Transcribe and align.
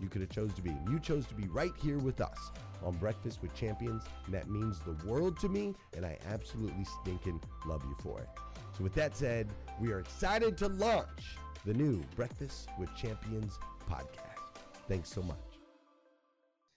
you 0.00 0.08
could 0.08 0.20
have 0.20 0.30
chose 0.30 0.52
to 0.54 0.62
be, 0.62 0.70
and 0.70 0.88
you 0.88 0.98
chose 0.98 1.26
to 1.26 1.34
be 1.34 1.48
right 1.48 1.72
here 1.82 1.98
with 1.98 2.20
us 2.20 2.50
on 2.82 2.96
Breakfast 2.96 3.40
with 3.42 3.54
Champions, 3.54 4.04
and 4.26 4.34
that 4.34 4.48
means 4.48 4.80
the 4.80 4.96
world 5.06 5.38
to 5.40 5.48
me, 5.48 5.74
and 5.96 6.04
I 6.04 6.18
absolutely 6.26 6.84
stinking 7.02 7.40
love 7.66 7.82
you 7.84 7.96
for 8.02 8.20
it. 8.20 8.28
So, 8.76 8.82
with 8.82 8.94
that 8.94 9.16
said, 9.16 9.48
we 9.80 9.92
are 9.92 10.00
excited 10.00 10.58
to 10.58 10.68
launch 10.68 11.36
the 11.64 11.74
new 11.74 12.02
Breakfast 12.16 12.68
with 12.78 12.94
Champions 12.96 13.58
podcast. 13.88 14.58
Thanks 14.88 15.08
so 15.08 15.22
much. 15.22 15.36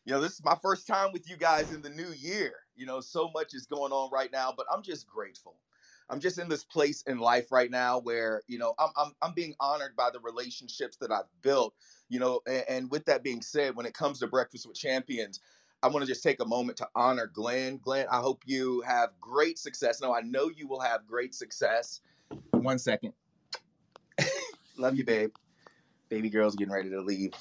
You 0.06 0.13
know, 0.13 0.22
this 0.22 0.33
is 0.33 0.44
my 0.44 0.56
first 0.61 0.88
time 0.88 1.11
with 1.11 1.29
you 1.29 1.35
guys 1.35 1.73
in 1.73 1.81
the 1.81 1.89
new 1.89 2.11
year. 2.11 2.53
You 2.75 2.85
know, 2.85 3.01
so 3.01 3.29
much 3.33 3.53
is 3.53 3.66
going 3.66 3.91
on 3.91 4.09
right 4.11 4.31
now, 4.31 4.53
but 4.56 4.66
I'm 4.73 4.81
just 4.81 5.07
grateful. 5.07 5.57
I'm 6.09 6.19
just 6.19 6.40
in 6.40 6.47
this 6.47 6.63
place 6.63 7.03
in 7.03 7.19
life 7.19 7.51
right 7.51 7.69
now 7.69 8.00
where, 8.00 8.41
you 8.47 8.57
know, 8.57 8.73
I'm, 8.79 8.90
I'm, 8.95 9.12
I'm 9.22 9.34
being 9.34 9.56
honored 9.59 9.95
by 9.95 10.09
the 10.12 10.19
relationships 10.19 10.97
that 10.97 11.12
I've 11.12 11.25
built, 11.41 11.73
you 12.09 12.19
know, 12.19 12.40
and, 12.47 12.63
and 12.69 12.91
with 12.91 13.06
that 13.06 13.23
being 13.23 13.41
said, 13.41 13.75
when 13.75 13.85
it 13.85 13.94
comes 13.94 14.19
to 14.19 14.28
Breakfast 14.28 14.68
with 14.68 14.78
Champions, 14.78 15.41
I 15.84 15.88
want 15.88 16.06
to 16.06 16.07
just 16.07 16.23
take 16.23 16.40
a 16.40 16.45
moment 16.45 16.78
to 16.78 16.88
honor 16.95 17.28
Glenn. 17.28 17.78
Glenn, 17.78 18.07
I 18.12 18.19
hope 18.19 18.41
you 18.45 18.81
have 18.81 19.09
great 19.22 19.59
success. 19.59 20.01
No, 20.01 20.13
I 20.16 20.22
know 20.22 20.50
you 20.50 20.68
will 20.68 20.79
have 20.79 21.06
great 21.06 21.35
success. 21.35 22.01
One 22.51 22.79
second. 22.79 23.13
Love 24.78 24.95
you, 24.95 25.03
babe. 25.03 25.31
Baby 26.09 26.29
girl's 26.29 26.56
getting 26.56 26.74
ready 26.74 26.89
to 26.89 27.01
leave. 27.01 27.34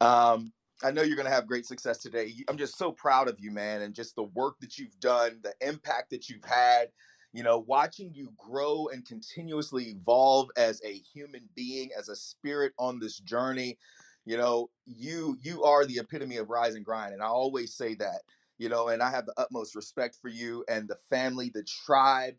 Um, 0.00 0.52
I 0.82 0.90
know 0.90 1.02
you're 1.02 1.16
going 1.16 1.28
to 1.28 1.34
have 1.34 1.46
great 1.46 1.66
success 1.66 1.98
today. 1.98 2.34
I'm 2.48 2.56
just 2.56 2.76
so 2.76 2.90
proud 2.90 3.28
of 3.28 3.38
you, 3.38 3.50
man, 3.50 3.82
and 3.82 3.94
just 3.94 4.16
the 4.16 4.24
work 4.24 4.58
that 4.60 4.78
you've 4.78 4.98
done, 4.98 5.40
the 5.42 5.54
impact 5.66 6.10
that 6.10 6.28
you've 6.28 6.44
had. 6.44 6.88
You 7.32 7.42
know, 7.44 7.58
watching 7.58 8.12
you 8.14 8.32
grow 8.36 8.88
and 8.88 9.06
continuously 9.06 9.90
evolve 9.90 10.48
as 10.56 10.80
a 10.84 10.92
human 10.92 11.48
being, 11.54 11.90
as 11.96 12.08
a 12.08 12.16
spirit 12.16 12.72
on 12.78 12.98
this 12.98 13.18
journey 13.18 13.78
you 14.24 14.36
know 14.36 14.70
you 14.86 15.36
you 15.42 15.64
are 15.64 15.84
the 15.84 15.98
epitome 15.98 16.36
of 16.36 16.50
rise 16.50 16.74
and 16.74 16.84
grind 16.84 17.14
and 17.14 17.22
i 17.22 17.26
always 17.26 17.74
say 17.74 17.94
that 17.94 18.20
you 18.58 18.68
know 18.68 18.88
and 18.88 19.02
i 19.02 19.10
have 19.10 19.26
the 19.26 19.34
utmost 19.36 19.74
respect 19.74 20.16
for 20.20 20.28
you 20.28 20.64
and 20.68 20.88
the 20.88 20.96
family 21.08 21.50
the 21.54 21.64
tribe 21.64 22.34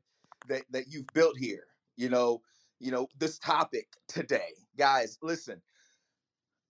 that 0.47 0.63
that 0.71 0.85
you've 0.89 1.11
built 1.13 1.37
here 1.37 1.65
you 1.97 2.09
know 2.09 2.41
you 2.79 2.91
know 2.91 3.07
this 3.19 3.37
topic 3.37 3.87
today. 4.07 4.53
Guys 4.77 5.17
listen 5.21 5.61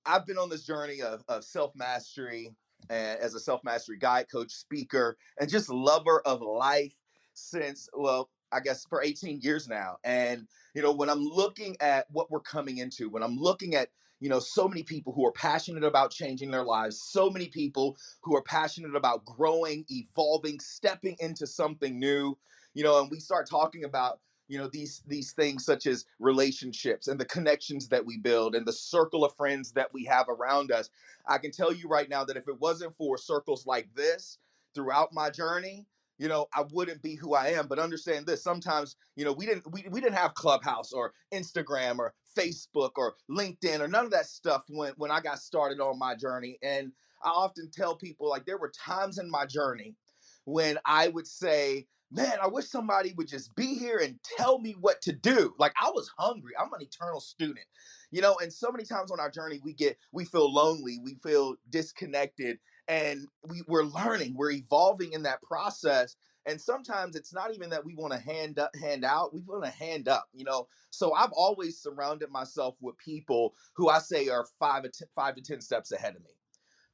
i've 0.06 0.25
been 0.25 0.38
on 0.38 0.50
this 0.50 0.63
journey 0.65 1.01
of, 1.01 1.23
of 1.27 1.44
self-mastery 1.44 2.51
and 2.89 3.19
as 3.19 3.35
a 3.35 3.39
self-mastery 3.39 3.97
guide 3.97 4.25
coach 4.31 4.51
speaker 4.51 5.18
and 5.39 5.50
just 5.50 5.69
lover 5.69 6.21
of 6.25 6.41
life 6.41 6.95
since 7.33 7.89
well 7.94 8.30
I 8.51 8.60
guess 8.60 8.86
for 8.86 9.01
18 9.01 9.39
years 9.42 9.68
now. 9.68 9.98
And 10.04 10.48
you 10.75 10.81
know, 10.81 10.92
when 10.92 11.10
I'm 11.10 11.24
looking 11.24 11.78
at 11.80 12.07
what 12.12 12.30
we're 12.30 12.42
coming 12.42 12.80
into, 12.80 13.10
when 13.10 13.24
I'm 13.24 13.38
looking 13.38 13.75
at 13.75 13.89
you 14.19 14.30
know, 14.30 14.39
so 14.39 14.68
many 14.68 14.83
people 14.83 15.12
who 15.13 15.25
are 15.25 15.31
passionate 15.31 15.83
about 15.83 16.12
changing 16.12 16.51
their 16.51 16.63
lives, 16.63 17.01
so 17.01 17.30
many 17.31 17.48
people 17.48 17.98
who 18.22 18.36
are 18.36 18.44
passionate 18.44 18.95
about 18.95 19.25
growing, 19.25 19.83
evolving, 19.89 20.60
stepping 20.60 21.16
into 21.19 21.48
something 21.48 21.98
new, 21.98 22.38
you 22.75 22.83
know, 22.83 23.01
and 23.01 23.10
we 23.10 23.19
start 23.19 23.50
talking 23.50 23.83
about 23.83 24.19
you 24.48 24.57
know 24.57 24.68
these 24.68 25.01
these 25.07 25.31
things 25.31 25.63
such 25.66 25.88
as 25.88 26.06
relationships 26.19 27.07
and 27.07 27.19
the 27.19 27.25
connections 27.25 27.88
that 27.88 28.06
we 28.06 28.18
build 28.18 28.54
and 28.54 28.66
the 28.66 28.74
circle 28.74 29.24
of 29.24 29.33
friends 29.36 29.72
that 29.72 29.94
we 29.94 30.04
have 30.04 30.28
around 30.28 30.74
us 30.74 30.89
i 31.25 31.38
can 31.38 31.51
tell 31.51 31.72
you 31.72 31.88
right 31.88 32.10
now 32.10 32.25
that 32.25 32.36
if 32.36 32.50
it 32.50 32.60
wasn't 32.60 32.94
for 32.94 33.18
circles 33.18 33.66
like 33.66 33.88
this 33.95 34.39
throughout 34.75 35.13
my 35.13 35.30
journey 35.30 35.86
you 36.17 36.27
know 36.27 36.47
i 36.53 36.63
wouldn't 36.71 37.01
be 37.01 37.15
who 37.15 37.33
i 37.33 37.47
am 37.47 37.67
but 37.67 37.79
understand 37.79 38.25
this 38.25 38.43
sometimes 38.43 38.95
you 39.15 39.25
know 39.25 39.33
we 39.33 39.45
didn't 39.45 39.69
we, 39.71 39.85
we 39.89 40.01
didn't 40.01 40.15
have 40.15 40.33
clubhouse 40.33 40.91
or 40.91 41.13
instagram 41.33 41.97
or 41.97 42.13
facebook 42.37 42.91
or 42.95 43.15
linkedin 43.29 43.79
or 43.79 43.87
none 43.87 44.05
of 44.05 44.11
that 44.11 44.25
stuff 44.25 44.63
when 44.69 44.93
when 44.97 45.11
i 45.11 45.19
got 45.19 45.39
started 45.39 45.79
on 45.79 45.97
my 45.97 46.15
journey 46.15 46.57
and 46.63 46.91
i 47.23 47.29
often 47.29 47.69
tell 47.71 47.95
people 47.95 48.29
like 48.29 48.45
there 48.45 48.57
were 48.57 48.71
times 48.77 49.17
in 49.17 49.29
my 49.29 49.45
journey 49.45 49.95
when 50.45 50.77
i 50.85 51.07
would 51.07 51.27
say 51.27 51.85
man, 52.11 52.33
I 52.41 52.47
wish 52.47 52.67
somebody 52.67 53.13
would 53.13 53.27
just 53.27 53.55
be 53.55 53.75
here 53.75 53.99
and 53.99 54.19
tell 54.37 54.59
me 54.59 54.75
what 54.79 55.01
to 55.03 55.13
do. 55.13 55.53
Like 55.57 55.73
I 55.81 55.89
was 55.89 56.11
hungry. 56.17 56.51
I'm 56.59 56.73
an 56.73 56.81
eternal 56.81 57.21
student. 57.21 57.65
You 58.11 58.21
know, 58.21 58.35
and 58.41 58.51
so 58.51 58.69
many 58.69 58.83
times 58.83 59.11
on 59.11 59.19
our 59.19 59.31
journey 59.31 59.61
we 59.63 59.73
get 59.73 59.97
we 60.11 60.25
feel 60.25 60.53
lonely, 60.53 60.99
we 61.01 61.15
feel 61.23 61.55
disconnected, 61.69 62.59
and 62.88 63.28
we, 63.44 63.63
we're 63.68 63.83
learning, 63.83 64.36
we're 64.36 64.51
evolving 64.51 65.13
in 65.13 65.24
that 65.24 65.42
process. 65.42 66.16
And 66.45 66.60
sometimes 66.60 67.16
it's 67.16 67.33
not 67.33 67.54
even 67.54 67.69
that 67.72 67.86
we 67.86 67.95
want 67.95 68.13
to 68.13 68.19
hand 68.19 68.60
up, 68.60 68.75
hand 68.75 69.06
out, 69.06 69.33
we 69.33 69.42
want 69.42 69.63
to 69.63 69.69
hand 69.69 70.07
up, 70.07 70.28
you 70.33 70.45
know. 70.45 70.68
So 70.89 71.13
I've 71.13 71.31
always 71.33 71.80
surrounded 71.80 72.31
myself 72.31 72.78
with 72.81 72.98
people 72.98 73.56
who 73.74 73.89
I 73.89 74.00
say 74.00 74.30
are 74.30 74.48
five, 74.60 74.86
five 75.16 75.36
to 75.36 75.42
10 75.42 75.62
steps 75.62 75.92
ahead 75.92 76.16
of 76.16 76.24
me 76.24 76.31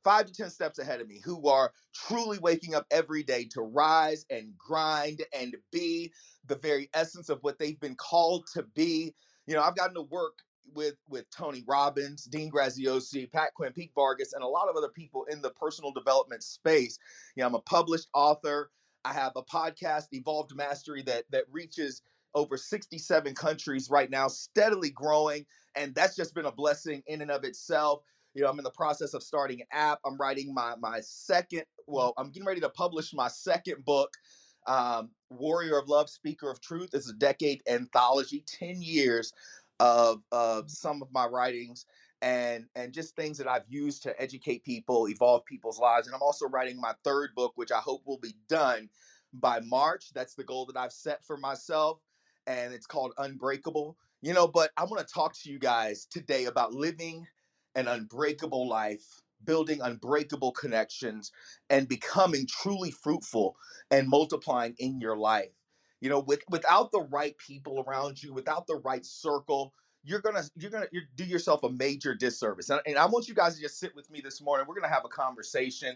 five 0.04 0.26
to 0.26 0.34
10 0.34 0.50
steps 0.50 0.80
ahead 0.80 1.02
of 1.02 1.08
me 1.10 1.22
who 1.24 1.50
are 1.50 1.74
truly 1.94 2.40
waking 2.40 2.76
up 2.76 2.86
every 2.92 3.24
day 3.24 3.46
to 3.46 3.62
rise 3.62 4.26
and 4.30 4.58
grind 4.58 5.24
and 5.38 5.58
be 5.72 6.14
the 6.46 6.56
very 6.56 6.90
essence 6.94 7.30
of 7.30 7.40
what 7.44 7.60
they've 7.60 7.80
been 7.82 7.96
called 7.96 8.48
to 8.54 8.64
be. 8.64 9.14
You 9.48 9.56
know, 9.56 9.62
I've 9.62 9.76
gotten 9.76 9.96
to 9.96 10.04
work 10.04 10.40
with 10.74 10.96
with 11.10 11.30
Tony 11.32 11.64
Robbins, 11.68 12.26
Dean 12.26 12.52
Graziosi, 12.52 13.32
Pat 13.32 13.54
Quinn, 13.54 13.74
Pete 13.74 13.92
Vargas, 13.96 14.34
and 14.34 14.44
a 14.44 14.48
lot 14.48 14.70
of 14.70 14.76
other 14.76 14.90
people 14.90 15.26
in 15.30 15.42
the 15.42 15.52
personal 15.52 15.92
development 15.92 16.44
space. 16.44 16.98
You 17.36 17.42
know, 17.42 17.48
I'm 17.48 17.56
a 17.56 17.62
published 17.62 18.08
author. 18.14 18.72
I 19.06 19.14
have 19.14 19.34
a 19.36 19.44
podcast, 19.44 20.06
Evolved 20.12 20.56
Mastery, 20.56 21.02
that 21.04 21.26
that 21.32 21.46
reaches 21.52 22.02
over 22.36 22.58
67 22.58 23.34
countries 23.36 23.90
right 23.90 24.10
now, 24.10 24.28
steadily 24.28 24.92
growing. 24.92 25.46
And 25.76 25.96
that's 25.96 26.16
just 26.16 26.36
been 26.36 26.46
a 26.46 26.52
blessing 26.52 27.02
in 27.08 27.22
and 27.22 27.32
of 27.32 27.44
itself. 27.44 28.02
You 28.34 28.44
know, 28.44 28.50
I'm 28.50 28.60
in 28.60 28.64
the 28.64 28.72
process 28.72 29.14
of 29.14 29.24
starting 29.24 29.62
an 29.62 29.68
app. 29.72 30.00
I'm 30.06 30.18
writing 30.18 30.54
my 30.54 30.76
my 30.80 31.00
second. 31.02 31.64
Well, 31.88 32.14
I'm 32.18 32.30
getting 32.32 32.48
ready 32.48 32.62
to 32.62 32.70
publish 32.70 33.14
my 33.14 33.28
second 33.28 33.84
book. 33.86 34.14
Um, 34.68 35.12
Warrior 35.30 35.78
of 35.80 35.88
Love, 35.88 36.10
Speaker 36.10 36.52
of 36.52 36.60
Truth. 36.60 36.90
It's 36.94 37.10
a 37.10 37.14
decade 37.14 37.64
anthology, 37.68 38.44
ten 38.46 38.82
years 38.82 39.34
of 39.80 40.24
of 40.32 40.72
some 40.72 41.02
of 41.02 41.12
my 41.12 41.26
writings 41.28 41.86
and 42.22 42.66
and 42.76 42.94
just 42.94 43.16
things 43.16 43.38
that 43.38 43.48
I've 43.48 43.68
used 43.70 44.04
to 44.04 44.22
educate 44.22 44.64
people, 44.64 45.08
evolve 45.10 45.46
people's 45.46 45.80
lives. 45.80 46.08
And 46.08 46.16
I'm 46.16 46.22
also 46.24 46.48
writing 46.48 46.80
my 46.80 46.94
third 47.04 47.36
book, 47.36 47.54
which 47.56 47.72
I 47.72 47.80
hope 47.80 48.04
will 48.06 48.20
be 48.20 48.36
done 48.48 48.90
by 49.34 49.60
March. 49.62 50.12
That's 50.14 50.36
the 50.36 50.44
goal 50.44 50.66
that 50.68 50.78
I've 50.78 50.94
set 50.94 51.24
for 51.24 51.38
myself, 51.38 52.00
and 52.48 52.74
it's 52.74 52.88
called 52.88 53.14
Unbreakable. 53.18 53.98
You 54.22 54.34
know, 54.34 54.48
but 54.48 54.72
I 54.78 54.84
want 54.86 55.06
to 55.08 55.14
talk 55.14 55.34
to 55.36 55.52
you 55.52 55.60
guys 55.60 56.06
today 56.06 56.46
about 56.46 56.74
living 56.74 57.28
an 57.76 57.88
unbreakable 57.88 58.68
life, 58.68 59.22
building 59.46 59.80
unbreakable 59.82 60.52
connections, 60.54 61.32
and 61.70 61.88
becoming 61.88 62.48
truly 62.48 62.90
fruitful 62.90 63.56
and 63.92 64.10
multiplying 64.10 64.76
in 64.80 65.00
your 65.00 65.16
life. 65.16 65.52
You 66.02 66.10
know, 66.10 66.20
with 66.20 66.42
without 66.50 66.92
the 66.92 67.02
right 67.02 67.38
people 67.38 67.84
around 67.88 68.22
you, 68.22 68.34
without 68.34 68.68
the 68.68 68.76
right 68.78 69.06
circle, 69.06 69.74
you're 70.04 70.22
gonna 70.22 70.44
you're 70.56 70.72
gonna 70.72 70.88
you're, 70.92 71.04
do 71.16 71.24
yourself 71.24 71.64
a 71.64 71.70
major 71.70 72.14
disservice. 72.14 72.70
And, 72.70 72.82
and 72.86 72.98
I 72.98 73.06
want 73.06 73.28
you 73.28 73.34
guys 73.36 73.56
to 73.56 73.62
just 73.62 73.80
sit 73.80 73.96
with 73.96 74.10
me 74.12 74.22
this 74.22 74.42
morning. 74.42 74.66
We're 74.68 74.76
gonna 74.76 74.94
have 74.94 75.06
a 75.06 75.10
conversation. 75.10 75.96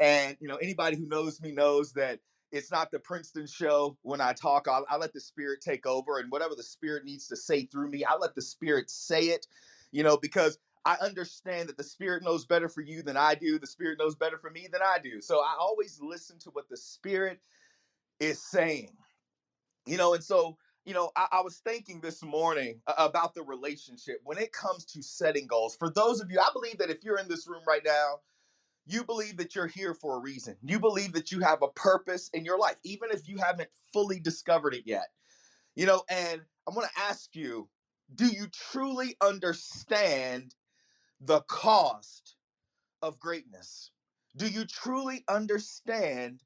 And 0.00 0.36
you 0.40 0.48
know, 0.48 0.56
anybody 0.56 0.96
who 0.96 1.06
knows 1.06 1.40
me 1.40 1.52
knows 1.52 1.92
that 1.94 2.20
it's 2.50 2.70
not 2.70 2.90
the 2.90 2.98
Princeton 2.98 3.46
show. 3.46 3.96
When 4.02 4.20
I 4.20 4.32
talk, 4.32 4.68
I'll, 4.68 4.86
I 4.88 4.96
let 4.96 5.12
the 5.12 5.20
spirit 5.20 5.60
take 5.60 5.86
over, 5.86 6.18
and 6.18 6.30
whatever 6.30 6.54
the 6.54 6.62
spirit 6.62 7.04
needs 7.04 7.28
to 7.28 7.36
say 7.36 7.66
through 7.66 7.90
me, 7.90 8.04
I 8.04 8.16
let 8.16 8.34
the 8.34 8.42
spirit 8.42 8.90
say 8.90 9.24
it. 9.24 9.46
You 9.90 10.02
know, 10.02 10.16
because 10.16 10.58
I 10.84 10.96
understand 11.00 11.68
that 11.68 11.76
the 11.76 11.84
Spirit 11.84 12.24
knows 12.24 12.44
better 12.44 12.68
for 12.68 12.80
you 12.80 13.02
than 13.02 13.16
I 13.16 13.34
do. 13.34 13.58
The 13.58 13.66
Spirit 13.66 13.98
knows 13.98 14.16
better 14.16 14.38
for 14.38 14.50
me 14.50 14.68
than 14.72 14.80
I 14.82 14.98
do. 14.98 15.20
So 15.20 15.38
I 15.38 15.54
always 15.58 16.00
listen 16.02 16.38
to 16.40 16.50
what 16.50 16.68
the 16.68 16.76
Spirit 16.76 17.40
is 18.20 18.42
saying. 18.42 18.96
You 19.86 19.96
know, 19.96 20.14
and 20.14 20.22
so, 20.22 20.56
you 20.84 20.94
know, 20.94 21.10
I, 21.16 21.28
I 21.32 21.40
was 21.42 21.58
thinking 21.58 22.00
this 22.00 22.22
morning 22.22 22.80
about 22.98 23.34
the 23.34 23.42
relationship 23.42 24.20
when 24.24 24.38
it 24.38 24.52
comes 24.52 24.84
to 24.86 25.02
setting 25.02 25.46
goals. 25.46 25.76
For 25.76 25.90
those 25.90 26.20
of 26.20 26.30
you, 26.30 26.40
I 26.40 26.50
believe 26.52 26.78
that 26.78 26.90
if 26.90 27.04
you're 27.04 27.18
in 27.18 27.28
this 27.28 27.48
room 27.48 27.62
right 27.66 27.82
now, 27.84 28.20
you 28.86 29.04
believe 29.04 29.36
that 29.36 29.54
you're 29.54 29.66
here 29.68 29.94
for 29.94 30.16
a 30.16 30.20
reason. 30.20 30.56
You 30.62 30.80
believe 30.80 31.12
that 31.12 31.30
you 31.32 31.40
have 31.40 31.62
a 31.62 31.68
purpose 31.68 32.30
in 32.32 32.44
your 32.44 32.58
life, 32.58 32.76
even 32.84 33.10
if 33.12 33.28
you 33.28 33.38
haven't 33.38 33.70
fully 33.92 34.20
discovered 34.20 34.74
it 34.74 34.84
yet. 34.86 35.08
You 35.74 35.86
know, 35.86 36.02
and 36.10 36.42
I 36.68 36.74
want 36.74 36.88
to 36.94 37.02
ask 37.02 37.34
you 37.34 37.68
do 38.14 38.26
you 38.26 38.46
truly 38.48 39.16
understand 39.22 40.54
the 41.20 41.40
cost 41.42 42.36
of 43.02 43.20
greatness? 43.20 43.90
Do 44.36 44.48
you 44.48 44.66
truly 44.66 45.24
understand 45.28 46.44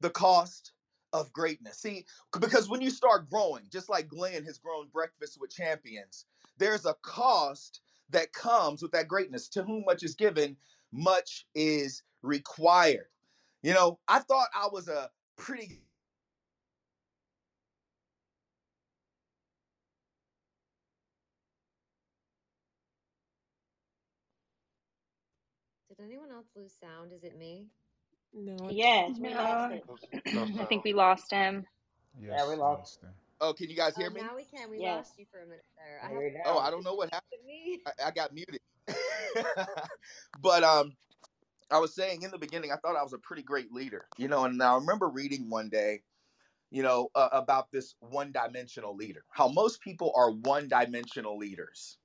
the 0.00 0.10
cost 0.10 0.73
of 1.14 1.32
greatness? 1.32 1.78
See, 1.78 2.06
because 2.38 2.68
when 2.68 2.82
you 2.82 2.90
start 2.90 3.30
growing, 3.30 3.64
just 3.72 3.88
like 3.88 4.08
Glenn 4.08 4.44
has 4.44 4.58
grown 4.58 4.88
Breakfast 4.88 5.40
with 5.40 5.50
Champions, 5.50 6.26
there's 6.58 6.84
a 6.84 6.94
cost 7.02 7.80
that 8.10 8.34
comes 8.34 8.82
with 8.82 8.92
that 8.92 9.08
greatness. 9.08 9.48
To 9.50 9.62
whom 9.64 9.84
much 9.86 10.02
is 10.02 10.14
given, 10.14 10.58
much 10.92 11.46
is 11.54 12.02
required. 12.22 13.08
You 13.62 13.74
know, 13.74 14.00
I 14.08 14.20
thought 14.20 14.48
I 14.54 14.68
was 14.70 14.88
a 14.88 15.10
pretty 15.36 15.80
Did 25.88 26.00
anyone 26.00 26.32
else 26.32 26.46
lose 26.56 26.72
sound? 26.74 27.12
Is 27.12 27.22
it 27.24 27.38
me? 27.38 27.68
No. 28.34 28.68
Yes, 28.70 29.18
we 29.20 29.28
lost 29.34 29.72
it. 29.72 29.84
I 30.60 30.64
think 30.66 30.84
we 30.84 30.92
lost 30.92 31.30
him. 31.30 31.66
Yes, 32.20 32.32
Yeah, 32.36 32.48
we 32.48 32.56
lost. 32.56 33.00
him. 33.00 33.10
Oh, 33.40 33.52
can 33.52 33.68
you 33.68 33.76
guys 33.76 33.94
Oh, 33.96 34.00
hear 34.00 34.10
me? 34.10 34.22
now 34.22 34.34
we 34.34 34.44
can. 34.44 34.70
We 34.70 34.78
Yes. 34.80 35.08
lost 35.08 35.18
you 35.18 35.26
for 35.30 35.40
a 35.40 35.46
minute 35.46 35.64
there. 35.76 36.00
I 36.02 36.08
There 36.08 36.18
we 36.18 36.24
hope 36.44 36.56
Oh. 36.56 36.58
I 36.58 36.70
don't 36.70 36.84
know 36.84 36.94
what 36.94 37.12
happened. 37.12 37.22
it 37.32 37.46
me. 37.46 37.80
I, 37.86 38.08
I 38.08 38.10
got 38.10 38.32
muted. 38.32 38.60
but 40.42 40.62
um, 40.64 40.92
I 41.70 41.78
was 41.78 41.94
saying 41.94 42.22
in 42.22 42.30
the 42.30 42.38
beginning, 42.38 42.72
I 42.72 42.76
thought 42.76 42.96
I 42.96 43.02
was 43.02 43.12
a 43.12 43.18
pretty 43.18 43.42
great 43.42 43.72
leader, 43.72 44.06
you 44.18 44.28
know. 44.28 44.44
And 44.44 44.62
I 44.62 44.74
remember 44.76 45.08
reading 45.08 45.50
one 45.50 45.68
day, 45.68 46.02
you 46.70 46.82
know, 46.82 47.08
uh, 47.14 47.28
about 47.32 47.70
this 47.72 47.94
one-dimensional 48.00 48.94
leader. 48.96 49.24
How 49.30 49.48
most 49.48 49.80
people 49.80 50.12
are 50.16 50.30
one-dimensional 50.30 51.36
leaders, 51.38 51.98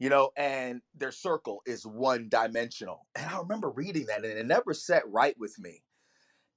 you 0.00 0.10
know, 0.10 0.32
and 0.36 0.82
their 0.96 1.12
circle 1.12 1.62
is 1.66 1.86
one-dimensional. 1.86 3.06
And 3.16 3.30
I 3.30 3.38
remember 3.38 3.70
reading 3.70 4.06
that, 4.06 4.24
and 4.24 4.38
it 4.38 4.46
never 4.46 4.74
set 4.74 5.08
right 5.08 5.38
with 5.38 5.58
me. 5.60 5.84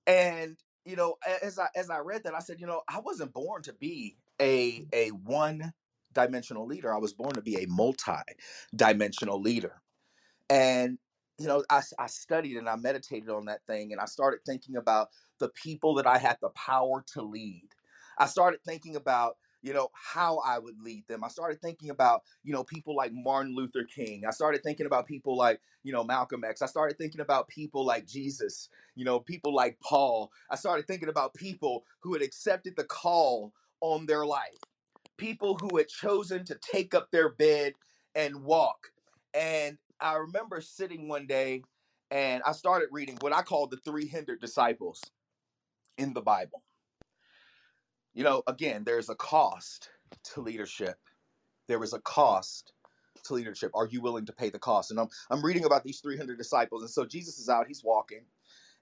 And 0.08 0.58
you 0.86 0.96
know, 0.98 1.16
as 1.42 1.60
I 1.60 1.68
as 1.76 1.90
I 1.90 2.00
read 2.00 2.24
that, 2.26 2.36
I 2.36 2.40
said, 2.40 2.60
you 2.60 2.68
know, 2.68 2.82
I 2.90 3.00
wasn't 3.00 3.34
born 3.34 3.62
to 3.64 3.74
be 3.74 4.18
a 4.42 4.88
a 4.94 5.10
one 5.10 5.74
dimensional 6.14 6.66
leader. 6.68 6.94
I 6.94 7.00
was 7.00 7.14
born 7.14 7.34
to 7.34 7.42
be 7.42 7.58
a 7.64 7.68
multi 7.68 8.12
dimensional 8.76 9.42
leader. 9.42 9.82
And, 10.50 11.00
you 11.40 11.48
know, 11.48 11.64
I, 11.70 11.82
I 12.00 12.08
studied 12.08 12.58
and 12.58 12.70
I 12.70 12.76
meditated 12.76 13.30
on 13.30 13.46
that 13.46 13.66
thing 13.68 13.92
and 13.92 14.02
I 14.02 14.06
started 14.06 14.42
thinking 14.46 14.76
about 14.76 15.10
the 15.40 15.50
people 15.50 15.96
that 15.96 16.08
I 16.08 16.18
had 16.18 16.38
the 16.42 16.50
power 16.50 17.04
to 17.14 17.22
lead. 17.22 17.70
I 18.18 18.28
started 18.28 18.60
thinking 18.66 18.96
about, 18.96 19.38
you 19.64 19.74
know, 19.74 19.90
how 19.94 20.40
I 20.40 20.60
would 20.60 20.80
lead 20.82 21.06
them. 21.08 21.24
I 21.24 21.30
started 21.30 21.62
thinking 21.62 21.92
about, 21.92 22.24
you 22.44 22.54
know, 22.54 22.64
people 22.66 22.96
like 22.96 23.14
Martin 23.14 23.56
Luther 23.56 23.86
King. 23.86 24.24
I 24.28 24.32
started 24.32 24.64
thinking 24.64 24.88
about 24.88 25.08
people 25.08 25.38
like, 25.38 25.62
you 25.84 25.94
know, 25.94 26.04
Malcolm 26.06 26.44
X. 26.46 26.62
I 26.62 26.68
started 26.68 27.00
thinking 27.00 27.22
about 27.22 27.50
people 27.50 27.86
like 27.86 28.08
Jesus, 28.08 28.70
you 28.96 29.06
know, 29.06 29.20
people 29.20 29.56
like 29.56 29.80
Paul. 29.82 30.32
I 30.52 30.58
started 30.58 30.88
thinking 30.88 31.10
about 31.10 31.34
people 31.36 31.86
who 32.02 32.14
had 32.14 32.24
accepted 32.24 32.76
the 32.78 32.86
call 32.86 33.54
on 33.82 34.06
their 34.08 34.26
life 34.26 34.60
people 35.18 35.58
who 35.58 35.78
had 35.78 35.88
chosen 35.88 36.46
to 36.46 36.56
take 36.56 36.94
up 36.94 37.12
their 37.12 37.30
bed 37.30 37.74
and 38.16 38.44
walk. 38.44 38.90
And 39.34 39.78
I 40.00 40.16
remember 40.18 40.62
sitting 40.62 41.08
one 41.08 41.28
day 41.28 41.64
and 42.12 42.44
I 42.46 42.52
started 42.52 42.90
reading 42.92 43.18
what 43.22 43.34
I 43.34 43.42
call 43.42 43.68
the 43.68 43.78
three 43.86 44.08
hindered 44.08 44.42
disciples 44.42 45.02
in 45.98 46.14
the 46.14 46.22
Bible. 46.22 46.64
You 48.14 48.24
know, 48.24 48.44
again, 48.48 48.84
there's 48.86 49.10
a 49.10 49.16
cost 49.16 49.90
to 50.34 50.42
leadership, 50.42 50.98
there 51.68 51.84
is 51.84 51.94
a 51.94 52.02
cost 52.02 52.74
to 53.26 53.34
leadership? 53.36 53.72
Are 53.76 53.88
you 53.88 54.02
willing 54.02 54.26
to 54.28 54.34
pay 54.34 54.50
the 54.50 54.60
cost? 54.60 54.92
And 54.92 55.00
I'm 55.00 55.10
I'm 55.30 55.44
reading 55.44 55.66
about 55.66 55.84
these 55.84 56.02
300 56.02 56.38
disciples, 56.38 56.84
and 56.84 56.92
so 56.92 57.06
Jesus 57.06 57.40
is 57.40 57.50
out, 57.50 57.68
he's 57.68 57.84
walking, 57.84 58.26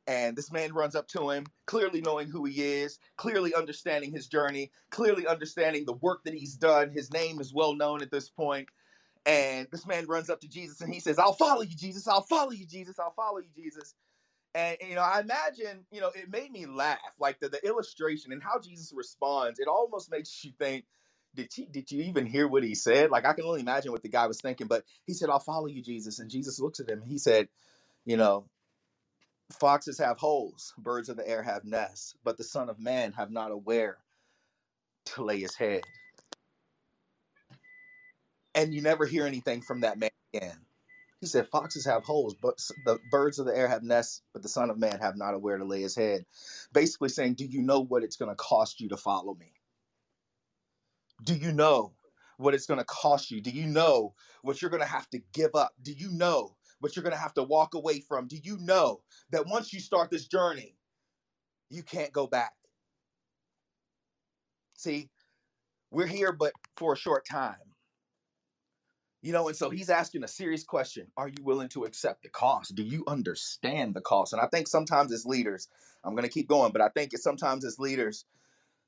and 0.08 0.36
this 0.38 0.52
man 0.52 0.74
runs 0.74 0.96
up 0.96 1.08
to 1.10 1.30
him, 1.30 1.46
clearly 1.66 2.02
knowing 2.02 2.30
who 2.30 2.46
he 2.46 2.62
is, 2.62 3.00
clearly 3.18 3.56
understanding 3.56 4.12
his 4.12 4.28
journey, 4.28 4.72
clearly 4.90 5.28
understanding 5.28 5.86
the 5.86 5.94
work 5.94 6.24
that 6.26 6.34
he's 6.34 6.56
done. 6.56 6.90
His 6.92 7.12
name 7.12 7.40
is 7.40 7.54
well 7.54 7.76
known 7.76 8.02
at 8.02 8.12
this 8.12 8.30
point. 8.30 8.70
And 9.26 9.68
this 9.72 9.88
man 9.88 10.08
runs 10.08 10.30
up 10.30 10.42
to 10.42 10.50
Jesus 10.50 10.82
and 10.82 10.94
he 10.94 11.00
says, 11.00 11.20
I'll 11.20 11.34
follow 11.34 11.62
you, 11.62 11.76
Jesus. 11.76 12.08
I'll 12.08 12.24
follow 12.24 12.52
you, 12.52 12.66
Jesus. 12.68 13.00
I'll 13.00 13.14
follow 13.14 13.40
you, 13.40 13.50
Jesus. 13.56 13.96
And 14.54 14.78
you 14.88 14.96
know, 14.96 15.02
I 15.02 15.22
imagine, 15.22 15.86
you 15.92 16.02
know, 16.02 16.12
it 16.14 16.30
made 16.30 16.52
me 16.52 16.66
laugh, 16.66 17.00
like 17.20 17.40
the, 17.40 17.50
the 17.50 17.66
illustration 17.66 18.34
and 18.34 18.44
how 18.44 18.60
Jesus 18.60 18.92
responds. 18.94 19.60
It 19.60 19.68
almost 19.68 20.12
makes 20.12 20.44
you 20.44 20.52
think, 20.60 20.86
did 21.34 21.58
you 21.58 21.66
did 21.72 21.92
you 21.92 22.04
even 22.04 22.26
hear 22.26 22.48
what 22.48 22.64
he 22.64 22.76
said? 22.76 23.12
Like 23.12 23.26
I 23.26 23.34
can 23.34 23.46
only 23.46 23.62
imagine 23.62 23.92
what 23.94 24.04
the 24.04 24.10
guy 24.10 24.28
was 24.28 24.42
thinking. 24.42 24.68
But 24.68 24.84
he 25.06 25.14
said, 25.14 25.30
I'll 25.30 25.40
follow 25.40 25.68
you, 25.68 25.82
Jesus. 25.82 26.20
And 26.20 26.30
Jesus 26.30 26.60
looks 26.60 26.82
at 26.82 26.90
him 26.90 27.02
and 27.02 27.10
he 27.10 27.18
said, 27.18 27.48
you 28.06 28.18
know, 28.18 28.46
foxes 29.54 30.00
have 30.00 30.18
holes, 30.18 30.74
birds 30.78 31.08
of 31.10 31.18
the 31.18 31.28
air 31.28 31.44
have 31.44 31.64
nests, 31.64 32.16
but 32.24 32.38
the 32.38 32.44
Son 32.44 32.70
of 32.70 32.80
Man 32.80 33.14
have 33.14 33.32
not 33.32 33.52
a 33.52 33.58
where 33.58 33.98
to 35.06 35.24
lay 35.24 35.40
his 35.40 35.56
head. 35.56 35.84
And 38.54 38.74
you 38.74 38.82
never 38.82 39.06
hear 39.06 39.26
anything 39.26 39.62
from 39.62 39.82
that 39.82 39.98
man 39.98 40.10
again. 40.34 40.58
He 41.22 41.28
said, 41.28 41.48
Foxes 41.48 41.86
have 41.86 42.04
holes, 42.04 42.36
but 42.42 42.58
the 42.86 42.98
birds 43.12 43.38
of 43.38 43.46
the 43.46 43.56
air 43.56 43.68
have 43.68 43.84
nests, 43.84 44.24
but 44.34 44.42
the 44.42 44.50
Son 44.50 44.72
of 44.72 44.80
Man 44.80 45.00
have 45.00 45.16
not 45.16 45.36
a 45.36 45.40
where 45.40 45.58
to 45.58 45.64
lay 45.64 45.82
his 45.82 45.96
head. 45.96 46.26
Basically 46.74 47.10
saying, 47.10 47.36
Do 47.36 47.46
you 47.46 47.62
know 47.62 47.80
what 47.80 48.04
it's 48.04 48.16
going 48.16 48.32
to 48.32 48.36
cost 48.36 48.82
you 48.82 48.90
to 48.90 48.98
follow 48.98 49.36
me? 49.36 49.54
Do 51.24 51.36
you 51.36 51.52
know 51.52 51.94
what 52.38 52.56
it's 52.56 52.66
going 52.66 52.80
to 52.80 52.86
cost 52.86 53.30
you? 53.30 53.40
Do 53.40 53.52
you 53.52 53.68
know 53.68 54.16
what 54.42 54.62
you're 54.62 54.72
going 54.72 54.82
to 54.82 54.90
have 54.90 55.08
to 55.12 55.22
give 55.32 55.54
up? 55.54 55.74
Do 55.84 55.92
you 55.92 56.10
know 56.12 56.58
what 56.80 56.96
you're 56.96 57.04
going 57.04 57.14
to 57.14 57.22
have 57.22 57.36
to 57.36 57.44
walk 57.44 57.76
away 57.76 58.00
from? 58.00 58.28
Do 58.28 58.38
you 58.42 58.58
know 58.58 59.04
that 59.30 59.46
once 59.46 59.72
you 59.72 59.80
start 59.80 60.10
this 60.10 60.26
journey, 60.28 60.76
you 61.70 61.84
can't 61.84 62.12
go 62.12 62.26
back? 62.26 62.54
See, 64.76 65.12
we're 65.92 66.08
here 66.08 66.32
but 66.32 66.54
for 66.78 66.94
a 66.94 66.98
short 66.98 67.28
time. 67.30 67.71
You 69.22 69.34
know, 69.34 69.48
and 69.48 69.58
so 69.58 69.70
he's 69.70 69.90
asking 69.90 70.24
a 70.24 70.28
serious 70.28 70.64
question. 70.64 71.08
Are 71.16 71.28
you 71.28 71.44
willing 71.44 71.70
to 71.70 71.84
accept 71.84 72.24
the 72.24 72.30
cost? 72.30 72.74
Do 72.76 72.84
you 72.84 73.04
understand 73.08 73.94
the 73.94 74.02
cost? 74.02 74.34
And 74.34 74.42
I 74.42 74.48
think 74.48 74.68
sometimes 74.68 75.12
as 75.12 75.26
leaders, 75.26 75.68
I'm 76.04 76.14
going 76.16 76.24
to 76.28 76.34
keep 76.34 76.48
going, 76.48 76.72
but 76.72 76.82
I 76.82 76.90
think 76.90 77.14
it's 77.14 77.24
sometimes 77.24 77.64
as 77.64 77.78
leaders, 77.78 78.26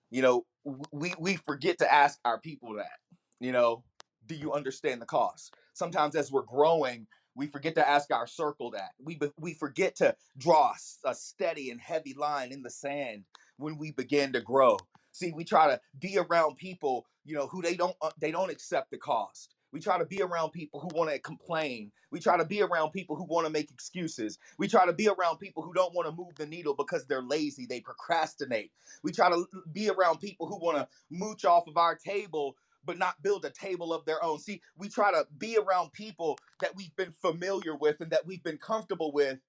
you 0.10 0.22
know, 0.22 0.46
we 0.92 1.14
we 1.20 1.36
forget 1.36 1.78
to 1.80 1.94
ask 1.94 2.20
our 2.26 2.40
people 2.40 2.76
that. 2.76 3.00
You 3.40 3.52
know, 3.52 3.84
do 4.26 4.36
you 4.36 4.54
understand 4.54 5.02
the 5.02 5.06
cost? 5.06 5.54
Sometimes 5.74 6.16
as 6.16 6.32
we're 6.32 6.44
growing, 6.44 7.08
we 7.36 7.48
forget 7.48 7.76
to 7.76 7.88
ask 7.88 8.12
our 8.12 8.28
circle 8.28 8.72
that. 8.72 8.92
We 9.00 9.20
we 9.38 9.54
forget 9.54 9.96
to 9.98 10.16
draw 10.38 10.74
a 11.06 11.14
steady 11.14 11.70
and 11.70 11.80
heavy 11.80 12.14
line 12.14 12.52
in 12.52 12.64
the 12.64 12.70
sand 12.70 13.24
when 13.58 13.78
we 13.78 13.92
begin 13.92 14.34
to 14.34 14.42
grow. 14.42 14.78
See, 15.12 15.32
we 15.32 15.44
try 15.44 15.68
to 15.68 15.80
be 16.00 16.18
around 16.18 16.58
people, 16.58 17.06
you 17.24 17.36
know, 17.36 17.48
who 17.48 17.62
they 17.62 17.76
don't 17.76 17.96
uh, 18.02 18.12
they 18.20 18.32
don't 18.32 18.52
accept 18.52 18.92
the 18.92 18.98
cost. 18.98 19.56
We 19.74 19.82
try 19.82 20.00
to 20.00 20.06
be 20.06 20.22
around 20.22 20.52
people 20.52 20.80
who 20.80 20.90
want 20.96 21.12
to 21.12 21.20
complain. 21.20 21.92
We 22.12 22.22
try 22.22 22.38
to 22.38 22.46
be 22.46 22.62
around 22.62 22.92
people 22.92 23.18
who 23.18 23.26
want 23.26 23.48
to 23.48 23.54
make 23.54 23.72
excuses. 23.72 24.40
We 24.60 24.70
try 24.70 24.86
to 24.88 24.94
be 24.94 25.10
around 25.10 25.40
people 25.40 25.64
who 25.64 25.74
don't 25.74 25.96
want 25.96 26.08
to 26.08 26.16
move 26.16 26.36
the 26.38 26.48
needle 26.48 26.76
because 26.76 27.08
they're 27.08 27.24
lazy, 27.24 27.68
they 27.68 27.82
procrastinate. 27.82 28.72
We 29.04 29.12
try 29.12 29.30
to 29.32 29.46
be 29.74 29.90
around 29.90 30.20
people 30.20 30.48
who 30.48 30.58
want 30.60 30.78
to 30.78 30.90
mooch 31.12 31.46
off 31.46 31.68
of 31.68 31.78
our 31.78 31.96
table 31.96 32.56
but 32.86 32.98
not 33.00 33.22
build 33.24 33.46
a 33.46 33.52
table 33.52 33.94
of 33.94 34.06
their 34.06 34.24
own. 34.24 34.40
See, 34.40 34.62
we 34.78 34.90
try 34.90 35.12
to 35.12 35.28
be 35.38 35.58
around 35.58 35.94
people 35.94 36.38
that 36.62 36.76
we've 36.76 36.96
been 36.96 37.14
familiar 37.14 37.76
with 37.76 38.02
and 38.02 38.12
that 38.12 38.26
we've 38.26 38.44
been 38.44 38.58
comfortable 38.58 39.12
with. 39.14 39.40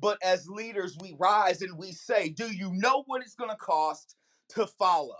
But 0.00 0.18
as 0.24 0.48
leaders, 0.48 0.96
we 1.00 1.16
rise 1.18 1.62
and 1.62 1.78
we 1.78 1.92
say, 1.92 2.28
Do 2.30 2.52
you 2.52 2.72
know 2.72 3.04
what 3.06 3.22
it's 3.22 3.36
going 3.36 3.50
to 3.50 3.56
cost 3.56 4.16
to 4.50 4.66
follow? 4.66 5.18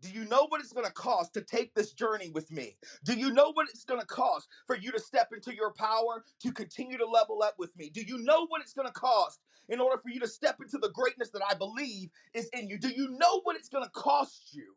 Do 0.00 0.10
you 0.10 0.24
know 0.26 0.46
what 0.48 0.60
it's 0.60 0.72
going 0.72 0.86
to 0.86 0.92
cost 0.92 1.34
to 1.34 1.42
take 1.42 1.74
this 1.74 1.92
journey 1.92 2.30
with 2.30 2.50
me? 2.50 2.76
Do 3.04 3.14
you 3.14 3.32
know 3.32 3.52
what 3.52 3.68
it's 3.68 3.84
going 3.84 4.00
to 4.00 4.06
cost 4.06 4.48
for 4.66 4.76
you 4.76 4.92
to 4.92 5.00
step 5.00 5.30
into 5.32 5.54
your 5.54 5.72
power, 5.72 6.24
to 6.42 6.52
continue 6.52 6.98
to 6.98 7.06
level 7.06 7.42
up 7.42 7.54
with 7.58 7.76
me? 7.76 7.90
Do 7.90 8.02
you 8.02 8.18
know 8.18 8.46
what 8.48 8.62
it's 8.62 8.72
going 8.72 8.88
to 8.88 8.94
cost 8.94 9.40
in 9.68 9.80
order 9.80 10.00
for 10.02 10.10
you 10.10 10.20
to 10.20 10.28
step 10.28 10.56
into 10.60 10.78
the 10.78 10.90
greatness 10.90 11.30
that 11.30 11.42
I 11.48 11.54
believe 11.54 12.10
is 12.34 12.48
in 12.52 12.68
you? 12.68 12.78
Do 12.78 12.88
you 12.88 13.10
know 13.10 13.40
what 13.42 13.56
it's 13.56 13.68
going 13.68 13.84
to 13.84 13.90
cost 13.90 14.54
you? 14.54 14.74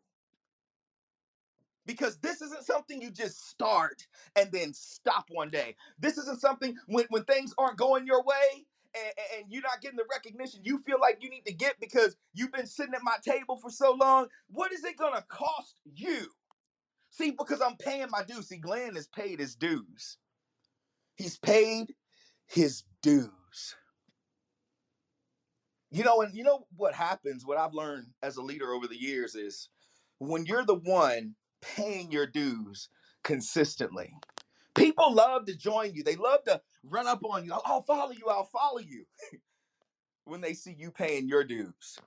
because 1.86 2.16
this 2.18 2.40
isn't 2.40 2.64
something 2.64 3.00
you 3.02 3.10
just 3.10 3.48
start 3.48 4.06
and 4.36 4.50
then 4.52 4.72
stop 4.72 5.26
one 5.30 5.50
day. 5.50 5.76
This 5.98 6.18
isn't 6.18 6.40
something 6.40 6.76
when, 6.86 7.06
when 7.10 7.24
things 7.24 7.54
aren't 7.58 7.76
going 7.76 8.06
your 8.06 8.22
way 8.22 8.64
and, 8.94 9.12
and 9.36 9.52
you're 9.52 9.62
not 9.62 9.80
getting 9.80 9.96
the 9.96 10.04
recognition 10.10 10.60
you 10.62 10.78
feel 10.78 11.00
like 11.00 11.18
you 11.20 11.30
need 11.30 11.44
to 11.46 11.52
get 11.52 11.80
because 11.80 12.16
you've 12.32 12.52
been 12.52 12.66
sitting 12.66 12.94
at 12.94 13.02
my 13.02 13.16
table 13.26 13.56
for 13.56 13.70
so 13.70 13.92
long. 13.92 14.28
What 14.48 14.72
is 14.72 14.84
it 14.84 14.96
going 14.96 15.14
to 15.14 15.24
cost 15.28 15.76
you? 15.84 16.26
See, 17.10 17.30
because 17.30 17.60
I'm 17.60 17.76
paying 17.76 18.08
my 18.10 18.24
dues. 18.24 18.48
See, 18.48 18.56
Glenn 18.56 18.94
has 18.96 19.06
paid 19.06 19.38
his 19.38 19.54
dues. 19.54 20.18
He's 21.16 21.38
paid 21.38 21.94
his 22.46 22.82
dues. 23.02 23.30
You 25.90 26.02
know, 26.02 26.22
and 26.22 26.34
you 26.34 26.42
know 26.42 26.66
what 26.76 26.92
happens, 26.92 27.46
what 27.46 27.56
I've 27.56 27.72
learned 27.72 28.08
as 28.22 28.36
a 28.36 28.42
leader 28.42 28.72
over 28.72 28.88
the 28.88 29.00
years 29.00 29.36
is 29.36 29.68
when 30.18 30.44
you're 30.44 30.64
the 30.64 30.74
one 30.74 31.36
paying 31.62 32.10
your 32.10 32.26
dues 32.26 32.88
consistently, 33.22 34.12
people 34.74 35.14
love 35.14 35.46
to 35.46 35.56
join 35.56 35.94
you. 35.94 36.02
They 36.04 36.16
love 36.16 36.44
to 36.44 36.60
run 36.84 37.06
up 37.06 37.24
on 37.24 37.44
you. 37.44 37.52
I'll, 37.52 37.62
I'll 37.66 37.82
follow 37.82 38.12
you. 38.12 38.26
I'll 38.28 38.44
follow 38.52 38.80
you 38.80 39.06
when 40.24 40.40
they 40.40 40.54
see 40.54 40.74
you 40.78 40.90
paying 40.90 41.28
your 41.28 41.44
dues. 41.44 41.98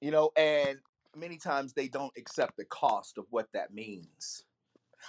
You 0.00 0.10
know, 0.12 0.30
and 0.36 0.78
many 1.16 1.38
times 1.38 1.74
they 1.74 1.88
don't 1.88 2.12
accept 2.18 2.56
the 2.56 2.64
cost 2.66 3.18
of 3.18 3.26
what 3.30 3.48
that 3.54 3.74
means. 3.74 4.44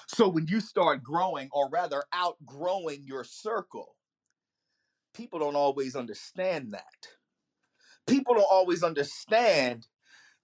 So 0.07 0.27
when 0.29 0.47
you 0.47 0.59
start 0.61 1.03
growing, 1.03 1.49
or 1.53 1.69
rather 1.69 2.03
outgrowing 2.13 3.03
your 3.05 3.23
circle, 3.23 3.95
people 5.13 5.39
don't 5.39 5.55
always 5.55 5.95
understand 5.95 6.73
that. 6.73 7.09
People 8.07 8.35
don't 8.35 8.47
always 8.51 8.83
understand 8.83 9.87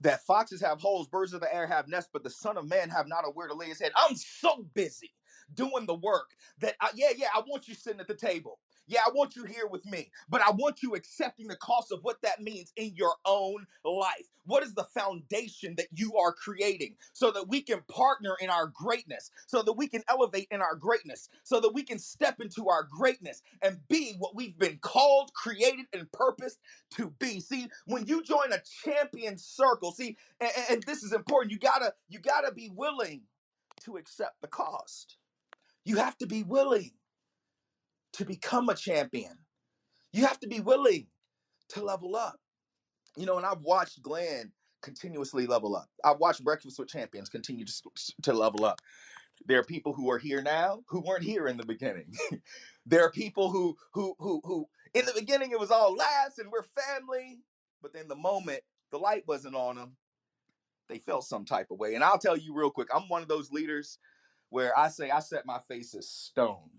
that 0.01 0.25
foxes 0.25 0.61
have 0.61 0.79
holes, 0.79 1.07
birds 1.07 1.33
of 1.33 1.41
the 1.41 1.53
air 1.53 1.67
have 1.67 1.87
nests, 1.87 2.09
but 2.11 2.23
the 2.23 2.29
Son 2.29 2.57
of 2.57 2.67
Man 2.67 2.89
have 2.89 3.07
not 3.07 3.25
a 3.25 3.29
where 3.29 3.47
to 3.47 3.53
lay 3.53 3.67
his 3.67 3.79
head. 3.79 3.91
I'm 3.95 4.15
so 4.15 4.65
busy 4.73 5.11
doing 5.53 5.85
the 5.85 5.95
work 5.95 6.31
that, 6.59 6.75
I, 6.81 6.89
yeah, 6.95 7.09
yeah, 7.15 7.27
I 7.35 7.41
want 7.47 7.67
you 7.67 7.73
sitting 7.75 7.99
at 7.99 8.07
the 8.07 8.13
table. 8.15 8.59
Yeah, 8.89 9.01
I 9.05 9.11
want 9.13 9.35
you 9.35 9.45
here 9.45 9.67
with 9.67 9.85
me, 9.85 10.11
but 10.29 10.41
I 10.41 10.49
want 10.51 10.83
you 10.83 10.95
accepting 10.95 11.47
the 11.47 11.55
cost 11.57 11.91
of 11.91 11.99
what 12.03 12.21
that 12.23 12.41
means 12.41 12.73
in 12.75 12.95
your 12.95 13.13
own 13.23 13.67
life. 13.85 14.27
What 14.45 14.63
is 14.63 14.73
the 14.73 14.85
foundation 14.85 15.75
that 15.77 15.87
you 15.93 16.17
are 16.17 16.33
creating 16.33 16.95
so 17.13 17.31
that 17.31 17.47
we 17.47 17.61
can 17.61 17.81
partner 17.87 18.35
in 18.41 18.49
our 18.49 18.67
greatness, 18.67 19.29
so 19.45 19.61
that 19.61 19.73
we 19.73 19.87
can 19.87 20.03
elevate 20.09 20.47
in 20.49 20.61
our 20.61 20.75
greatness, 20.75 21.29
so 21.43 21.59
that 21.61 21.73
we 21.73 21.83
can 21.83 21.99
step 21.99 22.41
into 22.41 22.67
our 22.67 22.87
greatness 22.91 23.43
and 23.61 23.77
be 23.89 24.15
what 24.17 24.35
we've 24.35 24.57
been 24.57 24.79
called, 24.81 25.31
created, 25.35 25.85
and 25.93 26.11
purposed 26.11 26.57
to 26.95 27.11
be. 27.19 27.41
See, 27.41 27.67
when 27.85 28.07
you 28.07 28.23
join 28.23 28.51
a 28.53 28.61
champion 28.83 29.37
circle, 29.37 29.91
see, 29.91 30.17
and, 30.41 30.51
and 30.71 30.83
this 30.83 31.03
is 31.03 31.13
important, 31.13 31.51
you 31.51 31.59
gotta 31.59 31.93
you 32.09 32.19
gotta 32.19 32.51
be 32.51 32.71
willing 32.75 33.21
to 33.81 33.97
accept 33.97 34.41
the 34.41 34.47
cost. 34.47 35.17
You 35.85 35.97
have 35.97 36.17
to 36.19 36.27
be 36.27 36.43
willing 36.43 36.91
to 38.13 38.25
become 38.25 38.69
a 38.69 38.75
champion. 38.75 39.37
You 40.11 40.25
have 40.25 40.39
to 40.39 40.47
be 40.47 40.59
willing 40.59 41.07
to 41.69 41.83
level 41.83 42.15
up. 42.15 42.39
You 43.15 43.25
know, 43.25 43.37
and 43.37 43.45
I've 43.45 43.61
watched 43.61 44.01
Glenn 44.01 44.51
continuously 44.81 45.45
level 45.45 45.75
up. 45.75 45.89
I've 46.03 46.19
watched 46.19 46.43
Breakfast 46.43 46.79
with 46.79 46.87
Champions 46.87 47.29
continue 47.29 47.65
to, 47.65 47.73
to 48.23 48.33
level 48.33 48.65
up. 48.65 48.79
There 49.45 49.59
are 49.59 49.63
people 49.63 49.93
who 49.93 50.11
are 50.11 50.17
here 50.17 50.41
now 50.41 50.81
who 50.87 51.01
weren't 51.01 51.23
here 51.23 51.47
in 51.47 51.57
the 51.57 51.65
beginning. 51.65 52.13
there 52.85 53.03
are 53.05 53.11
people 53.11 53.51
who 53.51 53.77
who 53.93 54.15
who 54.19 54.41
who 54.43 54.65
in 54.93 55.05
the 55.05 55.13
beginning 55.15 55.51
it 55.51 55.59
was 55.59 55.71
all 55.71 55.95
laughs 55.95 56.39
and 56.39 56.51
we're 56.51 56.63
family, 56.63 57.39
but 57.81 57.93
then 57.93 58.07
the 58.07 58.15
moment 58.15 58.61
the 58.91 58.97
light 58.97 59.23
wasn't 59.27 59.55
on 59.55 59.75
them, 59.75 59.95
they 60.89 60.97
felt 60.97 61.23
some 61.23 61.45
type 61.45 61.67
of 61.71 61.79
way. 61.79 61.95
And 61.95 62.03
I'll 62.03 62.17
tell 62.17 62.37
you 62.37 62.53
real 62.53 62.71
quick, 62.71 62.89
I'm 62.93 63.07
one 63.07 63.21
of 63.21 63.27
those 63.27 63.51
leaders 63.51 63.97
where 64.49 64.77
I 64.77 64.89
say 64.89 65.09
I 65.09 65.19
set 65.19 65.45
my 65.45 65.59
face 65.67 65.95
as 65.95 66.09
stone. 66.09 66.69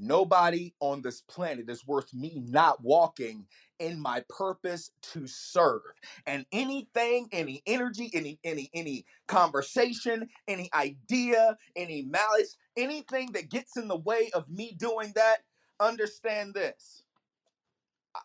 Nobody 0.00 0.74
on 0.80 1.02
this 1.02 1.22
planet 1.22 1.70
is 1.70 1.86
worth 1.86 2.14
me 2.14 2.42
not 2.46 2.82
walking 2.82 3.46
in 3.80 4.00
my 4.00 4.24
purpose 4.30 4.92
to 5.14 5.26
serve. 5.28 5.82
And 6.26 6.46
anything, 6.52 7.28
any 7.32 7.62
energy, 7.66 8.10
any 8.14 8.40
any 8.44 8.70
any 8.74 9.06
conversation, 9.28 10.28
any 10.48 10.70
idea, 10.74 11.58
any 11.76 12.02
malice, 12.02 12.56
anything 12.76 13.32
that 13.34 13.50
gets 13.50 13.76
in 13.76 13.88
the 13.88 13.98
way 13.98 14.30
of 14.34 14.50
me 14.50 14.74
doing 14.78 15.12
that, 15.16 15.38
understand 15.80 16.54
this. 16.54 17.04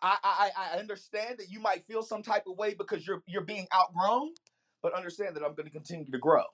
I, 0.02 0.18
I 0.24 0.50
I 0.56 0.78
understand 0.78 1.38
that 1.38 1.50
you 1.50 1.60
might 1.60 1.86
feel 1.86 2.02
some 2.02 2.22
type 2.22 2.44
of 2.48 2.58
way 2.58 2.74
because 2.74 3.06
you're 3.06 3.22
you're 3.26 3.42
being 3.44 3.68
outgrown, 3.74 4.30
but 4.82 4.94
understand 4.94 5.36
that 5.36 5.44
I'm 5.44 5.54
going 5.54 5.66
to 5.66 5.72
continue 5.72 6.10
to 6.10 6.18
grow. 6.18 6.44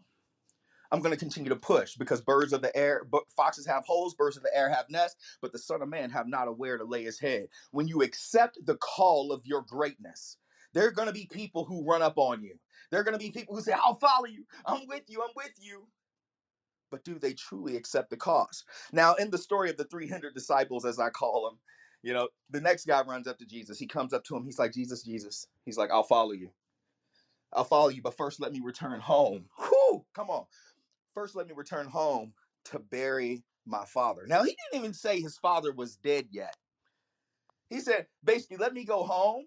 I'm 0.92 1.00
going 1.00 1.12
to 1.12 1.18
continue 1.18 1.48
to 1.48 1.56
push 1.56 1.96
because 1.96 2.20
birds 2.20 2.52
of 2.52 2.62
the 2.62 2.76
air, 2.76 3.06
foxes 3.34 3.66
have 3.66 3.84
holes, 3.86 4.14
birds 4.14 4.36
of 4.36 4.42
the 4.44 4.54
air 4.56 4.68
have 4.68 4.90
nests, 4.90 5.38
but 5.40 5.52
the 5.52 5.58
Son 5.58 5.82
of 5.82 5.88
Man 5.88 6.10
have 6.10 6.28
not 6.28 6.48
a 6.48 6.52
where 6.52 6.78
to 6.78 6.84
lay 6.84 7.04
his 7.04 7.18
head. 7.18 7.48
When 7.72 7.88
you 7.88 8.02
accept 8.02 8.58
the 8.66 8.76
call 8.76 9.32
of 9.32 9.46
your 9.46 9.62
greatness, 9.62 10.36
there 10.74 10.86
are 10.86 10.92
going 10.92 11.08
to 11.08 11.14
be 11.14 11.26
people 11.32 11.64
who 11.64 11.84
run 11.84 12.02
up 12.02 12.18
on 12.18 12.42
you. 12.42 12.56
There 12.90 13.00
are 13.00 13.04
going 13.04 13.18
to 13.18 13.24
be 13.24 13.30
people 13.30 13.56
who 13.56 13.62
say, 13.62 13.72
I'll 13.72 13.98
follow 13.98 14.26
you. 14.26 14.44
I'm 14.66 14.86
with 14.86 15.04
you. 15.08 15.22
I'm 15.22 15.32
with 15.34 15.52
you. 15.58 15.88
But 16.90 17.04
do 17.04 17.18
they 17.18 17.32
truly 17.32 17.76
accept 17.76 18.10
the 18.10 18.18
cost? 18.18 18.64
Now, 18.92 19.14
in 19.14 19.30
the 19.30 19.38
story 19.38 19.70
of 19.70 19.78
the 19.78 19.84
300 19.84 20.34
disciples, 20.34 20.84
as 20.84 20.98
I 20.98 21.08
call 21.08 21.46
them, 21.48 21.58
you 22.02 22.12
know, 22.12 22.28
the 22.50 22.60
next 22.60 22.86
guy 22.86 23.02
runs 23.02 23.26
up 23.26 23.38
to 23.38 23.46
Jesus. 23.46 23.78
He 23.78 23.86
comes 23.86 24.12
up 24.12 24.24
to 24.24 24.36
him. 24.36 24.44
He's 24.44 24.58
like, 24.58 24.72
Jesus, 24.72 25.02
Jesus. 25.02 25.46
He's 25.64 25.78
like, 25.78 25.90
I'll 25.90 26.02
follow 26.02 26.32
you. 26.32 26.50
I'll 27.52 27.64
follow 27.64 27.88
you, 27.88 28.02
but 28.02 28.16
first 28.16 28.40
let 28.40 28.52
me 28.52 28.60
return 28.60 29.00
home. 29.00 29.46
Whew, 29.58 30.04
come 30.14 30.30
on. 30.30 30.46
First, 31.14 31.36
let 31.36 31.46
me 31.46 31.54
return 31.54 31.86
home 31.86 32.32
to 32.66 32.78
bury 32.78 33.44
my 33.66 33.84
father. 33.84 34.24
Now, 34.26 34.42
he 34.42 34.56
didn't 34.70 34.84
even 34.84 34.94
say 34.94 35.20
his 35.20 35.36
father 35.36 35.72
was 35.72 35.96
dead 35.96 36.26
yet. 36.30 36.56
He 37.68 37.80
said, 37.80 38.06
basically, 38.24 38.58
let 38.58 38.74
me 38.74 38.84
go 38.84 39.02
home. 39.02 39.46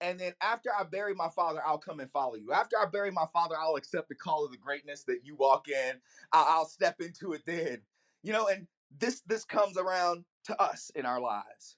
And 0.00 0.18
then 0.18 0.32
after 0.40 0.70
I 0.76 0.82
bury 0.82 1.14
my 1.14 1.28
father, 1.28 1.60
I'll 1.64 1.78
come 1.78 2.00
and 2.00 2.10
follow 2.10 2.34
you. 2.34 2.52
After 2.52 2.76
I 2.76 2.86
bury 2.86 3.12
my 3.12 3.26
father, 3.32 3.54
I'll 3.58 3.76
accept 3.76 4.08
the 4.08 4.16
call 4.16 4.44
of 4.44 4.50
the 4.50 4.56
greatness 4.56 5.04
that 5.04 5.20
you 5.22 5.36
walk 5.36 5.68
in. 5.68 6.00
I'll, 6.32 6.66
step 6.66 7.00
into 7.00 7.34
it 7.34 7.42
then. 7.46 7.78
You 8.22 8.32
know, 8.32 8.48
and 8.48 8.66
this 8.98 9.20
this 9.26 9.44
comes 9.44 9.76
around 9.76 10.24
to 10.44 10.60
us 10.60 10.90
in 10.96 11.06
our 11.06 11.20
lives. 11.20 11.76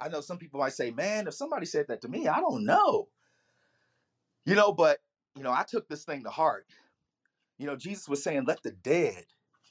I 0.00 0.08
know 0.08 0.22
some 0.22 0.38
people 0.38 0.60
might 0.60 0.72
say, 0.72 0.90
man, 0.90 1.26
if 1.26 1.34
somebody 1.34 1.66
said 1.66 1.86
that 1.88 2.00
to 2.02 2.08
me, 2.08 2.28
I 2.28 2.40
don't 2.40 2.64
know. 2.64 3.08
You 4.46 4.54
know, 4.54 4.72
but 4.72 4.98
you 5.36 5.42
know, 5.42 5.52
I 5.52 5.64
took 5.64 5.86
this 5.88 6.04
thing 6.04 6.24
to 6.24 6.30
heart. 6.30 6.66
You 7.58 7.66
know, 7.66 7.76
Jesus 7.76 8.08
was 8.08 8.22
saying, 8.22 8.44
let 8.46 8.62
the 8.62 8.72
dead 8.72 9.24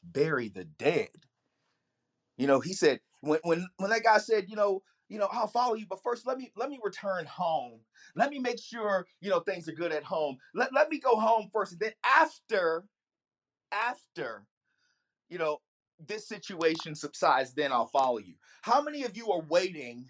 bury 0.03 0.49
the 0.49 0.65
dead. 0.65 1.09
You 2.37 2.47
know, 2.47 2.59
he 2.59 2.73
said, 2.73 2.99
when 3.21 3.39
when 3.43 3.67
when 3.77 3.89
that 3.91 4.03
guy 4.03 4.17
said, 4.17 4.49
you 4.49 4.55
know, 4.55 4.81
you 5.07 5.19
know, 5.19 5.27
I'll 5.31 5.47
follow 5.47 5.75
you, 5.75 5.85
but 5.87 6.03
first 6.03 6.25
let 6.25 6.37
me 6.37 6.51
let 6.55 6.69
me 6.69 6.79
return 6.83 7.25
home. 7.25 7.79
Let 8.15 8.29
me 8.29 8.39
make 8.39 8.59
sure, 8.59 9.07
you 9.21 9.29
know, 9.29 9.39
things 9.39 9.69
are 9.69 9.73
good 9.73 9.91
at 9.91 10.03
home. 10.03 10.37
Let, 10.53 10.73
let 10.73 10.89
me 10.89 10.99
go 10.99 11.15
home 11.15 11.49
first. 11.53 11.73
And 11.73 11.79
then 11.81 11.93
after, 12.03 12.85
after, 13.71 14.45
you 15.29 15.37
know, 15.37 15.59
this 16.05 16.27
situation 16.27 16.95
subsides, 16.95 17.53
then 17.53 17.71
I'll 17.71 17.87
follow 17.87 18.17
you. 18.17 18.35
How 18.61 18.81
many 18.81 19.03
of 19.03 19.15
you 19.15 19.31
are 19.31 19.41
waiting 19.41 20.09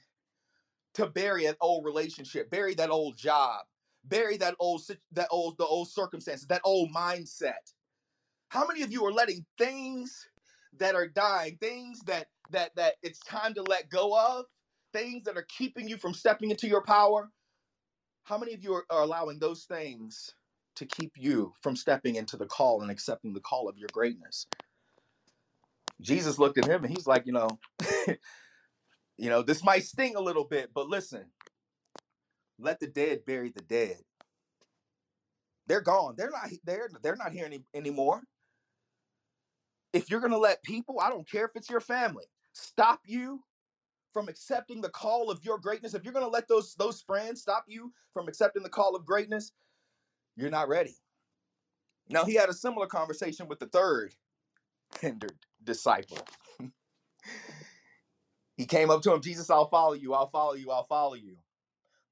to 0.95 1.07
bury 1.07 1.45
an 1.45 1.55
old 1.61 1.85
relationship, 1.85 2.49
bury 2.49 2.73
that 2.75 2.89
old 2.89 3.17
job, 3.17 3.65
bury 4.07 4.37
that 4.37 4.55
old 4.59 4.83
that 5.13 5.27
old 5.31 5.57
the 5.57 5.65
old 5.65 5.89
circumstances, 5.89 6.47
that 6.47 6.61
old 6.63 6.91
mindset? 6.93 7.73
How 8.49 8.67
many 8.67 8.83
of 8.83 8.91
you 8.91 9.05
are 9.05 9.11
letting 9.11 9.45
things 9.57 10.27
that 10.77 10.95
are 10.95 11.07
dying, 11.07 11.57
things 11.59 11.99
that 12.05 12.27
that 12.51 12.75
that 12.75 12.95
it's 13.01 13.19
time 13.19 13.53
to 13.55 13.63
let 13.63 13.89
go 13.89 14.17
of, 14.17 14.45
things 14.93 15.23
that 15.25 15.37
are 15.37 15.47
keeping 15.57 15.87
you 15.87 15.97
from 15.97 16.13
stepping 16.13 16.51
into 16.51 16.67
your 16.67 16.83
power? 16.83 17.31
How 18.23 18.37
many 18.37 18.53
of 18.53 18.63
you 18.63 18.73
are, 18.73 18.85
are 18.89 19.03
allowing 19.03 19.39
those 19.39 19.65
things 19.65 20.31
to 20.77 20.85
keep 20.85 21.13
you 21.15 21.53
from 21.61 21.75
stepping 21.75 22.15
into 22.15 22.37
the 22.37 22.47
call 22.47 22.81
and 22.81 22.91
accepting 22.91 23.33
the 23.33 23.39
call 23.39 23.69
of 23.69 23.77
your 23.77 23.89
greatness? 23.93 24.47
Jesus 26.01 26.39
looked 26.39 26.57
at 26.57 26.65
him 26.67 26.83
and 26.83 26.95
he's 26.95 27.07
like, 27.07 27.25
you 27.25 27.33
know, 27.33 27.47
you 29.17 29.29
know, 29.29 29.41
this 29.41 29.63
might 29.63 29.83
sting 29.83 30.15
a 30.15 30.21
little 30.21 30.43
bit, 30.43 30.71
but 30.73 30.87
listen, 30.89 31.25
let 32.59 32.79
the 32.79 32.87
dead 32.87 33.25
bury 33.25 33.49
the 33.49 33.61
dead. 33.63 33.97
They're 35.67 35.81
gone. 35.81 36.15
They're 36.17 36.31
not 36.31 36.49
they're 36.63 36.89
they're 37.01 37.15
not 37.15 37.31
here 37.31 37.45
any, 37.45 37.63
anymore. 37.73 38.21
If 39.93 40.09
you're 40.09 40.19
gonna 40.19 40.37
let 40.37 40.63
people, 40.63 40.99
I 40.99 41.09
don't 41.09 41.29
care 41.29 41.45
if 41.45 41.51
it's 41.55 41.69
your 41.69 41.79
family, 41.79 42.25
stop 42.53 43.01
you 43.05 43.41
from 44.13 44.29
accepting 44.29 44.79
the 44.81 44.89
call 44.89 45.29
of 45.29 45.43
your 45.43 45.57
greatness, 45.57 45.93
if 45.93 46.03
you're 46.03 46.13
gonna 46.13 46.27
let 46.27 46.47
those 46.47 46.75
those 46.75 47.01
friends 47.01 47.41
stop 47.41 47.65
you 47.67 47.91
from 48.13 48.27
accepting 48.27 48.63
the 48.63 48.69
call 48.69 48.95
of 48.95 49.05
greatness, 49.05 49.51
you're 50.35 50.49
not 50.49 50.69
ready. 50.69 50.95
Now 52.09 52.23
he 52.23 52.35
had 52.35 52.49
a 52.49 52.53
similar 52.53 52.87
conversation 52.87 53.47
with 53.47 53.59
the 53.59 53.65
third 53.67 54.13
hindered 55.01 55.37
disciple. 55.63 56.19
he 58.57 58.65
came 58.65 58.89
up 58.89 59.01
to 59.01 59.13
him, 59.13 59.21
Jesus, 59.21 59.49
I'll 59.49 59.69
follow 59.69 59.93
you, 59.93 60.13
I'll 60.13 60.29
follow 60.29 60.53
you, 60.53 60.71
I'll 60.71 60.85
follow 60.85 61.15
you. 61.15 61.37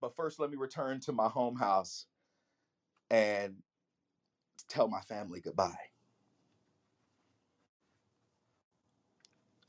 But 0.03 0.17
first, 0.17 0.37
let 0.37 0.51
me 0.51 0.57
return 0.57 0.99
to 1.05 1.13
my 1.13 1.29
home 1.29 1.55
house 1.55 2.07
and 3.09 3.55
tell 4.67 4.89
my 4.89 4.99
family 4.99 5.39
goodbye. 5.39 5.77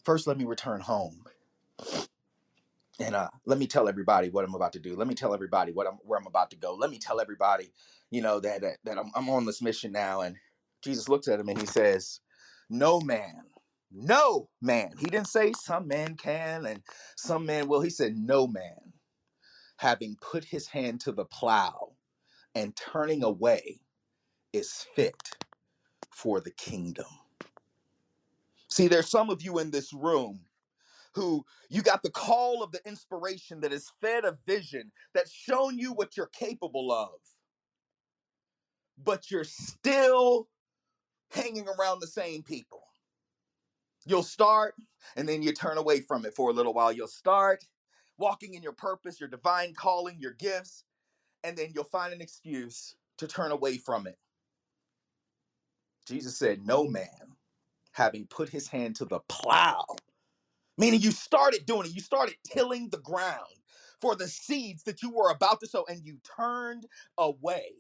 First, 0.05 0.27
let 0.27 0.37
me 0.37 0.45
return 0.45 0.81
home 0.81 1.23
and 2.99 3.15
uh, 3.15 3.29
let 3.47 3.61
me 3.61 3.69
tell 3.69 3.89
everybody 3.89 4.31
what 4.31 4.45
I'm 4.45 4.57
about 4.57 4.73
to 4.73 4.81
do. 4.81 4.97
Let 4.97 5.07
me 5.07 5.15
tell 5.15 5.35
everybody 5.35 5.71
what 5.71 5.87
I'm 5.87 5.99
where 6.05 6.19
I'm 6.19 6.27
about 6.27 6.51
to 6.51 6.57
go. 6.57 6.75
Let 6.75 6.91
me 6.91 6.99
tell 6.99 7.21
everybody, 7.21 7.73
you 8.11 8.23
know, 8.23 8.41
that 8.41 8.63
that, 8.63 8.79
that 8.83 8.99
I'm, 8.99 9.13
I'm 9.15 9.31
on 9.31 9.47
this 9.47 9.63
mission 9.63 9.93
now. 9.93 10.23
And 10.23 10.37
Jesus 10.83 11.09
looks 11.09 11.29
at 11.29 11.39
him 11.39 11.49
and 11.49 11.61
he 11.61 11.67
says, 11.67 12.23
"No 12.69 13.01
man, 13.01 13.45
no 13.93 14.49
man." 14.61 14.95
He 14.99 15.07
didn't 15.07 15.29
say 15.29 15.53
some 15.53 15.87
man 15.87 16.17
can 16.17 16.67
and 16.67 16.83
some 17.17 17.47
man 17.47 17.69
will. 17.69 17.83
He 17.83 17.91
said, 17.91 18.17
"No 18.17 18.49
man, 18.49 18.94
having 19.77 20.17
put 20.17 20.45
his 20.45 20.69
hand 20.69 21.01
to 21.03 21.13
the 21.13 21.25
plow 21.25 21.97
and 22.55 22.77
turning 22.77 23.23
away, 23.25 23.81
is 24.53 24.87
fit 24.95 25.37
for 26.11 26.41
the 26.41 26.53
kingdom." 26.53 27.07
See, 28.69 28.89
there's 28.89 29.11
some 29.11 29.31
of 29.31 29.43
you 29.43 29.59
in 29.59 29.71
this 29.71 29.93
room 29.93 30.47
who 31.15 31.47
you 31.69 31.83
got 31.83 32.03
the 32.03 32.11
call 32.11 32.63
of 32.63 32.73
the 32.73 32.87
inspiration 32.87 33.61
that 33.61 33.73
has 33.73 33.91
fed 34.01 34.25
a 34.25 34.39
vision 34.47 34.93
that's 35.13 35.31
shown 35.31 35.79
you 35.79 35.93
what 35.93 36.17
you're 36.17 36.27
capable 36.27 36.91
of, 36.93 37.21
but 38.99 39.31
you're 39.31 39.45
still 39.45 40.49
hanging 41.31 41.69
around 41.69 42.01
the 42.01 42.07
same 42.07 42.43
people. 42.43 42.83
You'll 44.07 44.23
start 44.23 44.75
and 45.17 45.29
then 45.29 45.43
you 45.43 45.53
turn 45.53 45.79
away 45.79 46.01
from 46.01 46.27
it 46.27 46.35
for 46.35 46.51
a 46.51 46.53
little 46.53 46.75
while. 46.75 46.93
You'll 46.93 47.09
start 47.09 47.65
walking 48.19 48.55
in 48.55 48.63
your 48.63 48.73
purpose, 48.73 49.21
your 49.21 49.29
divine 49.29 49.75
calling, 49.75 50.19
your 50.21 50.33
gifts, 50.33 50.85
and 51.45 51.57
then 51.57 51.73
you'll 51.75 51.85
find 51.85 52.13
an 52.13 52.21
excuse 52.21 52.97
to 53.19 53.27
turn 53.29 53.53
away 53.53 53.79
from 53.79 54.07
it. 54.07 54.19
Jesus 56.07 56.37
said, 56.39 56.67
No 56.67 56.85
man, 56.85 57.37
having 57.93 58.27
put 58.27 58.49
his 58.51 58.69
hand 58.69 58.97
to 58.97 59.05
the 59.07 59.21
plow, 59.29 59.85
meaning 60.79 61.01
you 61.01 61.13
started 61.13 61.67
doing 61.67 61.87
it, 61.87 61.95
you 61.95 62.03
started 62.03 62.37
tilling 62.47 62.91
the 62.91 62.99
ground 62.99 63.47
for 64.01 64.17
the 64.17 64.29
seeds 64.29 64.85
that 64.85 65.03
you 65.03 65.11
were 65.11 65.31
about 65.31 65.61
to 65.61 65.67
sow, 65.69 65.87
and 65.89 66.05
you 66.07 66.19
turned 66.37 66.87
away. 67.19 67.73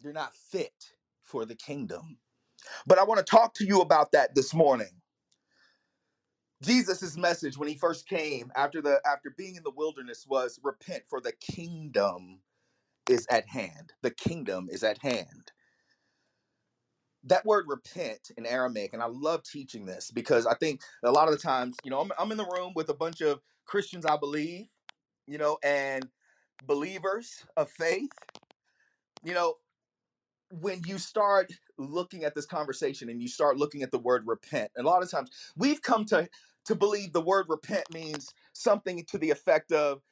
You're 0.00 0.12
not 0.14 0.36
fit 0.36 0.92
for 1.24 1.44
the 1.46 1.56
kingdom. 1.56 2.18
But 2.86 2.98
I 2.98 3.04
want 3.04 3.18
to 3.20 3.30
talk 3.30 3.54
to 3.56 3.66
you 3.66 3.82
about 3.82 4.12
that 4.12 4.34
this 4.36 4.54
morning. 4.54 5.01
Jesus' 6.62 7.16
message 7.18 7.58
when 7.58 7.68
he 7.68 7.76
first 7.76 8.08
came 8.08 8.52
after 8.56 8.82
the 8.82 9.00
after 9.06 9.30
being 9.30 9.56
in 9.56 9.64
the 9.64 9.72
wilderness 9.72 10.26
was 10.28 10.60
repent 10.64 11.04
for 11.10 11.20
the 11.20 11.32
kingdom 11.32 12.40
is 13.08 13.26
at 13.30 13.48
hand. 13.48 13.94
The 14.02 14.10
kingdom 14.12 14.68
is 14.70 14.84
at 14.84 14.98
hand. 14.98 15.52
That 17.24 17.46
word 17.46 17.66
repent 17.68 18.30
in 18.36 18.46
Aramaic, 18.46 18.94
and 18.94 19.02
I 19.02 19.06
love 19.06 19.44
teaching 19.44 19.86
this 19.86 20.10
because 20.10 20.46
I 20.46 20.54
think 20.54 20.82
a 21.04 21.12
lot 21.12 21.28
of 21.28 21.34
the 21.34 21.40
times, 21.40 21.76
you 21.84 21.90
know, 21.90 22.00
I'm, 22.00 22.12
I'm 22.18 22.32
in 22.32 22.38
the 22.38 22.46
room 22.46 22.72
with 22.76 22.88
a 22.90 22.94
bunch 22.94 23.20
of 23.22 23.40
Christians, 23.66 24.06
I 24.06 24.16
believe, 24.16 24.68
you 25.26 25.38
know, 25.38 25.58
and 25.64 26.08
believers 26.64 27.46
of 27.56 27.70
faith, 27.70 28.10
you 29.24 29.34
know, 29.34 29.56
when 30.50 30.82
you 30.86 30.98
start 30.98 31.52
looking 31.78 32.24
at 32.24 32.34
this 32.34 32.46
conversation 32.46 33.08
and 33.08 33.20
you 33.22 33.28
start 33.28 33.56
looking 33.56 33.82
at 33.82 33.90
the 33.90 33.98
word 33.98 34.26
repent, 34.26 34.70
a 34.78 34.82
lot 34.82 35.02
of 35.02 35.10
times 35.10 35.30
we've 35.56 35.82
come 35.82 36.04
to 36.06 36.28
to 36.66 36.74
believe 36.74 37.12
the 37.12 37.20
word 37.22 37.46
repent 37.48 37.92
means 37.92 38.34
something 38.52 39.04
to 39.06 39.18
the 39.18 39.30
effect 39.30 39.72
of, 39.72 40.02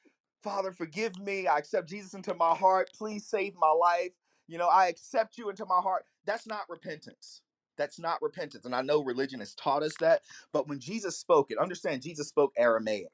Father, 0.43 0.73
forgive 0.73 1.19
me. 1.19 1.47
I 1.49 1.59
accept 1.59 1.89
Jesus 1.89 2.15
into 2.15 2.35
my 2.35 2.55
heart. 2.55 2.91
Please 2.97 3.27
save 3.29 3.55
my 3.57 3.71
life. 3.71 4.13
You 4.49 4.59
know, 4.59 4.69
I 4.69 4.89
accept 4.89 5.39
you 5.39 5.51
into 5.51 5.67
my 5.67 5.81
heart. 5.81 6.05
That's 6.27 6.47
not 6.47 6.63
repentance. 6.69 7.43
That's 7.79 7.99
not 8.01 8.23
repentance. 8.23 8.67
And 8.67 8.75
I 8.75 8.83
know 8.83 9.05
religion 9.05 9.41
has 9.41 9.55
taught 9.55 9.83
us 9.83 9.95
that. 10.01 10.23
But 10.53 10.69
when 10.69 10.81
Jesus 10.81 11.19
spoke 11.19 11.51
it, 11.51 11.59
understand 11.59 12.03
Jesus 12.03 12.29
spoke 12.29 12.53
Aramaic. 12.59 13.09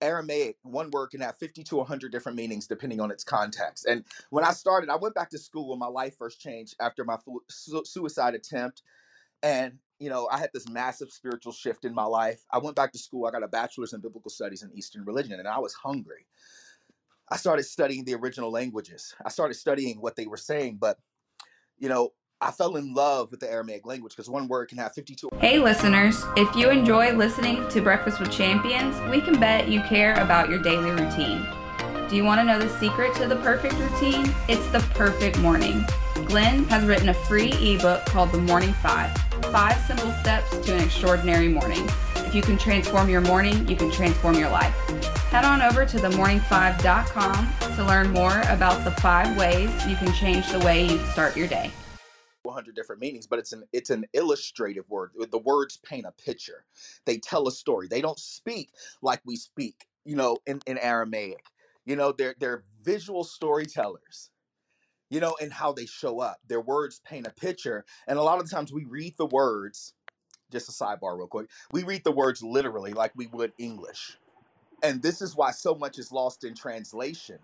Aramaic, 0.00 0.58
one 0.62 0.90
word 0.92 1.08
can 1.08 1.20
have 1.20 1.36
50 1.38 1.64
to 1.64 1.76
100 1.78 2.12
different 2.12 2.36
meanings 2.36 2.66
depending 2.68 3.00
on 3.00 3.10
its 3.10 3.24
context. 3.24 3.86
And 3.86 4.04
when 4.30 4.44
I 4.44 4.52
started, 4.52 4.90
I 4.90 4.96
went 4.96 5.14
back 5.14 5.30
to 5.30 5.38
school 5.38 5.70
when 5.70 5.78
my 5.78 5.88
life 5.88 6.16
first 6.18 6.40
changed 6.40 6.76
after 6.80 7.04
my 7.04 7.18
suicide 7.84 8.34
attempt. 8.34 8.82
And, 9.42 9.78
you 9.98 10.08
know, 10.10 10.28
I 10.30 10.38
had 10.38 10.50
this 10.54 10.68
massive 10.68 11.10
spiritual 11.10 11.52
shift 11.52 11.84
in 11.84 11.94
my 11.94 12.04
life. 12.04 12.40
I 12.50 12.58
went 12.58 12.76
back 12.76 12.92
to 12.92 12.98
school. 12.98 13.26
I 13.26 13.30
got 13.30 13.42
a 13.42 13.48
bachelor's 13.48 13.92
in 13.92 14.00
biblical 14.00 14.30
studies 14.30 14.62
and 14.62 14.72
Eastern 14.76 15.04
religion, 15.04 15.38
and 15.38 15.48
I 15.48 15.58
was 15.58 15.74
hungry. 15.74 16.26
I 17.30 17.36
started 17.36 17.64
studying 17.64 18.04
the 18.04 18.14
original 18.14 18.50
languages. 18.50 19.14
I 19.24 19.28
started 19.28 19.54
studying 19.54 20.00
what 20.00 20.16
they 20.16 20.26
were 20.26 20.36
saying, 20.36 20.78
but, 20.80 20.98
you 21.78 21.88
know, 21.88 22.10
I 22.40 22.52
fell 22.52 22.76
in 22.76 22.94
love 22.94 23.32
with 23.32 23.40
the 23.40 23.50
Aramaic 23.50 23.84
language 23.84 24.14
because 24.14 24.30
one 24.30 24.46
word 24.46 24.68
can 24.68 24.78
have 24.78 24.94
52. 24.94 25.28
Hey, 25.40 25.58
listeners, 25.58 26.24
if 26.36 26.54
you 26.54 26.70
enjoy 26.70 27.12
listening 27.12 27.68
to 27.68 27.82
Breakfast 27.82 28.20
with 28.20 28.30
Champions, 28.30 28.96
we 29.10 29.20
can 29.20 29.38
bet 29.40 29.68
you 29.68 29.82
care 29.82 30.14
about 30.14 30.48
your 30.48 30.60
daily 30.60 30.92
routine. 30.92 31.44
Do 32.08 32.16
you 32.16 32.24
want 32.24 32.40
to 32.40 32.44
know 32.44 32.58
the 32.58 32.70
secret 32.78 33.14
to 33.16 33.26
the 33.26 33.36
perfect 33.36 33.74
routine? 33.74 34.32
It's 34.48 34.66
the 34.68 34.80
perfect 34.94 35.38
morning. 35.40 35.84
Glenn 36.26 36.64
has 36.66 36.84
written 36.84 37.08
a 37.08 37.14
free 37.14 37.52
ebook 37.52 38.06
called 38.06 38.32
The 38.32 38.38
Morning 38.38 38.72
Five 38.74 39.27
Five 39.50 39.80
Simple 39.86 40.12
Steps 40.20 40.58
to 40.58 40.74
an 40.74 40.82
Extraordinary 40.82 41.48
Morning. 41.48 41.88
If 42.16 42.34
you 42.34 42.42
can 42.42 42.58
transform 42.58 43.08
your 43.08 43.22
morning, 43.22 43.66
you 43.66 43.76
can 43.76 43.90
transform 43.90 44.34
your 44.34 44.50
life. 44.50 44.74
Head 45.30 45.46
on 45.46 45.62
over 45.62 45.86
to 45.86 45.96
themorning5.com 45.96 47.48
to 47.76 47.84
learn 47.84 48.10
more 48.10 48.40
about 48.50 48.84
the 48.84 48.90
five 49.00 49.38
ways 49.38 49.70
you 49.86 49.96
can 49.96 50.12
change 50.12 50.46
the 50.52 50.58
way 50.58 50.84
you 50.84 50.98
start 51.06 51.34
your 51.34 51.48
day. 51.48 51.70
100 52.42 52.74
different 52.74 53.00
meanings 53.00 53.26
but 53.26 53.38
it's 53.38 53.52
an 53.52 53.62
it's 53.72 53.90
an 53.90 54.06
illustrative 54.14 54.88
word 54.88 55.10
the 55.30 55.38
words 55.38 55.76
paint 55.78 56.06
a 56.06 56.12
picture 56.12 56.64
they 57.04 57.18
tell 57.18 57.46
a 57.46 57.52
story 57.52 57.88
they 57.88 58.00
don't 58.00 58.18
speak 58.18 58.70
like 59.02 59.20
we 59.26 59.36
speak 59.36 59.86
you 60.06 60.16
know 60.16 60.38
in, 60.46 60.58
in 60.66 60.78
aramaic 60.78 61.44
you 61.84 61.94
know 61.94 62.10
they're 62.10 62.36
they're 62.38 62.64
visual 62.82 63.22
storytellers 63.22 64.30
you 65.10 65.20
know 65.20 65.36
and 65.40 65.52
how 65.52 65.72
they 65.72 65.86
show 65.86 66.20
up 66.20 66.38
their 66.48 66.60
words 66.60 67.00
paint 67.04 67.26
a 67.26 67.30
picture 67.30 67.84
and 68.08 68.18
a 68.18 68.22
lot 68.22 68.40
of 68.40 68.48
the 68.48 68.54
times 68.54 68.72
we 68.72 68.84
read 68.86 69.14
the 69.18 69.26
words 69.26 69.94
just 70.52 70.68
a 70.68 70.72
sidebar 70.72 71.16
real 71.18 71.26
quick 71.28 71.48
we 71.72 71.84
read 71.84 72.04
the 72.04 72.12
words 72.12 72.42
literally 72.42 72.92
like 72.92 73.12
we 73.16 73.26
would 73.28 73.52
english 73.58 74.18
and 74.82 75.02
this 75.02 75.22
is 75.22 75.36
why 75.36 75.50
so 75.52 75.74
much 75.74 75.98
is 75.98 76.12
lost 76.12 76.44
in 76.44 76.54
translation 76.54 77.38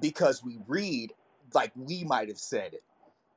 because 0.00 0.44
we 0.44 0.58
read 0.68 1.12
like 1.54 1.72
we 1.76 2.04
might 2.04 2.28
have 2.28 2.38
said 2.38 2.74
it 2.74 2.80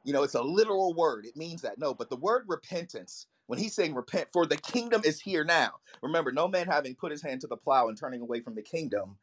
you 0.05 0.13
know, 0.13 0.23
it's 0.23 0.35
a 0.35 0.41
literal 0.43 0.93
word. 0.95 1.25
It 1.25 1.37
means 1.37 1.61
that. 1.63 1.77
No, 1.79 1.93
but 1.93 2.09
the 2.09 2.17
word 2.17 2.45
repentance, 2.47 3.27
when 3.47 3.59
he's 3.59 3.75
saying 3.75 3.95
repent, 3.95 4.29
for 4.33 4.47
the 4.47 4.57
kingdom 4.57 5.03
is 5.05 5.21
here 5.21 5.45
now. 5.45 5.73
Remember, 6.03 6.33
no 6.33 6.49
man 6.49 6.67
having 6.67 6.95
put 6.95 7.11
his 7.11 7.23
hand 7.23 7.41
to 7.43 7.47
the 7.47 7.57
plow 7.57 7.89
and 7.89 7.97
turning 7.99 8.21
away 8.21 8.41
from 8.41 8.55
the 8.55 8.63
kingdom 8.63 9.17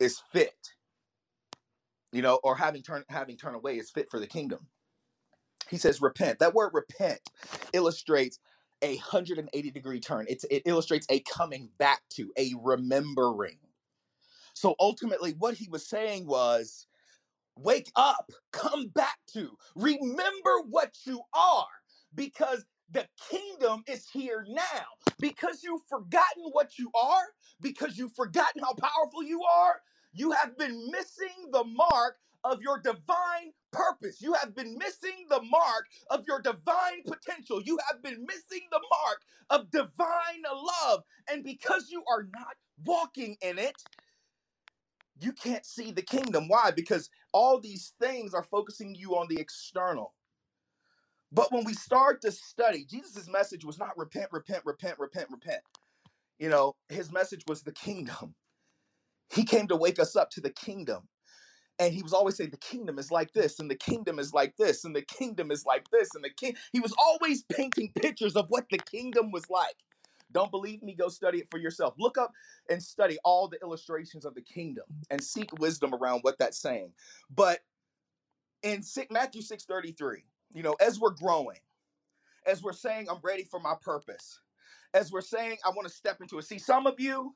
is 0.00 0.20
fit. 0.32 0.73
You 2.14 2.22
know, 2.22 2.40
or 2.44 2.56
having 2.56 2.82
turned 2.82 3.06
having 3.10 3.38
turned 3.38 3.56
away 3.56 3.78
is 3.78 3.90
fit 3.90 4.10
for 4.10 4.20
the 4.20 4.28
kingdom. 4.28 4.68
He 5.70 5.78
says 5.78 6.02
repent. 6.02 6.40
That 6.40 6.54
word 6.54 6.72
repent 6.74 7.20
illustrates 7.74 8.38
a 8.82 8.96
180 8.96 9.72
degree 9.72 10.00
turn. 10.00 10.26
It's, 10.28 10.44
it 10.50 10.62
illustrates 10.66 11.06
a 11.10 11.20
coming 11.22 11.70
back 11.78 12.02
to, 12.12 12.32
a 12.38 12.52
remembering. 12.62 13.58
So 14.54 14.76
ultimately, 14.80 15.34
what 15.38 15.54
he 15.54 15.68
was 15.68 15.86
saying 15.86 16.26
was 16.26 16.78
Wake 17.58 17.90
up, 17.96 18.30
come 18.52 18.88
back 18.88 19.18
to, 19.34 19.56
remember 19.76 20.62
what 20.70 20.94
you 21.04 21.20
are 21.34 21.66
because 22.14 22.64
the 22.90 23.06
kingdom 23.30 23.82
is 23.86 24.08
here 24.08 24.46
now. 24.48 24.86
Because 25.20 25.62
you've 25.62 25.82
forgotten 25.88 26.44
what 26.52 26.78
you 26.78 26.90
are, 27.00 27.24
because 27.60 27.98
you've 27.98 28.14
forgotten 28.14 28.62
how 28.62 28.74
powerful 28.74 29.22
you 29.22 29.42
are, 29.42 29.76
you 30.14 30.32
have 30.32 30.58
been 30.58 30.90
missing 30.92 31.50
the 31.52 31.64
mark 31.64 32.18
of 32.44 32.62
your 32.62 32.80
divine 32.80 33.52
purpose. 33.72 34.22
You 34.22 34.34
have 34.34 34.56
been 34.56 34.78
missing 34.78 35.26
the 35.30 35.42
mark 35.42 35.86
of 36.10 36.24
your 36.28 36.42
divine 36.42 37.04
potential. 37.06 37.62
You 37.62 37.78
have 37.90 38.02
been 38.02 38.26
missing 38.26 38.66
the 38.72 38.80
mark 38.90 39.22
of 39.50 39.70
divine 39.70 40.44
love. 40.54 41.04
And 41.30 41.44
because 41.44 41.90
you 41.90 42.04
are 42.10 42.24
not 42.24 42.56
walking 42.84 43.36
in 43.42 43.58
it, 43.58 43.82
you 45.20 45.32
can't 45.32 45.66
see 45.66 45.92
the 45.92 46.02
kingdom. 46.02 46.48
Why? 46.48 46.72
Because 46.72 47.10
all 47.32 47.60
these 47.60 47.94
things 48.00 48.34
are 48.34 48.44
focusing 48.44 48.94
you 48.94 49.16
on 49.16 49.28
the 49.28 49.40
external. 49.40 50.14
But 51.32 51.52
when 51.52 51.64
we 51.64 51.74
start 51.74 52.22
to 52.22 52.32
study, 52.32 52.86
Jesus' 52.86 53.28
message 53.28 53.64
was 53.64 53.78
not 53.78 53.98
repent, 53.98 54.28
repent, 54.32 54.62
repent, 54.66 54.98
repent, 54.98 55.28
repent. 55.30 55.62
You 56.38 56.50
know, 56.50 56.76
his 56.88 57.12
message 57.12 57.44
was 57.48 57.62
the 57.62 57.72
kingdom. 57.72 58.34
He 59.32 59.44
came 59.44 59.68
to 59.68 59.76
wake 59.76 59.98
us 59.98 60.16
up 60.16 60.30
to 60.30 60.40
the 60.40 60.50
kingdom. 60.50 61.08
And 61.78 61.92
he 61.92 62.02
was 62.02 62.12
always 62.12 62.36
saying, 62.36 62.50
the 62.50 62.56
kingdom 62.58 62.98
is 62.98 63.10
like 63.10 63.32
this, 63.32 63.58
and 63.58 63.70
the 63.70 63.74
kingdom 63.74 64.18
is 64.20 64.32
like 64.32 64.56
this, 64.56 64.84
and 64.84 64.94
the 64.94 65.02
kingdom 65.02 65.50
is 65.50 65.66
like 65.66 65.90
this, 65.90 66.14
and 66.14 66.24
the 66.24 66.30
king. 66.30 66.56
He 66.72 66.80
was 66.80 66.94
always 66.98 67.42
painting 67.52 67.92
pictures 67.94 68.36
of 68.36 68.46
what 68.48 68.66
the 68.70 68.78
kingdom 68.78 69.32
was 69.32 69.50
like. 69.50 69.76
Don't 70.32 70.50
believe 70.50 70.82
me? 70.82 70.94
Go 70.94 71.08
study 71.08 71.38
it 71.38 71.48
for 71.50 71.58
yourself. 71.58 71.94
Look 71.98 72.18
up 72.18 72.32
and 72.70 72.82
study 72.82 73.18
all 73.24 73.48
the 73.48 73.58
illustrations 73.62 74.24
of 74.24 74.34
the 74.34 74.42
kingdom 74.42 74.84
and 75.10 75.22
seek 75.22 75.52
wisdom 75.58 75.94
around 75.94 76.20
what 76.22 76.38
that's 76.38 76.58
saying. 76.58 76.92
But 77.30 77.60
in 78.62 78.82
Matthew 79.10 79.42
6:33, 79.42 80.24
you 80.54 80.62
know, 80.62 80.74
as 80.80 81.00
we're 81.00 81.10
growing, 81.10 81.58
as 82.46 82.62
we're 82.62 82.72
saying, 82.72 83.08
I'm 83.10 83.20
ready 83.22 83.44
for 83.44 83.60
my 83.60 83.74
purpose, 83.80 84.40
as 84.94 85.12
we're 85.12 85.20
saying, 85.20 85.58
I 85.64 85.70
want 85.70 85.86
to 85.88 85.94
step 85.94 86.20
into 86.20 86.38
it. 86.38 86.44
See, 86.44 86.58
some 86.58 86.86
of 86.86 86.98
you, 86.98 87.34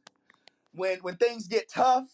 when 0.73 0.99
when 1.01 1.17
things 1.17 1.47
get 1.47 1.69
tough, 1.69 2.09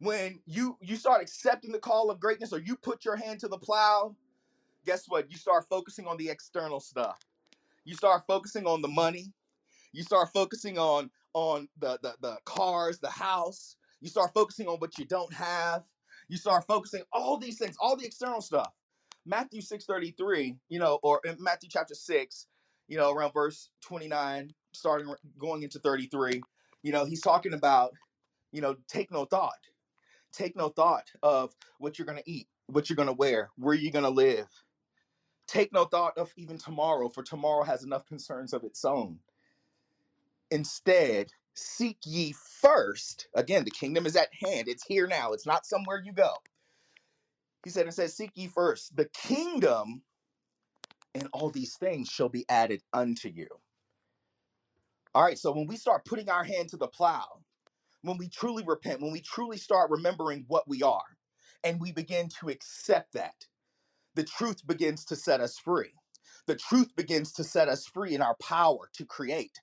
when 0.00 0.40
you 0.46 0.76
you 0.80 0.96
start 0.96 1.22
accepting 1.22 1.72
the 1.72 1.78
call 1.78 2.10
of 2.10 2.20
greatness 2.20 2.52
or 2.52 2.58
you 2.58 2.76
put 2.76 3.04
your 3.04 3.16
hand 3.16 3.40
to 3.40 3.48
the 3.48 3.58
plow, 3.58 4.14
guess 4.84 5.06
what? 5.08 5.30
You 5.30 5.36
start 5.36 5.66
focusing 5.68 6.06
on 6.06 6.16
the 6.16 6.28
external 6.28 6.80
stuff. 6.80 7.20
You 7.84 7.94
start 7.94 8.22
focusing 8.26 8.66
on 8.66 8.82
the 8.82 8.88
money. 8.88 9.32
You 9.92 10.02
start 10.02 10.28
focusing 10.32 10.78
on 10.78 11.10
on 11.34 11.68
the, 11.78 11.98
the 12.02 12.14
the 12.20 12.38
cars, 12.44 12.98
the 12.98 13.10
house. 13.10 13.76
You 14.00 14.08
start 14.08 14.32
focusing 14.34 14.68
on 14.68 14.78
what 14.78 14.98
you 14.98 15.04
don't 15.04 15.32
have. 15.32 15.84
You 16.28 16.36
start 16.36 16.66
focusing 16.66 17.02
all 17.12 17.38
these 17.38 17.58
things, 17.58 17.76
all 17.80 17.96
the 17.96 18.06
external 18.06 18.40
stuff. 18.40 18.72
Matthew 19.26 19.60
6:33, 19.60 20.56
you 20.68 20.78
know, 20.78 20.98
or 21.02 21.20
in 21.24 21.36
Matthew 21.40 21.68
chapter 21.70 21.94
6, 21.94 22.46
you 22.88 22.96
know, 22.96 23.12
around 23.12 23.32
verse 23.32 23.70
29, 23.82 24.52
starting 24.72 25.14
going 25.38 25.62
into 25.62 25.78
33, 25.78 26.42
you 26.82 26.92
know, 26.92 27.04
he's 27.04 27.20
talking 27.22 27.54
about, 27.54 27.92
you 28.52 28.60
know, 28.60 28.76
take 28.88 29.10
no 29.10 29.24
thought. 29.24 29.58
Take 30.32 30.56
no 30.56 30.68
thought 30.68 31.10
of 31.22 31.54
what 31.78 31.98
you're 31.98 32.06
going 32.06 32.18
to 32.18 32.30
eat, 32.30 32.48
what 32.66 32.88
you're 32.88 32.96
going 32.96 33.08
to 33.08 33.14
wear, 33.14 33.50
where 33.56 33.74
you're 33.74 33.92
going 33.92 34.04
to 34.04 34.10
live. 34.10 34.48
Take 35.46 35.72
no 35.72 35.84
thought 35.86 36.18
of 36.18 36.32
even 36.36 36.58
tomorrow, 36.58 37.08
for 37.08 37.22
tomorrow 37.22 37.64
has 37.64 37.82
enough 37.84 38.06
concerns 38.06 38.52
of 38.52 38.64
its 38.64 38.84
own. 38.84 39.20
Instead, 40.50 41.32
seek 41.54 41.98
ye 42.04 42.32
first. 42.62 43.28
Again, 43.34 43.64
the 43.64 43.70
kingdom 43.70 44.06
is 44.06 44.16
at 44.16 44.28
hand. 44.42 44.68
It's 44.68 44.84
here 44.86 45.06
now. 45.06 45.32
It's 45.32 45.46
not 45.46 45.66
somewhere 45.66 46.02
you 46.04 46.12
go. 46.12 46.32
He 47.64 47.70
said, 47.70 47.86
it 47.86 47.94
says, 47.94 48.16
seek 48.16 48.32
ye 48.34 48.46
first 48.48 48.96
the 48.96 49.06
kingdom, 49.06 50.02
and 51.14 51.28
all 51.32 51.50
these 51.50 51.76
things 51.76 52.08
shall 52.08 52.28
be 52.28 52.46
added 52.48 52.82
unto 52.92 53.28
you. 53.28 53.48
All 55.18 55.24
right, 55.24 55.36
so 55.36 55.50
when 55.50 55.66
we 55.66 55.76
start 55.76 56.04
putting 56.04 56.30
our 56.30 56.44
hand 56.44 56.68
to 56.68 56.76
the 56.76 56.86
plow, 56.86 57.26
when 58.02 58.18
we 58.18 58.28
truly 58.28 58.64
repent, 58.64 59.02
when 59.02 59.10
we 59.10 59.20
truly 59.20 59.58
start 59.58 59.90
remembering 59.90 60.44
what 60.48 60.68
we 60.68 60.82
are, 60.84 61.18
and 61.64 61.80
we 61.80 61.90
begin 61.90 62.28
to 62.40 62.50
accept 62.50 63.14
that, 63.14 63.34
the 64.14 64.24
truth 64.24 64.66
begins 64.66 65.04
to 65.06 65.16
set 65.16 65.40
us 65.40 65.58
free. 65.58 65.92
The 66.46 66.56
truth 66.56 66.96
begins 66.96 67.32
to 67.34 67.44
set 67.44 67.68
us 67.68 67.86
free 67.86 68.14
in 68.14 68.22
our 68.22 68.36
power 68.42 68.90
to 68.94 69.06
create, 69.06 69.60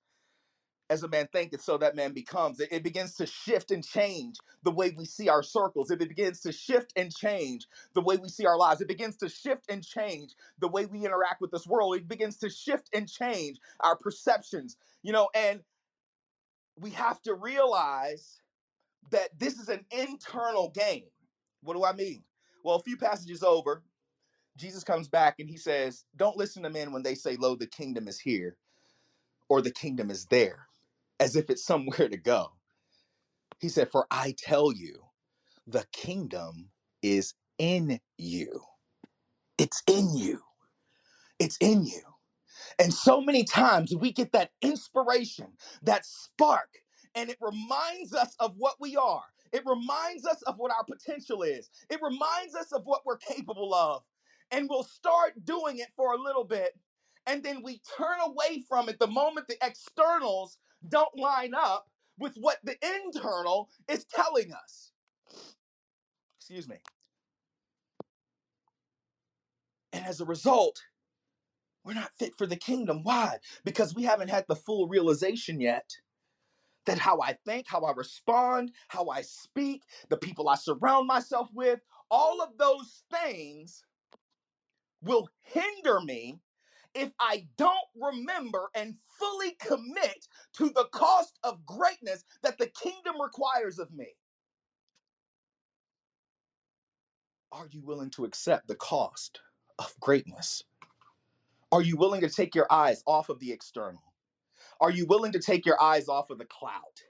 as 0.89 1.03
a 1.03 1.07
man 1.07 1.27
thinketh, 1.31 1.61
so 1.61 1.77
that 1.77 1.95
man 1.95 2.13
becomes. 2.13 2.59
It, 2.59 2.69
it, 2.71 2.83
begins 2.83 3.15
to 3.15 3.25
shift 3.25 3.71
and 3.71 3.83
change 3.83 4.37
the 4.63 4.71
way 4.71 4.93
we 4.95 5.05
see 5.05 5.29
our 5.29 5.41
circles. 5.41 5.89
It 5.89 5.99
begins 5.99 6.41
to 6.41 6.51
shift 6.51 6.93
and 6.95 7.13
change 7.13 7.65
the 7.93 8.01
way 8.01 8.17
we 8.17 8.29
see 8.29 8.45
our 8.45 8.57
lives. 8.57 8.81
It 8.81 8.87
begins 8.87 9.17
to 9.17 9.29
shift 9.29 9.65
and 9.69 9.83
change 9.83 10.33
the 10.59 10.67
way 10.67 10.85
we 10.85 11.05
interact 11.05 11.41
with 11.41 11.51
this 11.51 11.65
world. 11.65 11.95
It 11.95 12.07
begins 12.07 12.37
to 12.37 12.49
shift 12.49 12.89
and 12.93 13.09
change 13.09 13.59
our 13.79 13.95
perceptions, 13.95 14.77
you 15.01 15.11
know, 15.11 15.29
and 15.33 15.61
we 16.79 16.91
have 16.91 17.21
to 17.23 17.33
realize 17.33 18.39
that 19.11 19.29
this 19.39 19.59
is 19.59 19.69
an 19.69 19.85
internal 19.91 20.69
game. 20.69 21.05
What 21.61 21.75
do 21.75 21.83
I 21.83 21.93
mean? 21.93 22.23
Well, 22.63 22.75
a 22.75 22.83
few 22.83 22.97
passages 22.97 23.43
over, 23.43 23.83
Jesus 24.57 24.83
comes 24.83 25.07
back 25.07 25.35
and 25.39 25.49
he 25.49 25.57
says, 25.57 26.05
Don't 26.15 26.37
listen 26.37 26.63
to 26.63 26.69
men 26.69 26.91
when 26.91 27.03
they 27.03 27.15
say, 27.15 27.37
Lo, 27.37 27.55
the 27.55 27.67
kingdom 27.67 28.07
is 28.07 28.19
here 28.19 28.55
or 29.49 29.61
the 29.61 29.71
kingdom 29.71 30.09
is 30.09 30.25
there 30.25 30.67
as 31.19 31.35
if 31.35 31.49
it's 31.49 31.65
somewhere 31.65 32.09
to 32.09 32.17
go. 32.17 32.53
He 33.59 33.69
said, 33.69 33.91
For 33.91 34.07
I 34.11 34.35
tell 34.37 34.73
you, 34.73 35.03
the 35.67 35.85
kingdom 35.93 36.69
is 37.03 37.33
in 37.59 37.99
you. 38.17 38.61
It's 39.57 39.83
in 39.87 40.15
you. 40.15 40.41
It's 41.39 41.57
in 41.61 41.85
you. 41.85 42.01
And 42.79 42.93
so 42.93 43.21
many 43.21 43.43
times 43.43 43.93
we 43.95 44.11
get 44.11 44.31
that 44.33 44.51
inspiration, 44.61 45.47
that 45.83 46.05
spark, 46.05 46.69
and 47.13 47.29
it 47.29 47.37
reminds 47.39 48.13
us 48.13 48.35
of 48.39 48.53
what 48.57 48.75
we 48.79 48.97
are. 48.97 49.23
It 49.53 49.63
reminds 49.65 50.25
us 50.25 50.41
of 50.43 50.55
what 50.57 50.71
our 50.71 50.83
potential 50.83 51.43
is. 51.43 51.69
It 51.89 52.01
reminds 52.01 52.55
us 52.55 52.73
of 52.73 52.81
what 52.85 53.05
we're 53.05 53.17
capable 53.17 53.73
of. 53.73 54.03
And 54.51 54.67
we'll 54.69 54.83
start 54.83 55.33
doing 55.45 55.77
it 55.79 55.87
for 55.95 56.13
a 56.13 56.21
little 56.21 56.43
bit. 56.43 56.77
And 57.27 57.41
then 57.41 57.61
we 57.63 57.81
turn 57.97 58.17
away 58.25 58.63
from 58.67 58.89
it 58.89 58.99
the 58.99 59.07
moment 59.07 59.47
the 59.47 59.57
externals 59.65 60.57
don't 60.89 61.17
line 61.17 61.53
up 61.55 61.89
with 62.19 62.35
what 62.37 62.57
the 62.63 62.77
internal 63.05 63.69
is 63.89 64.05
telling 64.05 64.53
us. 64.53 64.91
Excuse 66.39 66.67
me. 66.69 66.77
And 69.93 70.05
as 70.05 70.21
a 70.21 70.25
result, 70.25 70.79
We're 71.85 71.95
not 71.95 72.11
fit 72.19 72.37
for 72.37 72.47
the 72.47 72.57
kingdom. 72.57 73.03
Why? 73.03 73.39
Because 73.65 73.95
we 73.95 74.03
haven't 74.03 74.29
had 74.29 74.45
the 74.49 74.57
full 74.57 74.87
realization 74.89 75.61
yet 75.61 75.91
that 76.85 76.99
how 76.99 77.21
I 77.21 77.33
think, 77.45 77.67
how 77.67 77.81
I 77.81 77.93
respond, 77.93 78.71
how 78.89 79.09
I 79.09 79.21
speak, 79.21 79.83
the 80.09 80.17
people 80.17 80.49
I 80.49 80.55
surround 80.55 81.07
myself 81.07 81.49
with, 81.53 81.81
all 82.11 82.41
of 82.41 82.57
those 82.57 83.03
things 83.11 83.83
will 85.01 85.29
hinder 85.41 86.01
me 86.01 86.39
if 86.95 87.11
I 87.19 87.47
don't 87.57 87.75
remember 88.01 88.69
and 88.75 88.95
fully 89.19 89.51
commit 89.59 90.27
to 90.53 90.69
the 90.69 90.87
cost 90.91 91.39
of 91.43 91.65
greatness 91.65 92.23
that 92.43 92.57
the 92.57 92.67
kingdom 92.67 93.21
requires 93.21 93.79
of 93.79 93.93
me. 93.93 94.07
Are 97.51 97.67
you 97.71 97.81
willing 97.83 98.09
to 98.11 98.25
accept 98.25 98.67
the 98.67 98.75
cost 98.75 99.41
of 99.79 99.93
greatness? 99.99 100.63
Are 101.71 101.81
you 101.81 101.97
willing 101.97 102.21
to 102.21 102.29
take 102.29 102.55
your 102.55 102.67
eyes 102.71 103.03
off 103.07 103.29
of 103.29 103.39
the 103.39 103.51
external? 103.51 104.01
Are 104.81 104.91
you 104.91 105.05
willing 105.05 105.31
to 105.33 105.39
take 105.39 105.65
your 105.65 105.81
eyes 105.81 106.07
off 106.07 106.29
of 106.29 106.37
the 106.37 106.45
clout? 106.45 107.01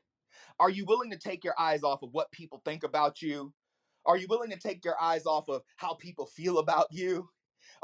Are 0.59 0.69
you 0.69 0.85
willing 0.85 1.11
to 1.11 1.17
take 1.17 1.43
your 1.43 1.59
eyes 1.59 1.83
off 1.83 2.03
of 2.03 2.13
what 2.13 2.31
people 2.31 2.61
think 2.63 2.83
about 2.83 3.21
you? 3.21 3.53
Are 4.05 4.17
you 4.17 4.27
willing 4.29 4.51
to 4.51 4.57
take 4.59 4.85
your 4.85 5.01
eyes 5.01 5.25
off 5.25 5.49
of 5.49 5.63
how 5.77 5.95
people 5.95 6.27
feel 6.27 6.59
about 6.59 6.87
you? 6.91 7.29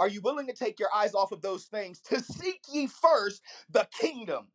Are 0.01 0.09
you 0.09 0.21
willing 0.21 0.47
to 0.49 0.53
take 0.55 0.81
your 0.81 0.89
eyes 0.95 1.15
off 1.15 1.31
of 1.33 1.43
those 1.43 1.65
things 1.67 2.01
to 2.03 2.21
seek 2.21 2.63
ye 2.73 2.87
first 2.87 3.43
the 3.71 3.87
kingdom? 4.01 4.47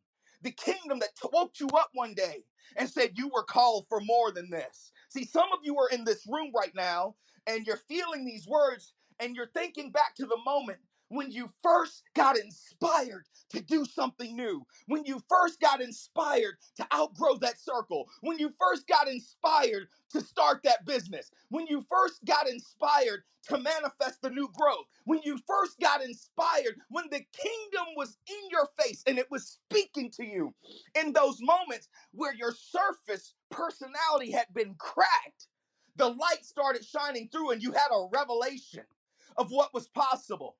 The 0.43 0.51
kingdom 0.51 0.99
that 0.99 1.11
woke 1.33 1.55
you 1.61 1.69
up 1.69 1.91
one 1.95 2.15
day 2.15 2.45
and 2.77 2.89
said 2.89 3.13
you 3.17 3.29
were 3.29 3.43
called 3.45 3.87
for 3.89 4.01
more 4.01 4.31
than 4.33 4.51
this. 4.51 4.93
See, 5.09 5.25
some 5.25 5.49
of 5.53 5.61
you 5.63 5.79
are 5.79 5.89
in 5.91 6.05
this 6.05 6.27
room 6.27 6.51
right 6.55 6.75
now 6.75 7.15
and 7.47 7.67
you're 7.67 7.77
feeling 7.89 8.25
these 8.25 8.47
words 8.47 8.93
and 9.21 9.35
you're 9.35 9.51
thinking 9.55 9.91
back 9.91 10.15
to 10.17 10.27
the 10.27 10.39
moment 10.45 10.79
when 11.09 11.31
you 11.31 11.49
first 11.63 12.03
got 12.15 12.37
inspired 12.37 13.25
to 13.51 13.61
do 13.61 13.85
something 13.85 14.35
new, 14.35 14.65
when 14.87 15.05
you 15.05 15.21
first 15.29 15.59
got 15.61 15.81
inspired 15.81 16.55
to 16.77 16.87
outgrow 16.93 17.37
that 17.37 17.59
circle, 17.59 18.07
when 18.21 18.39
you 18.39 18.51
first 18.59 18.87
got 18.87 19.07
inspired 19.07 19.87
to 20.11 20.21
start 20.21 20.61
that 20.63 20.85
business, 20.85 21.31
when 21.49 21.67
you 21.67 21.85
first 21.89 22.23
got 22.25 22.49
inspired 22.49 23.21
to 23.43 23.57
manifest 23.57 24.21
the 24.21 24.29
new 24.29 24.49
growth, 24.53 24.85
when 25.05 25.19
you 25.23 25.39
first 25.47 25.79
got 25.79 26.03
inspired, 26.03 26.75
when 26.89 27.05
the 27.11 27.21
kingdom 27.33 27.85
was 27.95 28.17
in 28.29 28.49
your 28.51 28.67
face 28.79 29.03
and 29.07 29.17
it 29.17 29.31
was 29.31 29.59
speaking 29.69 30.11
to 30.11 30.25
you 30.25 30.53
in 30.99 31.13
those 31.13 31.37
moments 31.41 31.87
where 32.11 32.33
your 32.35 32.53
surface 32.53 33.33
personality 33.51 34.31
had 34.31 34.47
been 34.53 34.75
cracked, 34.77 35.47
the 35.95 36.07
light 36.09 36.43
started 36.43 36.83
shining 36.85 37.29
through 37.31 37.51
and 37.51 37.63
you 37.63 37.71
had 37.71 37.87
a 37.91 38.07
revelation 38.13 38.83
of 39.37 39.49
what 39.51 39.73
was 39.73 39.87
possible. 39.89 40.57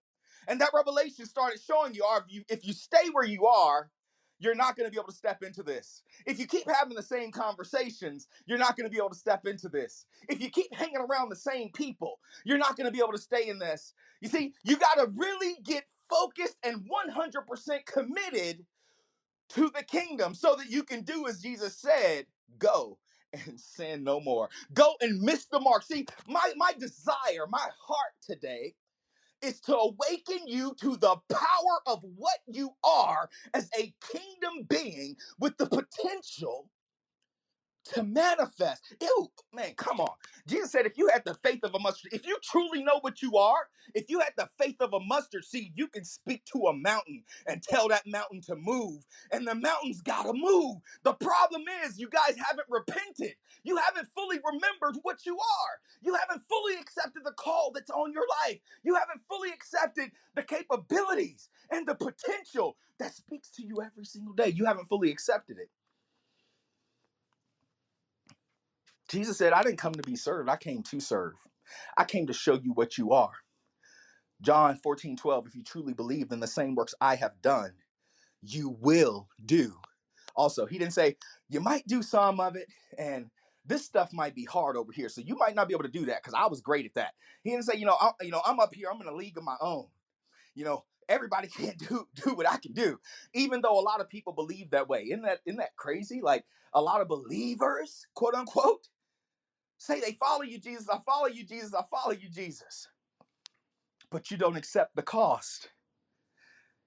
And 0.48 0.62
that 0.62 0.72
revelation 0.74 1.26
started 1.26 1.60
showing 1.66 1.94
you, 1.96 2.06
if 2.18 2.24
you, 2.30 2.44
if 2.50 2.68
you 2.68 2.74
stay 2.74 3.10
where 3.14 3.26
you 3.26 3.48
are, 3.48 3.92
you're 4.40 4.56
not 4.56 4.76
going 4.76 4.88
to 4.88 4.92
be 4.92 4.98
able 5.00 5.10
to 5.10 5.16
step 5.16 5.44
into 5.44 5.64
this. 5.64 6.04
If 6.26 6.40
you 6.40 6.48
keep 6.48 6.70
having 6.70 6.96
the 6.96 7.04
same 7.04 7.32
conversations, 7.32 8.28
you're 8.46 8.58
not 8.60 8.78
going 8.78 8.90
to 8.90 8.92
be 8.92 8.98
able 9.00 9.10
to 9.12 9.16
step 9.18 9.48
into 9.48 9.70
this. 9.70 10.06
If 10.30 10.42
you 10.42 10.50
keep 10.50 10.74
hanging 10.76 10.98
around 10.98 11.30
the 11.30 11.36
same 11.38 11.70
people, 11.72 12.20
you're 12.46 12.58
not 12.58 12.76
going 12.78 12.88
to 12.88 12.92
be 12.92 13.00
able 13.00 13.14
to 13.14 13.20
stay 13.22 13.48
in 13.50 13.60
this. 13.60 13.94
You 14.22 14.30
see, 14.30 14.54
you 14.64 14.78
got 14.78 14.96
to 14.96 15.12
really 15.16 15.56
get 15.64 15.86
focused 16.10 16.58
and 16.64 16.84
100% 16.90 17.86
committed 17.86 18.66
to 19.50 19.70
the 19.76 19.84
kingdom 19.84 20.34
so 20.34 20.56
that 20.56 20.70
you 20.70 20.84
can 20.84 21.02
do 21.02 21.28
as 21.28 21.42
Jesus 21.42 21.78
said 21.78 22.26
go 22.60 22.98
and 23.34 23.60
sin 23.60 24.04
no 24.04 24.20
more. 24.20 24.50
Go 24.74 24.94
and 25.02 25.22
miss 25.22 25.46
the 25.46 25.60
mark. 25.60 25.84
See, 25.84 26.06
my, 26.28 26.54
my 26.56 26.74
desire, 26.80 27.48
my 27.50 27.60
heart 27.88 28.14
today 28.24 28.76
is 29.44 29.62
to 29.62 29.76
awaken 29.76 30.48
you 30.48 30.76
to 30.82 30.98
the 30.98 31.16
power 31.30 31.80
of 31.88 32.02
what 32.18 32.40
you 32.48 32.72
are 32.84 33.30
as 33.54 33.70
a 33.80 33.94
kingdom 34.12 34.66
being 34.70 35.16
with 35.40 35.58
the 35.58 35.68
potential 35.68 36.70
to 37.96 38.04
manifest. 38.04 38.84
Ew, 39.02 39.28
man, 39.54 39.74
come 39.78 40.00
on. 40.02 40.14
Jesus 40.48 40.72
said, 40.72 40.86
if 40.86 40.98
you 40.98 41.10
had 41.14 41.24
the 41.26 41.36
faith 41.36 41.62
of 41.64 41.76
a 41.76 41.80
mustard, 41.80 42.14
if 42.14 42.28
you 42.28 42.38
truly 42.44 42.84
know 42.84 43.00
what 43.02 43.22
you 43.22 43.38
are, 43.38 43.70
if 43.96 44.10
you 44.10 44.20
had 44.20 44.34
the 44.38 44.50
faith 44.60 44.78
of 44.82 44.94
a 44.94 45.00
mustard 45.02 45.46
seed, 45.46 45.74
you 45.76 45.88
can 45.88 46.06
speak 46.06 46.46
to 46.46 46.68
a 46.68 46.74
mountain 46.74 47.24
and 47.48 47.64
tell 47.64 47.90
that 47.90 48.08
mountain 48.08 48.42
to 48.42 48.56
move, 48.56 49.06
and 49.32 49.48
the 49.48 49.56
mountain's 49.56 50.02
gotta 50.02 50.34
move. 50.34 50.78
The 51.04 51.14
problem 51.14 51.64
is, 51.86 52.00
you 52.00 52.10
guys 52.10 52.38
haven't 52.38 52.68
repented. 52.70 53.36
You 53.64 53.78
haven't 53.78 54.10
fully 54.16 54.40
remembered 54.46 55.00
what 55.04 55.26
you 55.26 55.36
are. 55.36 55.74
You 56.04 56.16
haven't 56.16 56.44
fully 56.50 56.76
accepted 56.76 57.24
the 57.26 57.34
call 57.34 57.72
that's 57.74 57.92
on 57.92 58.14
your 58.14 58.26
life. 58.48 58.60
You 58.84 58.96
haven't 58.96 59.22
fully 59.30 59.50
accepted 59.52 60.12
the 60.36 60.44
capabilities 60.44 61.50
and 61.72 61.88
the 61.88 61.96
potential 61.96 62.78
that 63.00 63.16
speaks 63.16 63.50
to 63.52 63.64
you 63.66 63.82
every 63.84 64.06
single 64.06 64.34
day. 64.34 64.50
You 64.50 64.66
haven't 64.66 64.88
fully 64.88 65.12
accepted 65.12 65.58
it. 65.60 65.70
Jesus 69.08 69.38
said, 69.38 69.54
I 69.54 69.64
didn't 69.64 69.78
come 69.78 69.94
to 69.94 70.04
be 70.04 70.16
served, 70.16 70.50
I 70.50 70.58
came 70.58 70.84
to 70.84 71.00
serve. 71.00 71.34
I 71.98 72.06
came 72.06 72.28
to 72.28 72.34
show 72.34 72.56
you 72.56 72.74
what 72.74 72.98
you 72.98 73.12
are. 73.12 73.34
John 74.42 74.78
14, 74.78 75.18
12, 75.18 75.46
if 75.48 75.56
you 75.56 75.64
truly 75.64 75.94
believe, 75.94 76.30
then 76.30 76.40
the 76.40 76.48
same 76.48 76.76
works 76.76 76.94
I 77.02 77.16
have 77.16 77.42
done, 77.42 77.74
you 78.42 78.78
will 78.80 79.28
do. 79.46 79.74
Also, 80.36 80.66
he 80.66 80.78
didn't 80.78 80.94
say, 80.94 81.18
you 81.50 81.60
might 81.60 81.88
do 81.88 82.02
some 82.04 82.40
of 82.40 82.56
it, 82.56 82.68
and 82.98 83.30
this 83.66 83.84
stuff 83.84 84.14
might 84.14 84.36
be 84.36 84.46
hard 84.46 84.78
over 84.78 84.92
here, 84.92 85.10
so 85.10 85.22
you 85.22 85.36
might 85.36 85.56
not 85.56 85.68
be 85.68 85.74
able 85.74 85.84
to 85.84 85.90
do 85.90 86.06
that 86.06 86.22
because 86.22 86.36
I 86.36 86.48
was 86.48 86.62
great 86.62 86.86
at 86.86 86.94
that. 86.94 87.14
He 87.44 87.50
didn't 87.52 87.66
say, 87.66 87.78
you 87.78 87.86
know, 87.86 87.98
I'm, 88.00 88.14
you 88.22 88.32
know, 88.32 88.42
I'm 88.46 88.60
up 88.60 88.74
here, 88.74 88.90
I'm 88.94 89.02
in 89.02 89.08
a 89.08 89.16
league 89.16 89.38
of 89.38 89.44
my 89.44 89.58
own. 89.60 89.88
You 90.56 90.66
know, 90.66 90.86
everybody 91.10 91.48
can't 91.58 91.78
do 91.78 92.08
do 92.16 92.34
what 92.34 92.50
I 92.50 92.58
can 92.58 92.74
do, 92.74 93.00
even 93.34 93.62
though 93.62 93.80
a 93.80 93.82
lot 93.82 94.02
of 94.02 94.10
people 94.10 94.34
believe 94.34 94.72
that 94.72 94.88
way. 94.90 95.04
Isn't 95.04 95.24
that 95.24 95.40
isn't 95.46 95.58
that 95.58 95.76
crazy? 95.76 96.22
Like 96.22 96.46
a 96.74 96.82
lot 96.82 97.02
of 97.02 97.08
believers, 97.08 98.06
quote 98.14 98.36
unquote, 98.36 98.88
say 99.78 100.00
they 100.00 100.14
follow 100.14 100.44
you, 100.44 100.60
Jesus. 100.60 100.90
I 100.90 101.00
follow 101.06 101.28
you, 101.28 101.44
Jesus. 101.46 101.74
I 101.74 101.84
follow 101.90 102.14
you, 102.14 102.30
Jesus. 102.30 102.88
But 104.12 104.32
you 104.32 104.38
don't 104.38 104.58
accept 104.58 104.96
the 104.96 105.02
cost. 105.02 105.70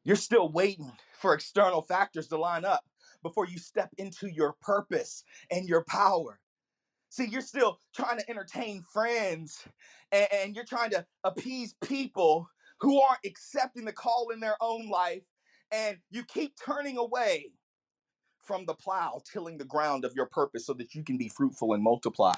You're 0.04 0.16
still 0.16 0.50
waiting 0.50 0.92
for 1.18 1.34
external 1.34 1.82
factors 1.82 2.28
to 2.28 2.38
line 2.38 2.64
up 2.64 2.84
before 3.22 3.46
you 3.46 3.58
step 3.58 3.90
into 3.98 4.28
your 4.28 4.54
purpose 4.62 5.24
and 5.50 5.68
your 5.68 5.84
power. 5.84 6.40
See, 7.10 7.26
you're 7.26 7.42
still 7.42 7.80
trying 7.94 8.18
to 8.18 8.30
entertain 8.30 8.82
friends 8.82 9.64
and, 10.12 10.28
and 10.32 10.54
you're 10.54 10.64
trying 10.64 10.90
to 10.90 11.04
appease 11.24 11.74
people 11.84 12.48
who 12.80 13.00
aren't 13.00 13.24
accepting 13.26 13.84
the 13.84 13.92
call 13.92 14.30
in 14.32 14.40
their 14.40 14.56
own 14.60 14.88
life, 14.88 15.22
and 15.70 15.98
you 16.10 16.24
keep 16.24 16.54
turning 16.56 16.96
away 16.96 17.52
from 18.42 18.64
the 18.64 18.74
plow, 18.74 19.20
tilling 19.30 19.58
the 19.58 19.64
ground 19.64 20.04
of 20.04 20.14
your 20.14 20.26
purpose 20.26 20.66
so 20.66 20.72
that 20.72 20.94
you 20.94 21.04
can 21.04 21.16
be 21.18 21.28
fruitful 21.28 21.74
and 21.74 21.82
multiply. 21.82 22.32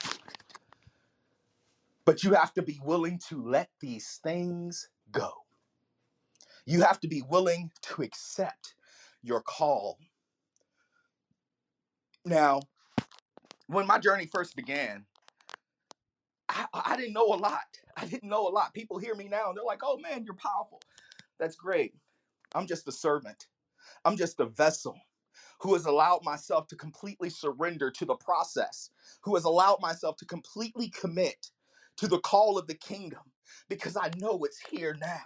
But 2.04 2.24
you 2.24 2.34
have 2.34 2.52
to 2.54 2.62
be 2.62 2.80
willing 2.84 3.20
to 3.28 3.42
let 3.42 3.70
these 3.80 4.20
things 4.22 4.88
go. 5.10 5.30
You 6.66 6.82
have 6.82 7.00
to 7.00 7.08
be 7.08 7.22
willing 7.22 7.70
to 7.82 8.02
accept 8.02 8.74
your 9.22 9.40
call. 9.42 9.98
Now, 12.24 12.60
when 13.66 13.86
my 13.86 13.98
journey 13.98 14.26
first 14.26 14.56
began, 14.56 15.06
I, 16.48 16.66
I 16.72 16.96
didn't 16.96 17.14
know 17.14 17.26
a 17.26 17.36
lot. 17.36 17.60
I 17.96 18.06
didn't 18.06 18.28
know 18.28 18.46
a 18.48 18.50
lot. 18.50 18.74
People 18.74 18.98
hear 18.98 19.14
me 19.14 19.28
now 19.28 19.48
and 19.48 19.56
they're 19.56 19.64
like, 19.64 19.82
oh 19.82 19.98
man, 19.98 20.24
you're 20.24 20.34
powerful. 20.34 20.80
That's 21.38 21.56
great. 21.56 21.94
I'm 22.54 22.66
just 22.66 22.88
a 22.88 22.92
servant, 22.92 23.46
I'm 24.04 24.16
just 24.16 24.40
a 24.40 24.46
vessel 24.46 24.98
who 25.60 25.74
has 25.74 25.86
allowed 25.86 26.24
myself 26.24 26.66
to 26.68 26.76
completely 26.76 27.30
surrender 27.30 27.90
to 27.90 28.04
the 28.04 28.16
process, 28.16 28.90
who 29.22 29.34
has 29.34 29.44
allowed 29.44 29.80
myself 29.80 30.16
to 30.16 30.26
completely 30.26 30.88
commit 30.88 31.50
to 31.98 32.08
the 32.08 32.20
call 32.20 32.58
of 32.58 32.66
the 32.68 32.74
kingdom 32.74 33.22
because 33.68 33.96
I 33.96 34.10
know 34.18 34.44
it's 34.44 34.60
here 34.60 34.96
now. 35.00 35.22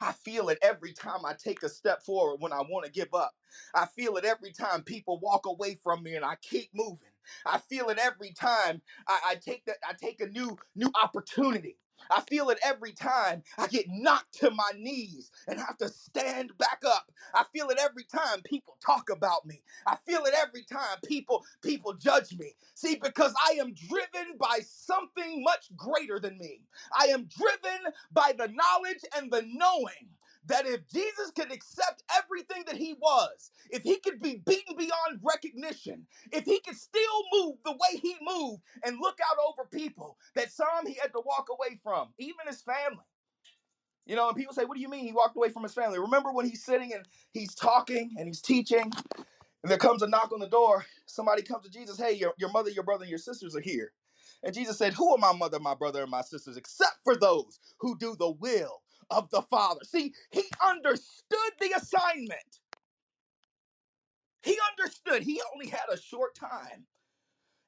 I 0.00 0.12
feel 0.12 0.50
it 0.50 0.58
every 0.62 0.92
time 0.92 1.24
I 1.26 1.34
take 1.34 1.62
a 1.62 1.68
step 1.68 2.02
forward 2.02 2.40
when 2.40 2.52
I 2.52 2.60
want 2.62 2.86
to 2.86 2.92
give 2.92 3.14
up. 3.14 3.32
I 3.74 3.86
feel 3.86 4.16
it 4.18 4.24
every 4.24 4.52
time 4.52 4.82
people 4.84 5.20
walk 5.20 5.46
away 5.46 5.76
from 5.82 6.02
me 6.02 6.16
and 6.16 6.24
I 6.24 6.36
keep 6.42 6.70
moving. 6.74 7.08
I 7.46 7.58
feel 7.58 7.90
it 7.90 7.98
every 7.98 8.32
time 8.32 8.82
I, 9.08 9.20
I 9.30 9.34
take 9.36 9.66
that 9.66 9.76
I 9.88 9.94
take 9.94 10.20
a 10.20 10.26
new 10.28 10.58
new 10.76 10.90
opportunity. 11.02 11.78
I 12.10 12.22
feel 12.22 12.50
it 12.50 12.58
every 12.64 12.92
time 12.92 13.42
I 13.58 13.68
get 13.68 13.86
knocked 13.88 14.38
to 14.40 14.50
my 14.50 14.70
knees 14.76 15.30
and 15.48 15.58
have 15.60 15.78
to 15.78 15.88
stand 15.88 16.52
back 16.58 16.82
up. 16.86 17.10
I 17.34 17.44
feel 17.52 17.70
it 17.70 17.78
every 17.80 18.04
time 18.04 18.42
people 18.44 18.76
talk 18.84 19.10
about 19.10 19.46
me. 19.46 19.62
I 19.86 19.96
feel 20.06 20.24
it 20.24 20.34
every 20.34 20.64
time 20.64 20.98
people 21.06 21.44
people 21.62 21.94
judge 21.94 22.36
me. 22.38 22.54
See 22.74 22.96
because 23.02 23.34
I 23.48 23.54
am 23.54 23.74
driven 23.74 24.36
by 24.38 24.60
something 24.66 25.42
much 25.44 25.68
greater 25.76 26.20
than 26.20 26.38
me. 26.38 26.62
I 26.98 27.06
am 27.06 27.26
driven 27.26 27.92
by 28.12 28.32
the 28.36 28.48
knowledge 28.48 29.04
and 29.16 29.32
the 29.32 29.42
knowing 29.46 30.10
that 30.48 30.66
if 30.66 30.88
Jesus 30.88 31.32
could 31.36 31.52
accept 31.52 32.04
everything 32.18 32.64
that 32.66 32.76
he 32.76 32.94
was, 33.00 33.52
if 33.70 33.82
he 33.82 33.98
could 34.00 34.20
be 34.22 34.42
beaten 34.46 34.76
beyond 34.76 35.20
recognition, 35.22 36.06
if 36.32 36.44
he 36.44 36.60
could 36.60 36.76
still 36.76 37.22
move 37.32 37.56
the 37.64 37.72
way 37.72 38.00
he 38.02 38.16
moved 38.22 38.62
and 38.84 38.98
look 39.00 39.18
out 39.30 39.38
over 39.48 39.68
people, 39.72 40.18
that 40.36 40.52
some 40.52 40.86
he 40.86 40.94
had 41.02 41.12
to 41.12 41.22
walk 41.24 41.48
away 41.50 41.80
from, 41.82 42.08
even 42.18 42.46
his 42.48 42.62
family. 42.62 43.04
You 44.06 44.16
know, 44.16 44.28
and 44.28 44.36
people 44.36 44.54
say, 44.54 44.64
What 44.64 44.76
do 44.76 44.80
you 44.82 44.88
mean 44.88 45.04
he 45.04 45.12
walked 45.12 45.36
away 45.36 45.50
from 45.50 45.62
his 45.62 45.74
family? 45.74 45.98
Remember 45.98 46.32
when 46.32 46.46
he's 46.46 46.64
sitting 46.64 46.92
and 46.92 47.06
he's 47.32 47.54
talking 47.54 48.14
and 48.18 48.26
he's 48.26 48.40
teaching, 48.42 48.92
and 49.62 49.70
there 49.70 49.78
comes 49.78 50.02
a 50.02 50.08
knock 50.08 50.32
on 50.32 50.40
the 50.40 50.48
door. 50.48 50.84
Somebody 51.06 51.42
comes 51.42 51.64
to 51.66 51.70
Jesus, 51.70 51.98
Hey, 51.98 52.12
your, 52.14 52.34
your 52.38 52.50
mother, 52.50 52.70
your 52.70 52.84
brother, 52.84 53.04
and 53.04 53.10
your 53.10 53.18
sisters 53.18 53.56
are 53.56 53.60
here. 53.62 53.92
And 54.42 54.54
Jesus 54.54 54.78
said, 54.78 54.94
Who 54.94 55.12
are 55.12 55.18
my 55.18 55.32
mother, 55.32 55.60
my 55.60 55.74
brother, 55.74 56.02
and 56.02 56.10
my 56.10 56.22
sisters, 56.22 56.56
except 56.56 56.98
for 57.04 57.16
those 57.16 57.60
who 57.80 57.98
do 57.98 58.16
the 58.18 58.30
will 58.30 58.82
of 59.10 59.30
the 59.30 59.42
Father? 59.42 59.80
See, 59.84 60.14
he 60.30 60.44
understood 60.66 61.52
the 61.60 61.72
assignment. 61.76 62.60
He 64.42 64.56
understood. 64.78 65.22
He 65.22 65.40
only 65.54 65.68
had 65.68 65.86
a 65.92 66.00
short 66.00 66.34
time. 66.34 66.86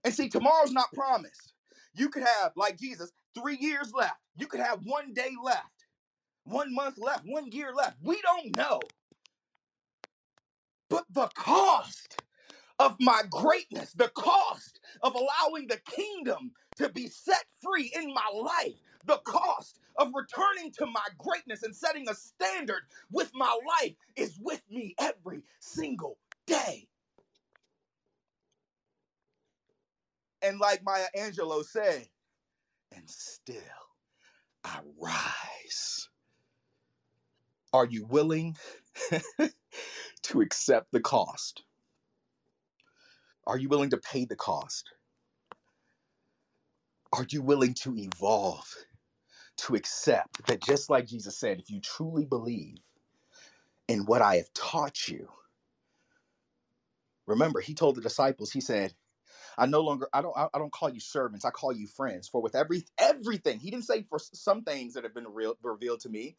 And 0.05 0.15
see, 0.15 0.29
tomorrow's 0.29 0.73
not 0.73 0.93
promised. 0.93 1.55
You 1.95 2.09
could 2.09 2.23
have, 2.25 2.53
like 2.57 2.79
Jesus, 2.79 3.13
three 3.35 3.59
years 3.59 3.93
left. 3.95 4.21
You 4.37 4.47
could 4.47 4.61
have 4.61 4.81
one 4.85 5.13
day 5.13 5.33
left, 5.43 5.87
one 6.45 6.75
month 6.75 6.99
left, 6.99 7.25
one 7.27 7.51
year 7.53 7.73
left. 7.75 7.99
We 8.03 8.21
don't 8.23 8.57
know. 8.57 8.81
But 10.89 11.05
the 11.11 11.29
cost 11.35 12.23
of 12.79 12.97
my 13.01 13.23
greatness, 13.31 13.93
the 13.93 14.09
cost 14.09 14.81
of 15.03 15.15
allowing 15.15 15.69
the 15.69 15.81
kingdom 15.87 16.53
to 16.77 16.89
be 16.91 17.09
set 17.09 17.45
free 17.63 17.93
in 17.95 18.13
my 18.15 18.29
life, 18.35 18.81
the 19.07 19.19
cost 19.19 19.81
of 19.97 20.09
returning 20.15 20.73
to 20.73 20.87
my 20.87 21.07
greatness 21.19 21.63
and 21.63 21.75
setting 21.75 22.09
a 22.09 22.15
standard 22.15 22.83
with 23.11 23.31
my 23.35 23.57
life 23.81 23.95
is 24.17 24.39
with 24.41 24.63
me 24.71 24.95
every 24.99 25.43
single 25.61 26.19
day. 26.47 26.89
And 30.43 30.59
like 30.59 30.83
Maya 30.85 31.07
Angelou 31.17 31.65
said, 31.65 32.09
and 32.95 33.09
still 33.09 33.57
I 34.65 34.81
rise. 34.99 36.09
Are 37.73 37.87
you 37.87 38.05
willing 38.07 38.57
to 40.23 40.41
accept 40.41 40.93
the 40.93 41.01
cost? 41.01 41.63
Are 43.47 43.59
you 43.59 43.69
willing 43.69 43.91
to 43.91 43.97
pay 43.99 44.25
the 44.25 44.37
cost? 44.37 44.91
Are 47.13 47.27
you 47.29 47.43
willing 47.43 47.75
to 47.83 47.97
evolve, 47.97 48.73
to 49.61 49.77
accept 49.77 50.47
that 50.47 50.63
just 50.63 50.91
like 50.91 51.07
Jesus 51.07 51.39
said, 51.39 51.61
if 51.61 51.71
you 51.71 51.81
truly 51.81 52.27
believe 52.27 52.79
in 53.89 54.07
what 54.07 54.23
I 54.23 54.37
have 54.37 54.53
taught 54.55 55.09
you, 55.09 55.29
remember, 57.27 57.61
he 57.61 57.75
told 57.75 57.97
the 57.97 58.03
disciples, 58.03 58.53
he 58.53 58.61
said, 58.61 58.95
I 59.59 59.67
no 59.67 59.81
longer 59.81 60.09
I 60.13 60.23
don't 60.23 60.37
I 60.37 60.49
don't 60.59 60.73
call 60.73 60.91
you 60.91 61.01
servants. 61.01 61.45
I 61.45 61.51
call 61.51 61.73
you 61.73 61.87
friends. 61.87 62.29
For 62.29 62.43
with 62.43 62.55
every 62.55 62.85
everything, 62.99 63.61
he 63.61 63.71
didn't 63.71 63.85
say 63.87 64.03
for 64.03 64.19
some 64.19 64.65
things 64.65 64.95
that 64.95 65.05
have 65.05 65.15
been 65.15 65.29
real, 65.29 65.57
revealed 65.63 66.01
to 66.01 66.09
me. 66.09 66.39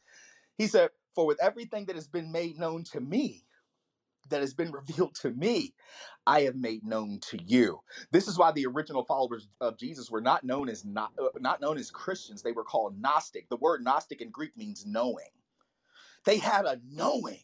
He 0.57 0.67
said, 0.67 0.91
for 1.15 1.25
with 1.25 1.41
everything 1.41 1.86
that 1.88 1.95
has 1.95 2.07
been 2.07 2.31
made 2.31 2.57
known 2.60 2.84
to 2.86 3.01
me, 3.01 3.45
that 4.29 4.41
has 4.41 4.53
been 4.53 4.71
revealed 4.73 5.15
to 5.15 5.31
me, 5.31 5.73
I 6.27 6.41
have 6.41 6.55
made 6.55 6.86
known 6.86 7.19
to 7.29 7.41
you. 7.43 7.81
This 8.12 8.27
is 8.27 8.38
why 8.38 8.51
the 8.51 8.65
original 8.67 9.03
followers 9.05 9.47
of 9.62 9.77
Jesus 9.77 10.12
were 10.12 10.21
not 10.21 10.43
known 10.43 10.69
as 10.69 10.86
not 10.86 11.12
uh, 11.19 11.29
not 11.39 11.62
known 11.62 11.77
as 11.77 11.91
Christians. 11.91 12.41
They 12.41 12.51
were 12.53 12.63
called 12.63 12.99
Gnostic. 12.99 13.49
The 13.49 13.57
word 13.57 13.84
Gnostic 13.84 14.21
in 14.21 14.29
Greek 14.31 14.55
means 14.57 14.86
knowing. 14.86 15.29
They 16.25 16.38
had 16.38 16.65
a 16.65 16.79
knowing. 16.89 17.43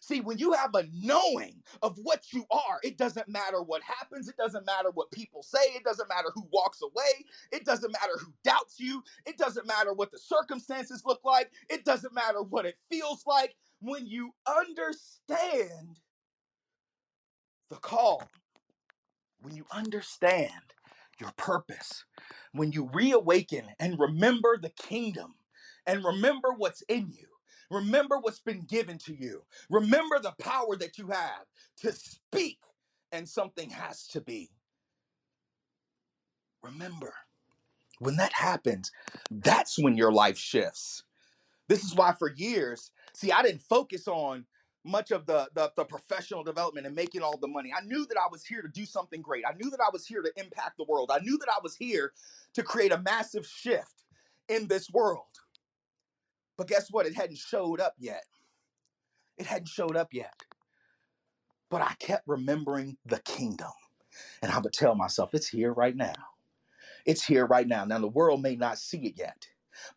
See, 0.00 0.20
when 0.20 0.38
you 0.38 0.52
have 0.52 0.74
a 0.74 0.86
knowing 0.92 1.62
of 1.82 1.98
what 2.02 2.32
you 2.32 2.44
are, 2.50 2.80
it 2.84 2.98
doesn't 2.98 3.28
matter 3.28 3.62
what 3.62 3.82
happens. 3.82 4.28
It 4.28 4.36
doesn't 4.36 4.66
matter 4.66 4.90
what 4.90 5.10
people 5.12 5.42
say. 5.42 5.62
It 5.74 5.84
doesn't 5.84 6.08
matter 6.10 6.30
who 6.34 6.46
walks 6.52 6.82
away. 6.82 7.24
It 7.52 7.64
doesn't 7.64 7.92
matter 7.92 8.12
who 8.20 8.32
doubts 8.44 8.78
you. 8.78 9.02
It 9.26 9.38
doesn't 9.38 9.66
matter 9.66 9.94
what 9.94 10.12
the 10.12 10.18
circumstances 10.18 11.04
look 11.06 11.24
like. 11.24 11.52
It 11.70 11.84
doesn't 11.86 12.14
matter 12.14 12.42
what 12.42 12.66
it 12.66 12.78
feels 12.90 13.26
like. 13.26 13.56
When 13.84 14.06
you 14.06 14.30
understand 14.46 16.00
the 17.68 17.76
call, 17.76 18.22
when 19.42 19.54
you 19.54 19.66
understand 19.70 20.52
your 21.20 21.32
purpose, 21.36 22.06
when 22.52 22.72
you 22.72 22.88
reawaken 22.94 23.66
and 23.78 23.98
remember 23.98 24.56
the 24.56 24.70
kingdom 24.70 25.34
and 25.86 26.02
remember 26.02 26.54
what's 26.56 26.80
in 26.88 27.10
you, 27.10 27.26
remember 27.70 28.18
what's 28.18 28.40
been 28.40 28.62
given 28.62 28.96
to 29.00 29.14
you, 29.14 29.42
remember 29.68 30.18
the 30.18 30.34
power 30.40 30.76
that 30.76 30.96
you 30.96 31.08
have 31.08 31.44
to 31.82 31.92
speak, 31.92 32.60
and 33.12 33.28
something 33.28 33.68
has 33.68 34.06
to 34.08 34.22
be. 34.22 34.48
Remember, 36.62 37.12
when 37.98 38.16
that 38.16 38.32
happens, 38.32 38.90
that's 39.30 39.78
when 39.78 39.98
your 39.98 40.10
life 40.10 40.38
shifts. 40.38 41.04
This 41.68 41.84
is 41.84 41.94
why 41.94 42.12
for 42.12 42.32
years, 42.34 42.90
see, 43.14 43.32
I 43.32 43.42
didn't 43.42 43.62
focus 43.62 44.08
on 44.08 44.46
much 44.84 45.10
of 45.10 45.26
the, 45.26 45.48
the 45.54 45.72
the 45.76 45.84
professional 45.84 46.44
development 46.44 46.86
and 46.86 46.94
making 46.94 47.22
all 47.22 47.38
the 47.38 47.48
money. 47.48 47.72
I 47.76 47.84
knew 47.84 48.06
that 48.06 48.18
I 48.18 48.28
was 48.30 48.44
here 48.44 48.62
to 48.62 48.68
do 48.68 48.84
something 48.84 49.22
great. 49.22 49.44
I 49.48 49.54
knew 49.54 49.70
that 49.70 49.80
I 49.80 49.90
was 49.92 50.06
here 50.06 50.22
to 50.22 50.32
impact 50.36 50.76
the 50.76 50.84
world. 50.84 51.10
I 51.12 51.20
knew 51.20 51.38
that 51.38 51.48
I 51.48 51.58
was 51.62 51.74
here 51.76 52.12
to 52.54 52.62
create 52.62 52.92
a 52.92 53.00
massive 53.00 53.46
shift 53.46 54.04
in 54.48 54.68
this 54.68 54.90
world. 54.90 55.24
But 56.56 56.68
guess 56.68 56.88
what? 56.90 57.06
It 57.06 57.14
hadn't 57.14 57.38
showed 57.38 57.80
up 57.80 57.94
yet. 57.98 58.24
It 59.38 59.46
hadn't 59.46 59.68
showed 59.68 59.96
up 59.96 60.08
yet. 60.12 60.34
But 61.70 61.82
I 61.82 61.94
kept 61.98 62.28
remembering 62.28 62.98
the 63.06 63.20
kingdom. 63.20 63.72
And 64.42 64.52
I 64.52 64.58
would 64.58 64.72
tell 64.72 64.94
myself, 64.94 65.30
it's 65.34 65.48
here 65.48 65.72
right 65.72 65.96
now. 65.96 66.12
It's 67.06 67.24
here 67.24 67.46
right 67.46 67.66
now. 67.66 67.84
Now, 67.84 67.98
the 67.98 68.08
world 68.08 68.42
may 68.42 68.56
not 68.56 68.78
see 68.78 68.98
it 69.06 69.14
yet, 69.16 69.48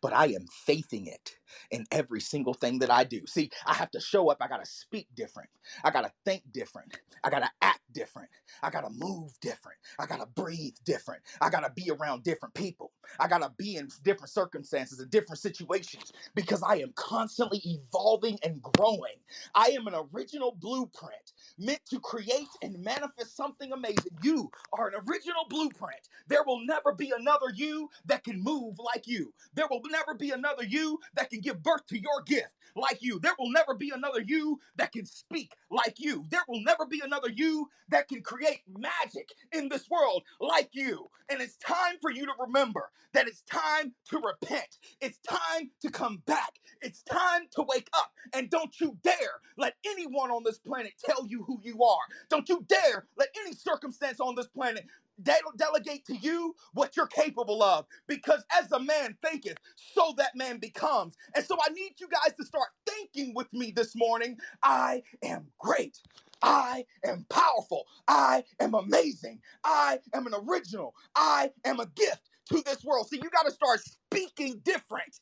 but 0.02 0.12
I 0.12 0.26
am 0.26 0.46
faithing 0.66 1.06
it 1.06 1.36
in 1.70 1.86
every 1.92 2.20
single 2.20 2.54
thing 2.54 2.78
that 2.80 2.90
I 2.90 3.04
do. 3.04 3.26
See, 3.26 3.50
I 3.66 3.74
have 3.74 3.90
to 3.92 4.00
show 4.00 4.30
up. 4.30 4.38
I 4.40 4.48
got 4.48 4.64
to 4.64 4.70
speak 4.70 5.08
different. 5.14 5.50
I 5.84 5.90
got 5.90 6.02
to 6.02 6.12
think 6.24 6.42
different. 6.52 6.98
I 7.24 7.30
got 7.30 7.40
to 7.40 7.50
act 7.62 7.80
different. 7.92 8.30
I 8.62 8.70
got 8.70 8.82
to 8.82 8.90
move 8.90 9.32
different. 9.40 9.78
I 9.98 10.06
got 10.06 10.20
to 10.20 10.26
breathe 10.26 10.74
different. 10.84 11.22
I 11.40 11.50
got 11.50 11.60
to 11.60 11.72
be 11.74 11.90
around 11.90 12.24
different 12.24 12.54
people. 12.54 12.92
I 13.20 13.28
got 13.28 13.42
to 13.42 13.52
be 13.56 13.76
in 13.76 13.88
different 14.04 14.30
circumstances 14.30 15.00
and 15.00 15.10
different 15.10 15.38
situations 15.40 16.12
because 16.34 16.62
I 16.62 16.76
am 16.76 16.92
constantly 16.96 17.60
evolving 17.64 18.38
and 18.42 18.62
growing. 18.62 19.16
I 19.54 19.68
am 19.68 19.86
an 19.86 19.94
original 20.12 20.56
blueprint 20.60 21.32
meant 21.58 21.80
to 21.90 22.00
create 22.00 22.48
and 22.62 22.78
manifest 22.82 23.36
something 23.36 23.72
amazing. 23.72 24.18
You 24.22 24.50
are 24.72 24.88
an 24.88 24.94
original 25.08 25.44
blueprint. 25.48 26.08
There 26.28 26.44
will 26.46 26.64
never 26.66 26.92
be 26.94 27.12
another 27.16 27.46
you 27.54 27.90
that 28.06 28.24
can 28.24 28.42
move 28.42 28.76
like 28.78 29.06
you. 29.06 29.32
There 29.54 29.66
will 29.70 29.82
never 29.90 30.14
be 30.14 30.30
another 30.30 30.64
you 30.64 30.98
that 31.14 31.30
can 31.30 31.37
give 31.42 31.62
birth 31.62 31.86
to 31.88 31.98
your 31.98 32.22
gift 32.26 32.54
like 32.76 32.98
you. 33.02 33.20
There 33.20 33.34
will 33.38 33.50
never 33.52 33.74
be 33.74 33.92
another 33.94 34.22
you 34.26 34.60
that 34.76 34.92
can 34.92 35.06
speak 35.06 35.52
like 35.70 35.96
you. 35.98 36.26
There 36.30 36.42
will 36.48 36.62
never 36.62 36.86
be 36.86 37.02
another 37.04 37.30
you 37.30 37.68
that 37.90 38.08
can 38.08 38.22
create 38.22 38.62
magic 38.68 39.30
in 39.52 39.68
this 39.68 39.88
world 39.90 40.24
like 40.40 40.70
you. 40.72 41.10
And 41.30 41.40
it's 41.40 41.56
time 41.58 41.96
for 42.00 42.10
you 42.10 42.26
to 42.26 42.32
remember 42.40 42.90
that 43.14 43.28
it's 43.28 43.42
time 43.42 43.94
to 44.10 44.20
repent. 44.20 44.78
It's 45.00 45.18
time 45.18 45.70
to 45.82 45.90
come 45.90 46.22
back. 46.26 46.54
It's 46.82 47.02
time 47.02 47.42
to 47.56 47.64
wake 47.68 47.88
up. 47.94 48.12
And 48.34 48.50
don't 48.50 48.78
you 48.80 48.98
dare 49.02 49.40
let 49.56 49.74
anyone 49.86 50.30
on 50.30 50.44
this 50.44 50.58
planet 50.58 50.92
tell 51.04 51.26
you 51.26 51.44
who 51.44 51.60
you 51.62 51.82
are. 51.84 51.98
Don't 52.30 52.48
you 52.48 52.64
dare 52.68 53.06
let 53.18 53.28
any 53.44 53.54
circumstance 53.54 54.20
on 54.20 54.34
this 54.36 54.48
planet 54.48 54.86
de- 55.22 55.32
delegate 55.56 56.06
to 56.06 56.16
you 56.16 56.54
what 56.74 56.96
you're 56.96 57.06
capable 57.08 57.62
of. 57.62 57.86
Because 58.08 58.44
as 58.60 58.72
a 58.72 58.80
man 58.80 59.16
thinketh, 59.24 59.58
so 59.76 60.14
that 60.18 60.36
man 60.36 60.58
becomes. 60.58 61.16
And 61.34 61.44
so 61.44 61.56
I 61.64 61.70
need 61.72 61.94
you 62.00 62.08
guys 62.08 62.34
to 62.38 62.46
start 62.46 62.68
thinking 62.86 63.34
with 63.34 63.52
me 63.52 63.72
this 63.74 63.94
morning. 63.96 64.38
I 64.62 65.02
am 65.24 65.48
great. 65.58 65.98
I 66.42 66.84
am 67.04 67.26
powerful. 67.30 67.84
I 68.08 68.44
am 68.60 68.74
amazing. 68.74 69.40
I 69.64 70.00
am 70.14 70.26
an 70.26 70.34
original. 70.48 70.94
I 71.16 71.50
am 71.64 71.80
a 71.80 71.86
gift 71.86 72.30
to 72.52 72.62
this 72.66 72.84
world. 72.84 73.08
See, 73.08 73.20
you 73.22 73.30
got 73.30 73.46
to 73.46 73.52
start 73.52 73.80
speaking 73.80 74.60
different. 74.64 75.20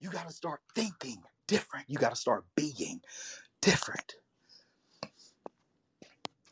You 0.00 0.10
got 0.10 0.28
to 0.28 0.34
start 0.34 0.60
thinking 0.74 1.22
different. 1.48 1.86
You 1.88 1.98
got 1.98 2.10
to 2.10 2.16
start 2.20 2.44
being 2.56 3.00
different. 3.62 4.14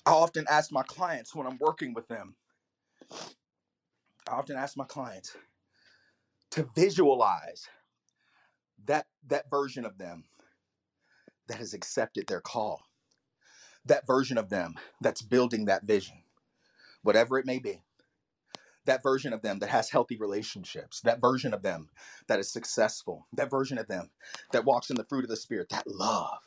I 0.09 0.12
often 0.12 0.46
ask 0.50 0.72
my 0.72 0.84
clients 0.84 1.34
when 1.36 1.46
I'm 1.46 1.59
working 1.61 1.94
with 1.94 2.09
them, 2.09 2.36
I 4.28 4.34
often 4.34 4.56
ask 4.56 4.76
my 4.76 4.84
clients 4.86 5.36
to 6.52 6.68
visualize 6.74 7.68
that 8.86 9.06
that 9.28 9.50
version 9.50 9.84
of 9.86 9.98
them 9.98 10.24
that 11.48 11.59
has 11.59 11.74
accepted 11.74 12.26
their 12.28 12.40
call, 12.42 12.82
that 13.86 14.06
version 14.06 14.38
of 14.38 14.50
them 14.50 14.76
that's 15.00 15.22
building 15.22 15.66
that 15.66 15.84
vision, 15.86 16.22
whatever 17.02 17.38
it 17.38 17.46
may 17.46 17.59
be. 17.59 17.82
That 18.86 19.02
version 19.02 19.32
of 19.34 19.42
them 19.42 19.61
that 19.61 19.70
has 19.70 19.90
healthy 19.90 20.16
relationships, 20.16 21.02
that 21.02 21.20
version 21.20 21.54
of 21.54 21.62
them 21.62 21.90
that 22.28 22.40
is 22.40 22.50
successful, 22.52 23.28
that 23.34 23.50
version 23.50 23.78
of 23.78 23.88
them 23.88 24.11
that 24.52 24.64
walks 24.64 24.90
in 24.90 24.96
the 24.96 25.04
fruit 25.04 25.24
of 25.24 25.30
the 25.30 25.36
Spirit, 25.36 25.70
that 25.70 25.86
love, 25.86 26.38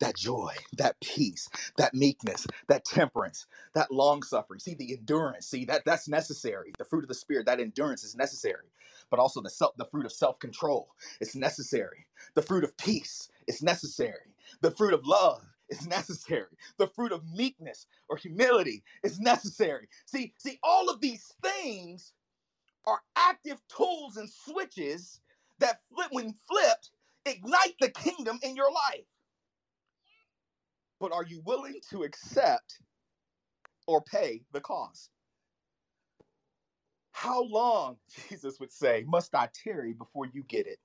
that 0.00 0.16
joy, 0.16 0.54
that 0.78 1.00
peace, 1.00 1.48
that 1.78 1.94
meekness, 1.94 2.46
that 2.68 2.84
temperance, 2.84 3.46
that 3.74 3.92
long 3.92 4.22
suffering. 4.22 4.60
See 4.60 4.74
the 4.74 4.92
endurance. 4.94 5.48
See 5.48 5.64
that 5.66 5.84
that's 5.86 6.08
necessary. 6.08 6.72
The 6.78 6.84
fruit 6.86 7.04
of 7.04 7.08
the 7.08 7.14
spirit, 7.14 7.46
that 7.46 7.60
endurance 7.60 8.04
is 8.04 8.16
necessary. 8.16 8.66
But 9.10 9.20
also 9.20 9.42
the 9.42 9.50
self, 9.50 9.76
the 9.76 9.86
fruit 9.86 10.06
of 10.06 10.12
self-control, 10.12 10.90
it's 11.20 11.36
necessary. 11.36 12.06
The 12.34 12.42
fruit 12.42 12.64
of 12.64 12.76
peace 12.78 13.30
is 13.48 13.62
necessary. 13.62 14.34
The 14.62 14.72
fruit 14.72 14.94
of 14.94 15.06
love 15.06 15.44
is 15.70 15.86
necessary. 15.88 16.56
The 16.78 16.88
fruit 16.88 17.12
of 17.12 17.24
meekness 17.34 17.86
or 18.08 18.16
humility 18.18 18.84
is 19.04 19.20
necessary. 19.20 19.88
See, 20.06 20.34
see, 20.38 20.58
all 20.62 20.90
of 20.90 21.00
these 21.00 21.34
things 21.42 22.14
are 22.86 23.00
active 23.16 23.60
tools 23.68 24.16
and 24.16 24.28
switches 24.30 25.20
that 25.58 25.80
flip 25.94 26.08
when 26.12 26.34
flipped 26.48 26.90
ignite 27.26 27.76
the 27.80 27.90
kingdom 27.90 28.38
in 28.42 28.56
your 28.56 28.70
life. 28.72 29.04
But 31.00 31.12
are 31.12 31.24
you 31.24 31.42
willing 31.42 31.80
to 31.90 32.04
accept 32.04 32.82
or 33.86 34.02
pay 34.02 34.46
the 34.52 34.62
cost? 34.62 35.12
How 37.12 37.42
long, 37.42 37.98
Jesus 38.28 38.60
would 38.60 38.72
say, 38.72 39.04
must 39.06 39.34
I 39.34 39.48
tarry 39.48 39.94
before 39.94 40.26
you 40.26 40.44
get 40.44 40.66
it? 40.66 40.80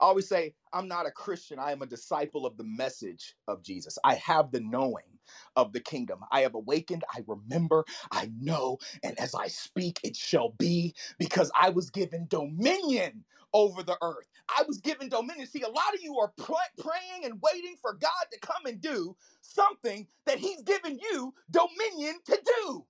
I 0.00 0.06
always 0.06 0.28
say, 0.28 0.54
I'm 0.72 0.88
not 0.88 1.06
a 1.06 1.10
Christian. 1.10 1.58
I 1.58 1.72
am 1.72 1.82
a 1.82 1.86
disciple 1.86 2.46
of 2.46 2.56
the 2.58 2.64
message 2.64 3.34
of 3.48 3.62
Jesus. 3.62 3.98
I 4.04 4.14
have 4.16 4.52
the 4.52 4.60
knowing 4.60 5.18
of 5.56 5.72
the 5.72 5.80
kingdom. 5.80 6.20
I 6.32 6.42
have 6.42 6.54
awakened. 6.54 7.04
I 7.14 7.24
remember. 7.26 7.84
I 8.12 8.30
know. 8.40 8.78
And 9.02 9.18
as 9.20 9.34
I 9.34 9.48
speak, 9.48 10.00
it 10.04 10.16
shall 10.16 10.50
be 10.50 10.94
because 11.18 11.50
I 11.58 11.70
was 11.70 11.90
given 11.90 12.26
dominion 12.28 13.24
over 13.54 13.82
the 13.82 13.98
earth. 14.02 14.28
I 14.50 14.64
was 14.68 14.78
given 14.80 15.08
dominion. 15.08 15.46
See, 15.46 15.62
a 15.62 15.68
lot 15.68 15.94
of 15.94 16.02
you 16.02 16.18
are 16.18 16.32
pr- 16.38 16.52
praying 16.78 17.24
and 17.24 17.40
waiting 17.42 17.76
for 17.80 17.94
God 17.94 18.26
to 18.32 18.40
come 18.40 18.66
and 18.66 18.80
do 18.80 19.16
something 19.42 20.06
that 20.26 20.38
He's 20.38 20.62
given 20.62 20.98
you 21.00 21.34
dominion 21.50 22.16
to 22.26 22.40
do. 22.44 22.86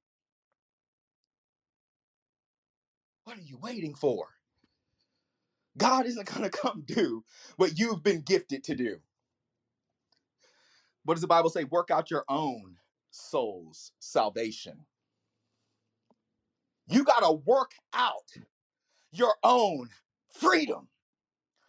What 3.24 3.38
are 3.38 3.42
you 3.42 3.58
waiting 3.58 3.94
for? 3.96 4.35
God 5.76 6.06
isn't 6.06 6.26
going 6.26 6.42
to 6.50 6.50
come 6.50 6.82
do 6.86 7.24
what 7.56 7.78
you've 7.78 8.02
been 8.02 8.22
gifted 8.22 8.64
to 8.64 8.74
do. 8.74 8.96
What 11.04 11.14
does 11.14 11.22
the 11.22 11.28
Bible 11.28 11.50
say? 11.50 11.64
Work 11.64 11.90
out 11.90 12.10
your 12.10 12.24
own 12.28 12.76
soul's 13.10 13.92
salvation. 14.00 14.84
You 16.88 17.04
got 17.04 17.20
to 17.20 17.32
work 17.32 17.72
out 17.92 18.32
your 19.12 19.34
own 19.42 19.88
freedom. 20.32 20.88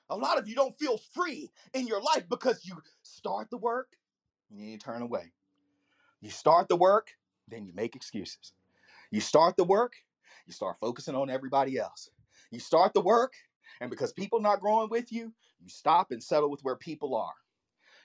A 0.10 0.18
lot 0.18 0.38
of 0.38 0.48
you 0.48 0.56
don't 0.56 0.78
feel 0.78 0.98
free 1.14 1.52
in 1.74 1.88
your 1.88 2.02
life 2.02 2.28
because 2.30 2.66
you 2.66 2.76
start 3.04 3.50
the 3.50 3.58
work 3.58 3.90
and 4.50 4.60
you 4.60 4.78
turn 4.78 5.02
away. 5.02 5.34
You 6.22 6.30
start 6.30 6.68
the 6.70 6.76
work, 6.76 7.10
then 7.48 7.66
you 7.66 7.74
make 7.74 7.96
excuses. 7.96 8.54
You 9.12 9.22
start 9.22 9.56
the 9.58 9.64
work, 9.64 9.94
you 10.46 10.54
start 10.54 10.78
focusing 10.80 11.16
on 11.16 11.30
everybody 11.30 11.78
else. 11.78 12.10
You 12.52 12.60
start 12.60 12.94
the 12.94 13.02
work, 13.02 13.34
and 13.82 13.90
because 13.90 14.14
people 14.14 14.40
not 14.40 14.62
growing 14.62 14.90
with 14.90 15.12
you, 15.12 15.34
you 15.60 15.70
stop 15.70 16.12
and 16.12 16.24
settle 16.24 16.50
with 16.50 16.62
where 16.64 16.76
people 16.76 17.16
are. 17.16 17.34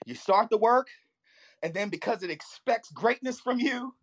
You 0.05 0.15
start 0.15 0.49
the 0.49 0.57
work, 0.57 0.87
and 1.61 1.73
then 1.73 1.89
because 1.89 2.23
it 2.23 2.29
expects 2.29 2.91
greatness 2.91 3.39
from 3.39 3.59
you, 3.59 3.95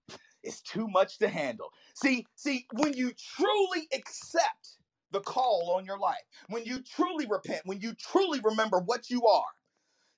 it's 0.43 0.63
too 0.63 0.89
much 0.89 1.19
to 1.19 1.29
handle. 1.29 1.71
See, 1.95 2.27
see, 2.35 2.67
when 2.73 2.95
you 2.95 3.13
truly 3.37 3.89
accept 3.95 4.79
the 5.11 5.21
call 5.21 5.75
on 5.77 5.85
your 5.85 5.99
life, 5.99 6.17
when 6.49 6.65
you 6.65 6.83
truly 6.83 7.27
repent, 7.27 7.63
when 7.65 7.81
you 7.81 7.95
truly 7.95 8.41
remember 8.43 8.79
what 8.81 9.11
you 9.11 9.27
are, 9.27 9.45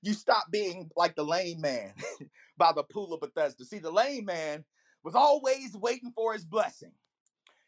you 0.02 0.14
stop 0.14 0.50
being 0.50 0.90
like 0.96 1.16
the 1.16 1.24
lame 1.24 1.60
man 1.60 1.92
by 2.58 2.72
the 2.72 2.84
pool 2.84 3.12
of 3.12 3.20
Bethesda. 3.20 3.64
See, 3.64 3.78
the 3.78 3.90
lame 3.90 4.24
man 4.24 4.64
was 5.04 5.14
always 5.14 5.76
waiting 5.76 6.12
for 6.14 6.32
his 6.32 6.44
blessing. 6.44 6.92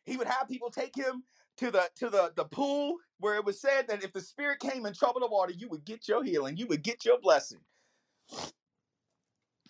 He 0.05 0.16
would 0.16 0.26
have 0.26 0.49
people 0.49 0.70
take 0.70 0.97
him 0.97 1.24
to 1.59 1.70
the 1.70 1.88
to 1.96 2.11
the 2.11 2.32
the 2.36 2.44
pool 2.44 2.98
where 3.20 3.36
it 3.36 3.44
was 3.44 3.61
said 3.61 3.88
that 3.88 4.05
if 4.05 4.12
the 4.12 4.20
spirit 4.20 4.61
came 4.61 4.86
and 4.86 4.96
troubled 4.96 5.22
the 5.22 5.28
water, 5.28 5.52
you 5.57 5.68
would 5.68 5.84
get 5.84 6.09
your 6.09 6.24
healing, 6.24 6.57
you 6.57 6.66
would 6.66 6.82
get 6.82 7.05
your 7.05 7.20
blessing. 7.20 7.61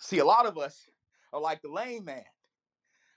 See, 0.01 0.19
a 0.19 0.25
lot 0.25 0.47
of 0.47 0.59
us 0.59 0.83
are 1.33 1.41
like 1.41 1.63
the 1.63 1.71
lame 1.71 2.05
man. 2.07 2.25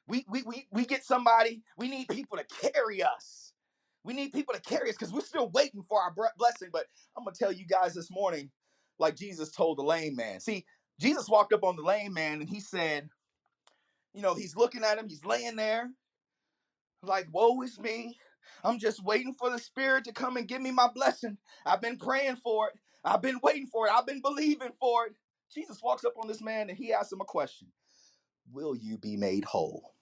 We 0.07 0.26
we 0.30 0.43
we 0.43 0.68
we 0.72 0.86
get 0.86 1.05
somebody. 1.05 1.63
We 1.78 1.89
need 1.89 2.07
people 2.09 2.38
to 2.38 2.72
carry 2.72 3.03
us. 3.03 3.53
We 4.03 4.13
need 4.13 4.34
people 4.34 4.53
to 4.53 4.61
carry 4.61 4.89
us 4.89 4.95
because 4.97 5.13
we're 5.13 5.22
still 5.22 5.49
waiting 5.49 5.84
for 5.88 6.01
our 6.01 6.13
blessing. 6.38 6.70
But 6.72 6.86
I'm 7.18 7.24
gonna 7.26 7.36
tell 7.38 7.51
you 7.51 7.65
guys 7.65 7.93
this 7.93 8.11
morning, 8.11 8.51
like 8.99 9.15
Jesus 9.15 9.51
told 9.51 9.78
the 9.78 9.84
lame 9.84 10.15
man. 10.15 10.39
See, 10.39 10.65
Jesus 10.99 11.30
walked 11.30 11.53
up 11.53 11.63
on 11.63 11.76
the 11.76 11.84
lame 11.84 12.13
man 12.13 12.41
and 12.41 12.49
he 12.49 12.59
said, 12.59 13.09
you 14.13 14.22
know, 14.22 14.34
he's 14.36 14.55
looking 14.55 14.84
at 14.84 14.97
him. 14.97 15.07
He's 15.09 15.26
laying 15.26 15.55
there, 15.55 15.91
like, 17.03 17.28
"Woe 17.32 17.61
is 17.61 17.80
me." 17.80 18.18
I'm 18.64 18.80
just 18.80 19.04
waiting 19.04 19.34
for 19.34 19.50
the 19.50 19.60
Spirit 19.60 20.06
to 20.06 20.14
come 20.14 20.38
and 20.38 20.48
give 20.48 20.62
me 20.62 20.72
my 20.72 20.89
blessing. 20.89 21.38
I've 21.66 21.82
been 21.82 21.98
praying 21.98 22.38
for 22.38 22.70
it. 22.70 22.76
I've 23.04 23.22
been 23.22 23.39
waiting 23.43 23.68
for 23.68 23.88
it. 23.88 23.93
I've 23.93 24.08
been 24.08 24.22
believing 24.22 24.74
for 24.80 25.08
it. 25.08 25.16
Jesus 25.54 25.82
walks 25.84 26.06
up 26.06 26.14
on 26.22 26.28
this 26.28 26.41
man 26.41 26.70
and 26.70 26.78
he 26.78 26.93
asks 26.93 27.14
him 27.14 27.22
a 27.22 27.26
question 27.26 27.70
Will 28.52 28.76
you 28.76 28.98
be 28.98 29.18
made 29.18 29.45
whole? 29.45 29.95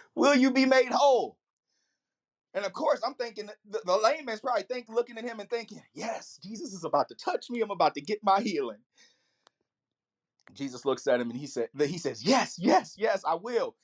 Will 0.16 0.34
you 0.36 0.52
be 0.52 0.66
made 0.66 0.92
whole? 0.92 1.38
And 2.54 2.64
of 2.66 2.72
course, 2.72 3.00
I'm 3.06 3.14
thinking 3.14 3.48
the, 3.68 3.80
the 3.84 3.96
lame 3.96 4.26
man's 4.26 4.40
probably 4.40 4.64
think, 4.64 4.88
looking 4.88 5.18
at 5.18 5.24
him 5.24 5.40
and 5.40 5.50
thinking, 5.50 5.82
Yes, 5.94 6.38
Jesus 6.42 6.72
is 6.74 6.84
about 6.84 7.08
to 7.08 7.14
touch 7.14 7.50
me. 7.50 7.60
I'm 7.62 7.70
about 7.70 7.94
to 7.94 8.00
get 8.00 8.20
my 8.22 8.40
healing. 8.40 8.80
Jesus 10.54 10.84
looks 10.84 11.06
at 11.06 11.20
him 11.20 11.30
and 11.30 11.38
he 11.38 11.46
said, 11.46 11.70
he 11.78 11.98
says, 11.98 12.24
Yes, 12.24 12.58
yes, 12.58 12.96
yes, 12.98 13.24
I 13.26 13.34
will. 13.36 13.76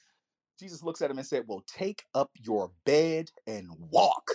Jesus 0.59 0.83
looks 0.83 1.03
at 1.03 1.11
him 1.11 1.19
and 1.19 1.27
said, 1.27 1.45
Well, 1.47 1.63
take 1.67 2.05
up 2.15 2.31
your 2.43 2.73
bed 2.85 3.31
and 3.47 3.69
walk. 3.91 4.31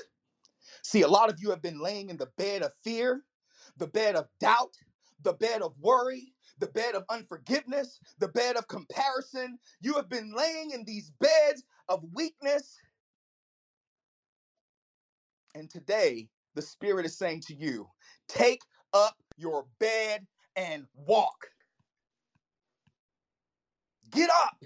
See, 0.84 1.02
a 1.02 1.08
lot 1.08 1.30
of 1.30 1.40
you 1.40 1.50
have 1.50 1.62
been 1.62 1.80
laying 1.80 2.10
in 2.10 2.18
the 2.18 2.30
bed 2.38 2.62
of 2.64 2.72
fear, 2.84 3.24
the 3.78 3.88
bed 3.88 4.16
of 4.16 4.28
doubt, 4.40 4.76
the 5.22 5.34
bed 5.34 5.62
of 5.62 5.74
worry, 5.80 6.34
the 6.60 6.68
bed 6.68 6.96
of 6.96 7.04
unforgiveness, 7.10 8.00
the 8.20 8.28
bed 8.30 8.56
of 8.56 8.68
comparison. 8.68 9.58
You 9.82 9.96
have 9.96 10.10
been 10.10 10.34
laying 10.36 10.72
in 10.72 10.84
these 10.86 11.12
beds 11.20 11.64
of 11.90 12.04
weakness. 12.14 12.80
And 15.56 15.70
today, 15.70 16.30
the 16.56 16.62
Spirit 16.62 17.06
is 17.06 17.18
saying 17.18 17.42
to 17.48 17.56
you, 17.56 17.88
take 18.28 18.62
up 18.94 19.16
your 19.38 19.66
bed 19.80 20.26
and 20.56 20.86
walk. 20.96 21.48
Get 24.12 24.30
up. 24.30 24.64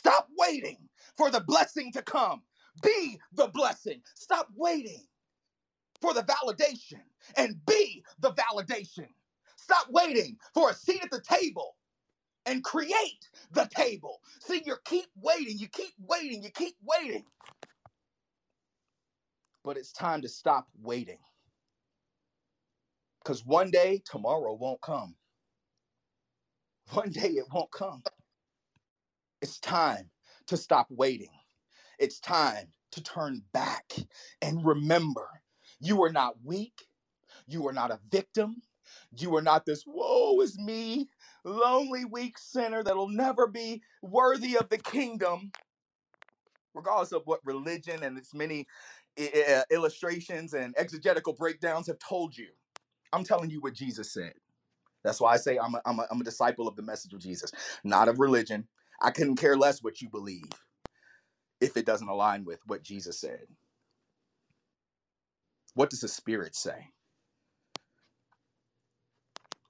Stop 0.00 0.28
waiting 0.38 0.88
for 1.18 1.30
the 1.30 1.42
blessing 1.42 1.92
to 1.92 2.00
come. 2.00 2.42
Be 2.82 3.20
the 3.34 3.48
blessing. 3.48 4.02
Stop 4.14 4.48
waiting 4.56 5.06
for 6.00 6.14
the 6.14 6.22
validation 6.22 7.02
and 7.36 7.60
be 7.66 8.02
the 8.20 8.32
validation. 8.32 9.08
Stop 9.56 9.88
waiting 9.90 10.38
for 10.54 10.70
a 10.70 10.74
seat 10.74 11.04
at 11.04 11.10
the 11.10 11.20
table 11.20 11.76
and 12.46 12.64
create 12.64 13.28
the 13.52 13.68
table. 13.76 14.22
See, 14.40 14.62
you 14.64 14.76
keep 14.86 15.08
waiting, 15.16 15.58
you 15.58 15.68
keep 15.68 15.92
waiting, 15.98 16.42
you 16.42 16.50
keep 16.50 16.76
waiting. 16.82 17.26
But 19.64 19.76
it's 19.76 19.92
time 19.92 20.22
to 20.22 20.30
stop 20.30 20.68
waiting. 20.80 21.18
Because 23.22 23.44
one 23.44 23.70
day, 23.70 24.02
tomorrow 24.10 24.54
won't 24.54 24.80
come. 24.80 25.16
One 26.92 27.10
day 27.10 27.28
it 27.30 27.46
won't 27.52 27.72
come. 27.72 28.02
It's 29.42 29.60
time 29.60 30.10
to 30.46 30.56
stop 30.56 30.88
waiting. 30.90 31.32
It's 31.98 32.20
time 32.20 32.74
to 32.92 33.02
turn 33.02 33.44
back 33.52 33.92
and 34.42 34.64
remember 34.66 35.42
you 35.80 36.02
are 36.04 36.12
not 36.12 36.42
weak. 36.44 36.88
You 37.48 37.68
are 37.68 37.74
not 37.74 37.92
a 37.92 38.00
victim. 38.10 38.62
You 39.18 39.36
are 39.36 39.42
not 39.42 39.66
this, 39.66 39.84
woe 39.86 40.40
is 40.42 40.58
me, 40.58 41.10
lonely, 41.44 42.04
weak 42.06 42.38
sinner 42.38 42.84
that'll 42.84 43.08
never 43.08 43.48
be 43.48 43.82
worthy 44.02 44.56
of 44.58 44.70
the 44.70 44.78
kingdom. 44.78 45.52
Regardless 46.74 47.12
of 47.12 47.26
what 47.26 47.40
religion 47.44 48.02
and 48.04 48.18
its 48.18 48.34
many 48.34 48.66
uh, 49.18 49.62
illustrations 49.70 50.54
and 50.54 50.74
exegetical 50.78 51.34
breakdowns 51.34 51.88
have 51.88 51.98
told 51.98 52.36
you, 52.36 52.50
I'm 53.12 53.24
telling 53.24 53.50
you 53.50 53.60
what 53.60 53.74
Jesus 53.74 54.12
said. 54.12 54.34
That's 55.04 55.20
why 55.20 55.34
I 55.34 55.36
say 55.38 55.58
I'm 55.58 55.74
a, 55.74 55.82
I'm, 55.86 56.00
a, 56.00 56.08
I'm 56.10 56.20
a 56.20 56.24
disciple 56.24 56.68
of 56.68 56.76
the 56.76 56.82
message 56.82 57.14
of 57.14 57.20
Jesus, 57.20 57.52
not 57.84 58.08
of 58.08 58.18
religion, 58.20 58.68
I 59.02 59.10
couldn't 59.12 59.36
care 59.36 59.56
less 59.56 59.82
what 59.82 60.02
you 60.02 60.10
believe 60.10 60.50
if 61.60 61.76
it 61.76 61.86
doesn't 61.86 62.08
align 62.08 62.44
with 62.44 62.60
what 62.66 62.82
Jesus 62.84 63.20
said. 63.20 63.46
What 65.74 65.90
does 65.90 66.00
the 66.00 66.08
Spirit 66.08 66.56
say? 66.56 66.88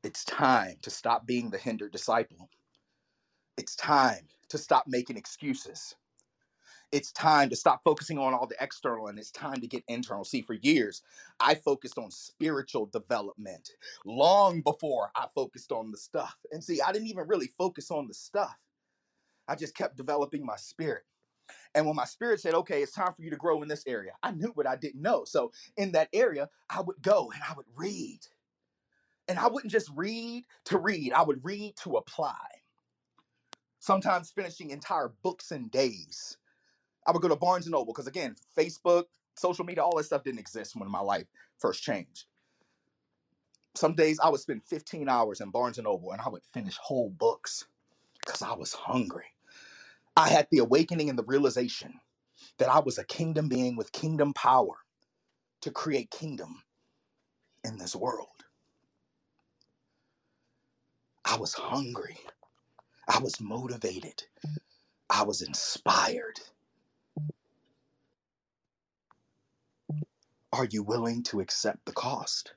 It's 0.05 0.25
time 0.25 0.77
to 0.83 0.91
stop 0.91 1.27
being 1.27 1.51
the 1.51 1.59
hindered 1.59 1.93
disciple. 1.93 2.51
It's 3.59 3.77
time 3.77 4.29
to 4.51 4.59
stop 4.59 4.85
making 4.89 5.17
excuses. 5.19 5.95
it's 6.93 7.13
time 7.13 7.51
to 7.51 7.57
stop 7.57 7.83
focusing 7.85 8.19
on 8.19 8.33
all 8.35 8.47
the 8.47 8.57
external 8.61 9.09
and 9.09 9.19
it's 9.19 9.31
time 9.31 9.61
to 9.61 9.67
get 9.67 9.85
internal. 9.89 10.25
See, 10.25 10.43
for 10.43 10.55
years, 10.55 11.03
I 11.39 11.55
focused 11.55 11.99
on 11.99 12.11
spiritual 12.11 12.87
development 12.87 13.71
long 14.05 14.63
before 14.63 15.11
I 15.15 15.27
focused 15.35 15.73
on 15.73 15.91
the 15.91 15.99
stuff. 15.99 16.35
And 16.51 16.63
see, 16.65 16.81
I 16.81 16.93
didn't 16.93 17.09
even 17.09 17.29
really 17.29 17.49
focus 17.59 17.91
on 17.91 18.09
the 18.09 18.15
stuff, 18.15 18.57
I 19.51 19.57
just 19.57 19.77
kept 19.77 19.99
developing 19.99 20.47
my 20.47 20.57
spirit. 20.57 21.05
And 21.75 21.87
when 21.87 21.97
my 21.97 22.07
spirit 22.07 22.41
said, 22.41 22.55
okay, 22.55 22.83
it's 22.83 22.93
time 22.93 23.15
for 23.15 23.23
you 23.23 23.31
to 23.31 23.37
grow 23.37 23.63
in 23.63 23.69
this 23.69 23.85
area, 23.87 24.13
I 24.23 24.33
knew 24.33 24.53
what 24.55 24.69
I 24.69 24.77
didn't 24.77 25.03
know. 25.03 25.25
So 25.27 25.53
in 25.77 25.93
that 25.93 26.11
area, 26.15 26.49
I 26.71 26.83
would 26.83 27.03
go 27.03 27.33
and 27.35 27.43
I 27.49 27.55
would 27.55 27.67
read. 27.77 28.21
And 29.29 29.39
I 29.39 29.49
wouldn't 29.49 29.73
just 29.73 29.91
read 29.97 30.45
to 30.67 30.79
read, 30.79 31.13
I 31.13 31.23
would 31.23 31.45
read 31.45 31.77
to 31.85 31.97
apply. 31.99 32.37
Sometimes 33.81 34.33
finishing 34.33 34.71
entire 34.71 35.13
books 35.23 35.53
in 35.53 35.69
days 35.69 36.37
I 37.07 37.13
would 37.13 37.23
go 37.23 37.29
to 37.29 37.37
Barnes 37.37 37.67
and 37.67 37.73
Noble 37.73 37.93
because 37.93 38.07
again, 38.07 38.37
Facebook, 38.57 39.05
social 39.37 39.65
media, 39.65 39.83
all 39.85 39.97
that 39.97 40.05
stuff 40.05 40.25
didn't 40.25 40.41
exist 40.41 40.77
when 40.77 40.91
my 40.91 41.01
life 41.01 41.27
first 41.59 41.83
changed. 41.83 42.27
Some 43.75 43.95
days 43.95 44.21
I 44.21 44.29
would 44.29 44.41
spend 44.41 44.65
15 44.65 45.09
hours 45.09 45.41
in 45.41 45.51
Barnes 45.51 45.79
and 45.79 45.85
Noble 45.87 46.13
and 46.13 46.21
I 46.21 46.29
would 46.29 46.45
finish 46.53 46.77
whole 46.77 47.11
books 47.11 47.67
because 48.25 48.43
I 48.43 48.53
was 48.55 48.73
hungry. 48.73 49.27
I 50.17 50.31
had 50.31 50.49
the 50.51 50.59
awakening 50.59 51.11
and 51.11 51.19
the 51.19 51.25
realization 51.25 52.01
that 52.59 52.69
I 52.71 52.81
was 52.81 52.99
a 52.99 53.05
kingdom 53.05 53.49
being 53.49 53.77
with 53.77 53.93
kingdom 53.93 54.35
power 54.35 54.77
to 55.63 55.71
create 55.73 56.11
kingdom 56.11 56.63
in 57.65 57.79
this 57.79 57.97
world. 57.97 58.29
I 61.25 61.39
was 61.39 61.55
hungry. 61.55 62.19
I 63.09 63.21
was 63.21 63.41
motivated. 63.41 64.25
I 65.11 65.25
was 65.25 65.43
inspired. 65.43 66.41
Are 70.53 70.67
you 70.71 70.83
willing 70.83 71.23
to 71.25 71.41
accept 71.41 71.87
the 71.87 71.93
cost? 71.93 72.55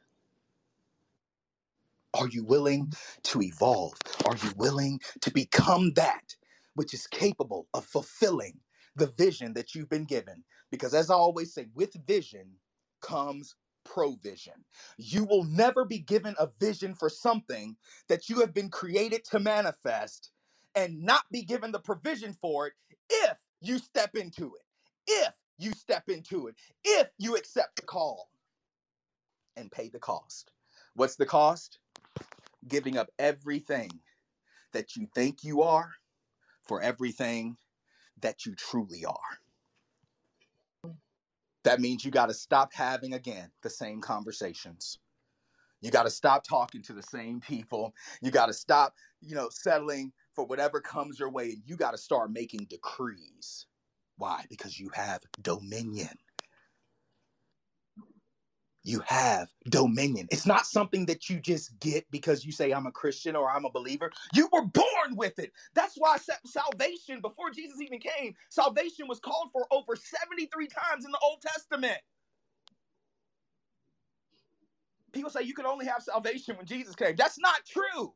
Are 2.16 2.30
you 2.30 2.46
willing 2.46 2.94
to 3.26 3.42
evolve? 3.42 3.94
Are 4.26 4.38
you 4.38 4.54
willing 4.58 5.02
to 5.22 5.32
become 5.32 5.94
that 5.96 6.36
which 6.76 6.94
is 6.94 7.08
capable 7.08 7.68
of 7.74 7.86
fulfilling 7.86 8.60
the 8.96 9.08
vision 9.08 9.54
that 9.54 9.76
you've 9.76 9.90
been 9.90 10.06
given? 10.06 10.44
Because, 10.72 10.94
as 10.94 11.10
I 11.10 11.16
always 11.16 11.54
say, 11.54 11.68
with 11.74 11.94
vision 12.08 12.56
comes 13.02 13.56
provision. 13.84 14.66
You 14.98 15.26
will 15.26 15.44
never 15.44 15.86
be 15.86 16.00
given 16.00 16.36
a 16.40 16.50
vision 16.60 16.96
for 16.96 17.10
something 17.10 17.78
that 18.08 18.30
you 18.30 18.40
have 18.42 18.54
been 18.54 18.70
created 18.70 19.26
to 19.26 19.40
manifest 19.40 20.32
and 20.76 21.04
not 21.04 21.24
be 21.32 21.44
given 21.44 21.72
the 21.72 21.80
provision 21.80 22.34
for 22.34 22.68
it 22.68 22.74
if 23.10 23.38
you 23.62 23.80
step 23.80 24.16
into 24.16 24.56
it. 24.56 24.64
If 25.08 25.34
you 25.58 25.74
step 25.74 26.10
into 26.10 26.48
it 26.48 26.56
if 26.84 27.12
you 27.18 27.36
accept 27.36 27.78
the 27.78 27.82
call 27.84 28.30
and 29.56 29.72
pay 29.72 29.90
the 29.90 30.00
cost. 30.00 30.52
What's 30.96 31.16
the 31.16 31.26
cost? 31.26 31.80
Giving 32.68 32.98
up 32.98 33.10
everything 33.20 33.90
that 34.74 34.96
you 34.96 35.08
think 35.16 35.44
you 35.44 35.62
are 35.64 35.92
for 36.64 36.82
everything 36.82 37.58
that 38.22 38.46
you 38.46 38.56
truly 38.56 39.06
are. 39.06 40.94
That 41.64 41.80
means 41.80 42.04
you 42.04 42.12
got 42.12 42.28
to 42.28 42.34
stop 42.34 42.74
having, 42.74 43.14
again, 43.14 43.50
the 43.62 43.70
same 43.70 44.02
conversations. 44.02 45.00
You 45.82 45.92
got 45.92 46.04
to 46.04 46.10
stop 46.10 46.44
talking 46.44 46.82
to 46.84 46.94
the 46.94 47.04
same 47.04 47.40
people. 47.40 47.94
You 48.22 48.32
got 48.32 48.48
to 48.48 48.54
stop, 48.54 48.96
you 49.22 49.36
know, 49.36 49.50
settling 49.50 50.12
for 50.34 50.46
whatever 50.46 50.82
comes 50.82 51.20
your 51.20 51.30
way. 51.30 51.52
And 51.52 51.62
you 51.66 51.76
got 51.76 51.92
to 51.92 51.98
start 51.98 52.32
making 52.32 52.66
decrees 52.70 53.66
why? 54.18 54.46
Because 54.50 54.80
you 54.80 54.90
have 54.94 55.22
dominion. 55.42 56.18
You 58.84 59.02
have 59.08 59.50
dominion. 59.70 60.28
It's 60.32 60.48
not 60.48 60.66
something 60.66 61.06
that 61.08 61.30
you 61.30 61.40
just 61.40 61.80
get 61.82 62.12
because 62.12 62.46
you 62.46 62.52
say, 62.52 62.72
I'm 62.74 62.88
a 62.88 62.92
Christian 62.94 63.38
or 63.38 63.52
I'm 63.52 63.66
a 63.66 63.72
believer. 63.72 64.12
You 64.34 64.50
were 64.54 64.66
born 64.66 65.18
with 65.18 65.40
it. 65.40 65.54
That's 65.76 65.96
why 65.98 66.18
salvation, 66.46 67.22
before 67.22 67.52
Jesus 67.52 67.82
even 67.82 68.00
came, 68.00 68.36
salvation 68.50 69.08
was 69.08 69.22
called 69.22 69.50
for 69.54 69.68
over 69.72 69.96
73 69.98 70.68
times 70.68 71.06
in 71.06 71.12
the 71.12 71.20
Old 71.24 71.42
Testament. 71.44 72.00
People 75.14 75.32
say 75.32 75.44
you 75.44 75.56
can 75.56 75.66
only 75.68 75.88
have 75.88 76.04
salvation 76.04 76.58
when 76.58 76.68
Jesus 76.68 76.96
came. 76.96 77.16
That's 77.18 77.40
not 77.40 77.66
true. 77.68 78.14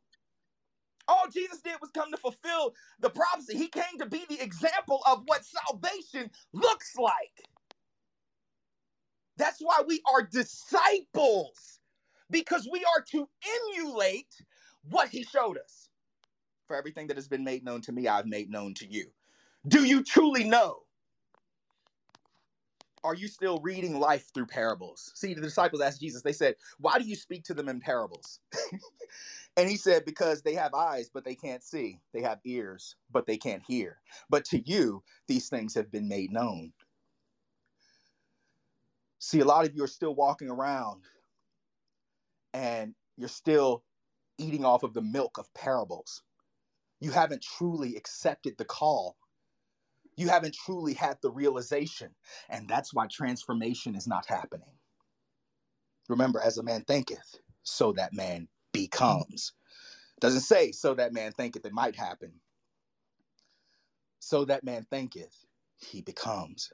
All 1.07 1.27
Jesus 1.33 1.61
did 1.61 1.75
was 1.81 1.91
come 1.91 2.11
to 2.11 2.17
fulfill 2.17 2.73
the 3.01 3.11
prophecy. 3.11 3.57
He 3.57 3.69
came 3.69 3.99
to 3.99 4.07
be 4.07 4.25
the 4.29 4.41
example 4.43 5.01
of 5.07 5.23
what 5.27 5.43
salvation 5.45 6.31
looks 6.53 6.95
like. 6.97 7.47
That's 9.37 9.59
why 9.61 9.83
we 9.87 10.01
are 10.11 10.23
disciples, 10.23 11.81
because 12.31 12.69
we 12.71 12.85
are 12.85 13.03
to 13.11 13.29
emulate 13.75 14.35
what 14.83 15.09
he 15.09 15.23
showed 15.23 15.57
us. 15.57 15.89
For 16.67 16.75
everything 16.77 17.07
that 17.07 17.17
has 17.17 17.29
been 17.29 17.43
made 17.45 17.63
known 17.65 17.81
to 17.83 17.91
me, 17.93 18.07
I've 18.07 18.27
made 18.27 18.49
known 18.49 18.73
to 18.75 18.87
you. 18.87 19.13
Do 19.67 19.85
you 19.85 20.03
truly 20.03 20.45
know? 20.45 20.83
Are 23.03 23.15
you 23.15 23.29
still 23.29 23.59
reading 23.61 23.99
life 23.99 24.33
through 24.33 24.47
parables? 24.47 25.11
See, 25.15 25.33
the 25.33 25.41
disciples 25.41 25.81
asked 25.81 26.01
Jesus, 26.01 26.23
they 26.23 26.33
said, 26.33 26.57
Why 26.79 26.99
do 26.99 27.05
you 27.05 27.15
speak 27.15 27.45
to 27.45 27.55
them 27.55 27.69
in 27.69 27.81
parables? 27.81 28.41
And 29.57 29.69
he 29.69 29.77
said, 29.77 30.05
Because 30.05 30.41
they 30.43 30.53
have 30.55 30.73
eyes, 30.73 31.09
but 31.09 31.25
they 31.25 31.35
can't 31.35 31.63
see. 31.63 32.01
They 32.13 32.21
have 32.21 32.39
ears, 32.45 32.95
but 33.11 33.25
they 33.27 33.37
can't 33.37 33.63
hear. 33.63 34.01
But 34.29 34.45
to 34.45 34.59
you, 34.59 35.03
these 35.27 35.49
things 35.49 35.75
have 35.75 35.91
been 35.91 36.07
made 36.07 36.31
known. 36.31 36.73
See, 39.19 39.39
a 39.39 39.45
lot 39.45 39.65
of 39.65 39.75
you 39.75 39.83
are 39.83 39.87
still 39.87 40.13
walking 40.13 40.49
around 40.49 41.03
and 42.53 42.93
you're 43.17 43.29
still 43.29 43.83
eating 44.37 44.65
off 44.65 44.83
of 44.83 44.93
the 44.93 45.01
milk 45.01 45.37
of 45.37 45.53
parables. 45.53 46.21
You 46.99 47.11
haven't 47.11 47.43
truly 47.43 47.95
accepted 47.95 48.57
the 48.57 48.65
call. 48.65 49.17
You 50.15 50.29
haven't 50.29 50.55
truly 50.55 50.93
had 50.93 51.17
the 51.21 51.31
realization. 51.31 52.15
And 52.49 52.67
that's 52.67 52.93
why 52.93 53.07
transformation 53.07 53.95
is 53.95 54.07
not 54.07 54.25
happening. 54.25 54.73
Remember, 56.09 56.39
as 56.39 56.57
a 56.57 56.63
man 56.63 56.83
thinketh, 56.83 57.39
so 57.63 57.93
that 57.93 58.13
man 58.13 58.47
becomes. 58.71 59.53
Doesn't 60.19 60.41
say 60.41 60.71
so 60.71 60.95
that 60.95 61.13
man 61.13 61.31
thinketh 61.33 61.65
it 61.65 61.73
might 61.73 61.95
happen. 61.95 62.33
So 64.19 64.45
that 64.45 64.63
man 64.63 64.85
thinketh 64.89 65.45
he 65.77 66.01
becomes. 66.01 66.71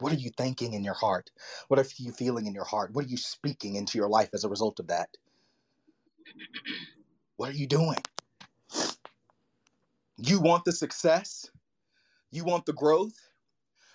What 0.00 0.12
are 0.12 0.16
you 0.16 0.30
thinking 0.30 0.74
in 0.74 0.84
your 0.84 0.94
heart? 0.94 1.30
What 1.68 1.80
are 1.80 1.86
you 1.96 2.12
feeling 2.12 2.46
in 2.46 2.54
your 2.54 2.64
heart? 2.64 2.92
What 2.92 3.04
are 3.04 3.08
you 3.08 3.16
speaking 3.16 3.74
into 3.74 3.98
your 3.98 4.08
life 4.08 4.30
as 4.32 4.44
a 4.44 4.48
result 4.48 4.78
of 4.80 4.86
that? 4.88 5.08
What 7.36 7.50
are 7.50 7.56
you 7.56 7.66
doing? 7.66 7.98
You 10.16 10.40
want 10.40 10.64
the 10.64 10.72
success? 10.72 11.50
You 12.30 12.44
want 12.44 12.66
the 12.66 12.72
growth? 12.72 13.16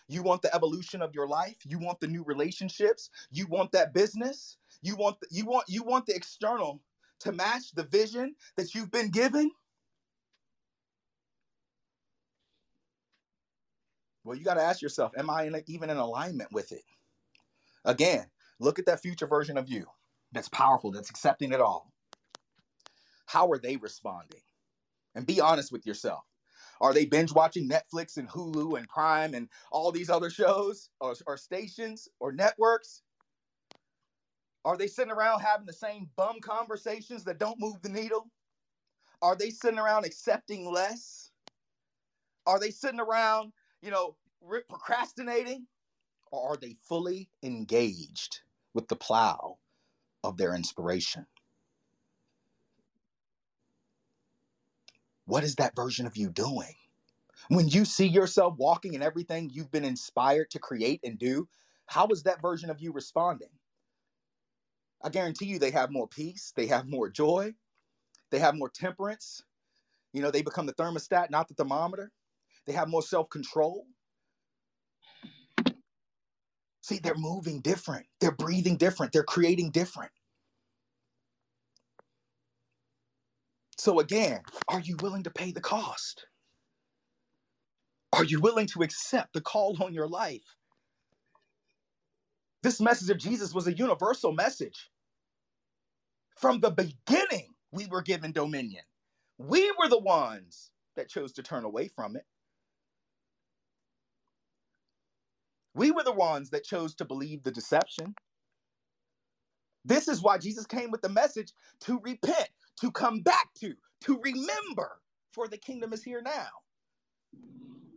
You 0.08 0.24
want 0.24 0.42
the 0.42 0.54
evolution 0.54 1.02
of 1.02 1.14
your 1.16 1.28
life? 1.28 1.58
You 1.66 1.80
want 1.80 2.00
the 2.00 2.08
new 2.08 2.24
relationships? 2.24 3.10
You 3.32 3.48
want 3.48 3.72
that 3.72 3.94
business? 3.94 4.58
You 4.82 4.96
want 4.96 5.20
the, 5.22 5.28
you 5.32 5.46
want 5.46 5.66
you 5.70 5.84
want 5.84 6.06
the 6.06 6.16
external 6.16 6.82
to 7.20 7.32
match 7.32 7.72
the 7.74 7.84
vision 7.84 8.36
that 8.58 8.76
you've 8.76 8.92
been 8.92 9.10
given? 9.10 9.50
Well, 14.24 14.38
you 14.38 14.44
got 14.44 14.56
to 14.56 14.62
ask 14.64 14.82
yourself, 14.82 15.14
am 15.18 15.30
I 15.30 15.44
in 15.44 15.56
a, 15.56 15.64
even 15.68 15.90
in 15.90 15.98
alignment 15.98 16.52
with 16.52 16.72
it? 16.72 16.84
Again, 17.86 18.28
look 18.60 18.80
at 18.80 18.86
that 18.86 19.02
future 19.02 19.28
version 19.28 19.58
of 19.58 19.70
you 19.70 19.88
that's 20.32 20.50
powerful, 20.50 20.92
that's 20.92 21.10
accepting 21.10 21.52
it 21.54 21.62
all. 21.62 21.92
How 23.28 23.52
are 23.52 23.58
they 23.60 23.78
responding? 23.78 24.42
And 25.16 25.26
be 25.26 25.42
honest 25.42 25.72
with 25.72 25.86
yourself. 25.86 26.26
Are 26.82 26.94
they 26.94 27.06
binge 27.06 27.34
watching 27.34 27.70
Netflix 27.70 28.18
and 28.18 28.30
Hulu 28.30 28.78
and 28.78 28.88
Prime 28.90 29.34
and 29.34 29.50
all 29.72 29.92
these 29.92 30.10
other 30.10 30.30
shows 30.30 30.90
or, 31.00 31.16
or 31.28 31.38
stations 31.38 32.08
or 32.20 32.32
networks? 32.32 33.04
Are 34.66 34.78
they 34.78 34.88
sitting 34.88 35.12
around 35.12 35.42
having 35.42 35.66
the 35.66 35.74
same 35.74 36.10
bum 36.16 36.40
conversations 36.42 37.24
that 37.26 37.38
don't 37.38 37.60
move 37.60 37.82
the 37.82 37.90
needle? 37.90 38.32
Are 39.22 39.36
they 39.36 39.50
sitting 39.50 39.80
around 39.80 40.06
accepting 40.06 40.72
less? 40.72 41.32
Are 42.46 42.60
they 42.60 42.72
sitting 42.72 43.00
around, 43.00 43.54
you 43.84 43.92
know, 43.92 44.16
procrastinating? 44.70 45.68
Or 46.32 46.54
are 46.54 46.58
they 46.58 46.78
fully 46.88 47.30
engaged 47.44 48.40
with 48.74 48.88
the 48.88 48.96
plow 48.96 49.58
of 50.24 50.38
their 50.38 50.56
inspiration? 50.56 51.28
What 55.26 55.44
is 55.44 55.56
that 55.56 55.76
version 55.76 56.08
of 56.08 56.18
you 56.18 56.30
doing? 56.30 56.74
When 57.50 57.68
you 57.68 57.84
see 57.84 58.08
yourself 58.08 58.56
walking 58.58 58.94
in 58.94 59.04
everything 59.04 59.50
you've 59.52 59.72
been 59.72 59.84
inspired 59.84 60.50
to 60.52 60.60
create 60.60 61.02
and 61.04 61.20
do, 61.20 61.48
how 61.88 62.08
is 62.08 62.24
that 62.24 62.42
version 62.42 62.70
of 62.70 62.80
you 62.80 62.94
responding? 62.94 63.50
I 65.04 65.10
guarantee 65.10 65.48
you 65.48 65.60
they 65.60 65.72
have 65.72 65.92
more 65.92 66.08
peace, 66.08 66.54
they 66.56 66.68
have 66.68 66.88
more 66.88 67.10
joy, 67.10 67.54
they 68.32 68.40
have 68.40 68.56
more 68.56 68.70
temperance. 68.70 69.44
You 70.14 70.22
know, 70.22 70.32
they 70.32 70.42
become 70.42 70.66
the 70.66 70.74
thermostat, 70.74 71.30
not 71.30 71.50
the 71.50 71.56
thermometer. 71.56 72.12
They 72.68 72.74
have 72.74 72.90
more 72.90 73.04
self 73.04 73.30
control. 73.30 73.88
See, 76.82 77.00
they're 77.00 77.16
moving 77.16 77.62
different. 77.62 78.08
They're 78.22 78.32
breathing 78.36 78.78
different. 78.78 79.14
They're 79.14 79.24
creating 79.24 79.72
different. 79.72 80.12
So, 83.78 84.00
again, 84.00 84.42
are 84.70 84.82
you 84.82 84.98
willing 85.02 85.24
to 85.24 85.32
pay 85.32 85.52
the 85.52 85.62
cost? 85.62 86.28
Are 88.14 88.24
you 88.26 88.40
willing 88.40 88.68
to 88.68 88.84
accept 88.84 89.34
the 89.34 89.42
call 89.42 89.82
on 89.84 89.94
your 89.94 90.08
life? 90.08 90.56
This 92.64 92.82
message 92.82 93.10
of 93.10 93.20
Jesus 93.20 93.54
was 93.54 93.68
a 93.68 93.74
universal 93.74 94.34
message. 94.34 94.92
From 96.38 96.62
the 96.62 96.72
beginning, 96.72 97.56
we 97.72 97.88
were 97.88 98.02
given 98.04 98.32
dominion. 98.34 98.84
We 99.38 99.72
were 99.80 99.90
the 99.90 100.00
ones 100.00 100.72
that 100.96 101.10
chose 101.10 101.34
to 101.34 101.44
turn 101.44 101.66
away 101.66 101.88
from 101.90 102.16
it. 102.18 102.26
We 105.76 105.92
were 105.92 106.04
the 106.04 106.14
ones 106.14 106.52
that 106.52 106.64
chose 106.66 106.96
to 106.96 107.06
believe 107.06 107.44
the 107.44 107.52
deception. 107.52 108.16
This 109.86 110.08
is 110.08 110.22
why 110.22 110.38
Jesus 110.38 110.66
came 110.66 110.92
with 110.92 111.02
the 111.02 111.10
message 111.10 111.54
to 111.82 112.00
repent, 112.00 112.50
to 112.82 112.92
come 112.92 113.22
back 113.22 113.54
to, 113.56 113.76
to 114.02 114.22
remember, 114.22 115.02
for 115.32 115.48
the 115.48 115.58
kingdom 115.58 115.94
is 115.94 116.04
here 116.04 116.22
now. 116.22 116.48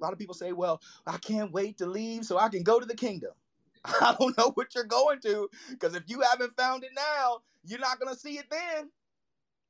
A 0.00 0.04
lot 0.04 0.12
of 0.12 0.18
people 0.18 0.34
say, 0.34 0.52
well, 0.52 0.82
I 1.06 1.18
can't 1.18 1.52
wait 1.52 1.78
to 1.78 1.86
leave 1.86 2.24
so 2.26 2.38
I 2.38 2.48
can 2.48 2.62
go 2.62 2.80
to 2.80 2.86
the 2.86 2.96
kingdom. 2.96 3.32
I 3.84 4.16
don't 4.18 4.36
know 4.38 4.52
what 4.54 4.74
you're 4.74 4.84
going 4.84 5.20
to, 5.20 5.50
because 5.70 5.94
if 5.94 6.04
you 6.08 6.22
haven't 6.22 6.56
found 6.56 6.84
it 6.84 6.92
now, 6.94 7.40
you're 7.64 7.80
not 7.80 8.00
going 8.00 8.12
to 8.14 8.20
see 8.20 8.38
it 8.38 8.50
then. 8.50 8.90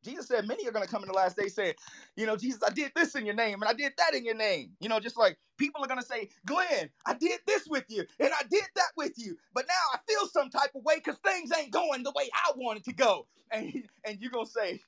Jesus 0.07 0.28
said, 0.28 0.48
Many 0.48 0.66
are 0.68 0.72
going 0.72 0.86
to 0.86 0.90
come 0.90 1.02
in 1.02 1.09
the 1.09 1.14
last 1.14 1.36
day 1.36 1.48
saying, 1.48 1.74
You 2.16 2.26
know, 2.26 2.36
Jesus, 2.36 2.62
I 2.66 2.70
did 2.70 2.92
this 2.96 3.16
in 3.16 3.26
your 3.26 3.34
name 3.34 3.62
and 3.62 3.64
I 3.64 3.74
did 3.74 3.92
that 3.98 4.14
in 4.14 4.24
your 4.24 4.36
name. 4.36 4.72
You 4.80 4.88
know, 4.88 5.00
just 5.00 5.18
like 5.18 5.38
people 5.59 5.84
are 5.84 5.88
going 5.88 6.00
to 6.00 6.07
say, 6.07 6.30
Glenn, 6.46 6.90
I 7.07 7.14
did 7.14 7.40
this 7.46 7.66
with 7.68 7.84
you 7.88 8.04
and 8.20 8.30
I 8.32 8.44
did 8.50 8.64
that 8.76 8.92
with 8.96 9.14
you. 9.18 9.36
But 9.54 9.66
now 9.68 9.74
I 9.94 9.98
feel 10.09 10.26
some 10.28 10.50
type 10.50 10.70
of 10.74 10.84
way 10.84 10.96
because 10.96 11.18
things 11.18 11.52
ain't 11.59 11.72
going 11.72 12.04
the 12.04 12.14
way 12.16 12.30
I 12.34 12.52
wanted 12.57 12.84
to 12.86 12.94
go. 12.94 13.26
And, 13.52 13.88
and 14.04 14.20
you're 14.20 14.32
going 14.32 14.46
to 14.46 14.52
say, 14.52 14.80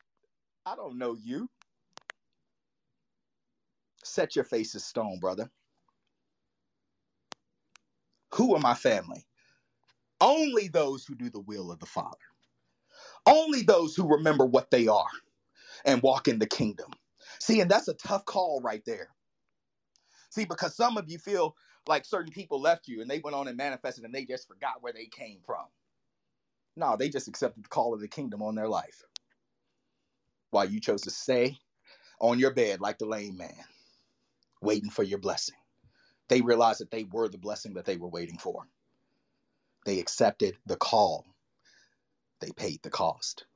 I 0.66 0.76
don't 0.76 0.98
know 0.98 1.14
you. 1.14 1.48
Set 4.04 4.36
your 4.36 4.44
face 4.44 4.74
as 4.74 4.84
stone, 4.84 5.20
brother. 5.20 5.50
Who 8.34 8.56
are 8.56 8.60
my 8.60 8.74
family? 8.74 9.26
Only 10.20 10.68
those 10.68 11.04
who 11.04 11.14
do 11.14 11.30
the 11.30 11.40
will 11.40 11.70
of 11.70 11.78
the 11.80 11.86
Father. 11.86 12.16
Only 13.28 13.62
those 13.62 13.96
who 13.96 14.08
remember 14.08 14.46
what 14.46 14.70
they 14.72 14.88
are 14.88 15.08
and 15.84 16.02
walk 16.02 16.28
in 16.28 16.38
the 16.38 16.46
kingdom. 16.46 16.92
See, 17.40 17.60
and 17.60 17.70
that's 17.70 17.88
a 17.88 17.94
tough 17.94 18.24
call 18.24 18.60
right 18.62 18.82
there. 18.86 19.08
See, 20.30 20.44
because 20.46 20.76
some 20.76 20.96
of 20.98 21.10
you 21.10 21.18
feel 21.18 21.56
like 21.86 22.04
certain 22.04 22.32
people 22.32 22.60
left 22.60 22.88
you 22.88 23.02
and 23.02 23.10
they 23.10 23.20
went 23.20 23.36
on 23.36 23.48
and 23.48 23.56
manifested 23.56 24.04
and 24.04 24.14
they 24.14 24.24
just 24.24 24.48
forgot 24.48 24.82
where 24.82 24.92
they 24.92 25.06
came 25.06 25.40
from. 25.44 25.66
No, 26.76 26.96
they 26.96 27.08
just 27.08 27.28
accepted 27.28 27.64
the 27.64 27.68
call 27.68 27.94
of 27.94 28.00
the 28.00 28.08
kingdom 28.08 28.42
on 28.42 28.54
their 28.54 28.68
life. 28.68 29.04
While 30.50 30.70
you 30.70 30.80
chose 30.80 31.02
to 31.02 31.10
stay 31.10 31.58
on 32.20 32.38
your 32.38 32.54
bed 32.54 32.80
like 32.80 32.98
the 32.98 33.06
lame 33.06 33.36
man, 33.36 33.64
waiting 34.62 34.90
for 34.90 35.02
your 35.02 35.18
blessing. 35.18 35.56
They 36.28 36.40
realized 36.42 36.80
that 36.80 36.90
they 36.90 37.04
were 37.04 37.28
the 37.28 37.38
blessing 37.38 37.74
that 37.74 37.86
they 37.86 37.96
were 37.96 38.08
waiting 38.08 38.38
for. 38.38 38.64
They 39.86 40.00
accepted 40.00 40.56
the 40.66 40.76
call 40.76 41.24
they 42.40 42.50
paid 42.52 42.80
the 42.82 42.90
cost. 42.90 43.46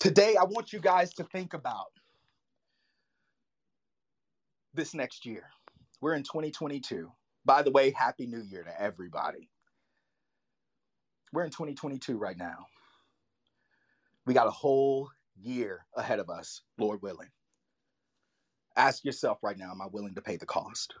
Today, 0.00 0.36
I 0.40 0.44
want 0.44 0.72
you 0.72 0.80
guys 0.80 1.14
to 1.14 1.24
think 1.24 1.54
about 1.54 1.92
this 4.74 4.94
next 4.94 5.26
year. 5.26 5.44
We're 6.00 6.14
in 6.14 6.22
2022. 6.24 7.12
By 7.44 7.62
the 7.62 7.70
way, 7.70 7.92
Happy 7.92 8.26
New 8.26 8.42
Year 8.42 8.64
to 8.64 8.80
everybody. 8.82 9.50
We're 11.32 11.44
in 11.44 11.50
2022 11.50 12.16
right 12.18 12.36
now. 12.36 12.66
We 14.26 14.34
got 14.34 14.46
a 14.48 14.52
whole 14.52 15.10
year 15.36 15.86
ahead 15.96 16.20
of 16.20 16.30
us, 16.30 16.62
Lord 16.78 17.02
willing. 17.02 17.30
Ask 18.76 19.04
yourself 19.04 19.38
right 19.42 19.58
now 19.58 19.70
Am 19.72 19.82
I 19.82 19.86
willing 19.92 20.14
to 20.14 20.22
pay 20.22 20.36
the 20.36 20.46
cost? 20.46 20.94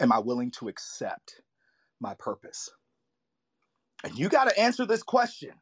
Am 0.00 0.12
I 0.12 0.18
willing 0.18 0.50
to 0.52 0.68
accept 0.68 1.42
my 2.04 2.14
purpose? 2.14 2.70
And 4.04 4.16
you 4.18 4.28
got 4.28 4.48
to 4.50 4.60
answer 4.60 4.84
this 4.84 5.02
question 5.02 5.52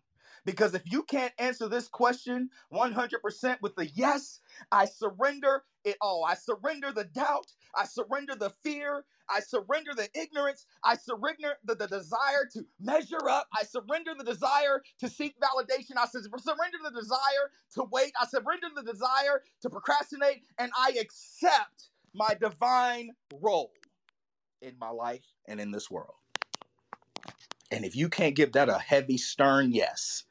because 0.44 0.74
if 0.74 0.82
you 0.90 1.04
can't 1.04 1.32
answer 1.38 1.68
this 1.68 1.86
question 1.88 2.50
100% 2.74 3.56
with 3.62 3.78
a 3.78 3.86
yes, 3.86 4.40
I 4.72 4.86
surrender 4.86 5.62
it 5.84 5.96
all. 6.00 6.24
I 6.24 6.34
surrender 6.34 6.90
the 6.92 7.04
doubt. 7.04 7.52
I 7.76 7.86
surrender 7.86 8.34
the 8.34 8.50
fear. 8.64 9.04
I 9.30 9.40
surrender 9.40 9.92
the 9.94 10.08
ignorance. 10.20 10.66
I 10.84 10.96
surrender 10.96 11.54
the, 11.64 11.76
the 11.76 11.86
desire 11.86 12.48
to 12.54 12.66
measure 12.80 13.28
up. 13.30 13.46
I 13.56 13.62
surrender 13.64 14.12
the 14.18 14.24
desire 14.24 14.82
to 14.98 15.08
seek 15.08 15.36
validation. 15.38 15.92
I 15.96 16.06
surrender 16.06 16.78
the 16.84 17.00
desire 17.00 17.50
to 17.74 17.84
wait. 17.92 18.12
I 18.20 18.26
surrender 18.26 18.66
the 18.74 18.82
desire 18.82 19.42
to 19.62 19.70
procrastinate. 19.70 20.42
And 20.58 20.72
I 20.76 20.96
accept 21.00 21.90
my 22.14 22.34
divine 22.40 23.10
role 23.40 23.70
in 24.60 24.74
my 24.80 24.90
life 24.90 25.24
and 25.46 25.60
in 25.60 25.70
this 25.70 25.90
world. 25.90 26.14
And 27.72 27.86
if 27.86 27.96
you 27.96 28.10
can't 28.10 28.36
give 28.36 28.52
that 28.52 28.68
a 28.68 28.78
heavy, 28.78 29.16
stern 29.16 29.72
yes, 29.72 30.24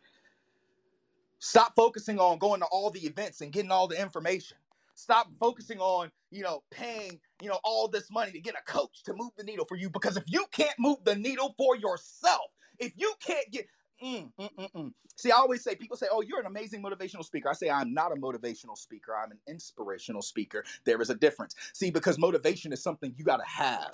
stop 1.39 1.73
focusing 1.75 2.19
on 2.19 2.37
going 2.37 2.61
to 2.61 2.67
all 2.67 2.91
the 2.91 3.01
events 3.01 3.41
and 3.41 3.51
getting 3.51 3.71
all 3.71 3.87
the 3.87 3.99
information. 3.99 4.57
Stop 4.93 5.27
focusing 5.39 5.79
on, 5.79 6.11
you 6.29 6.43
know, 6.43 6.61
paying, 6.69 7.19
you 7.41 7.49
know, 7.49 7.59
all 7.63 7.87
this 7.87 8.11
money 8.11 8.31
to 8.31 8.39
get 8.39 8.53
a 8.53 8.71
coach 8.71 9.01
to 9.05 9.15
move 9.15 9.31
the 9.37 9.43
needle 9.43 9.65
for 9.65 9.75
you. 9.75 9.89
Because 9.89 10.17
if 10.17 10.23
you 10.27 10.45
can't 10.51 10.75
move 10.77 10.99
the 11.03 11.15
needle 11.15 11.55
for 11.57 11.75
yourself, 11.75 12.51
if 12.77 12.93
you 12.95 13.11
can't 13.19 13.49
get, 13.51 13.65
mm, 14.03 14.31
mm, 14.39 14.49
mm, 14.59 14.71
mm. 14.73 14.93
see, 15.15 15.31
I 15.31 15.37
always 15.37 15.63
say, 15.63 15.73
people 15.73 15.97
say, 15.97 16.05
oh, 16.11 16.21
you're 16.21 16.39
an 16.39 16.45
amazing 16.45 16.83
motivational 16.83 17.25
speaker. 17.25 17.49
I 17.49 17.53
say, 17.53 17.71
I'm 17.71 17.95
not 17.95 18.11
a 18.11 18.15
motivational 18.15 18.77
speaker. 18.77 19.15
I'm 19.15 19.31
an 19.31 19.39
inspirational 19.47 20.21
speaker. 20.21 20.63
There 20.85 21.01
is 21.01 21.09
a 21.09 21.15
difference. 21.15 21.55
See, 21.73 21.89
because 21.89 22.19
motivation 22.19 22.71
is 22.71 22.83
something 22.83 23.15
you 23.17 23.25
got 23.25 23.37
to 23.37 23.47
have 23.47 23.91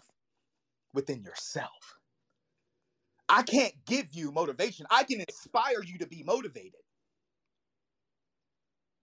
within 0.93 1.23
yourself. 1.23 1.97
I 3.30 3.43
can't 3.43 3.73
give 3.86 4.07
you 4.11 4.32
motivation. 4.32 4.86
I 4.89 5.03
can 5.03 5.19
inspire 5.21 5.84
you 5.84 5.97
to 5.99 6.07
be 6.07 6.23
motivated. 6.23 6.82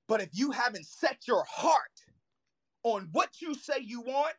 But 0.08 0.20
if 0.20 0.30
you 0.32 0.50
haven't 0.50 0.86
set 0.86 1.26
your 1.26 1.44
heart 1.48 2.04
on 2.82 3.08
what 3.12 3.40
you 3.40 3.54
say 3.54 3.78
you 3.80 4.00
want, 4.02 4.36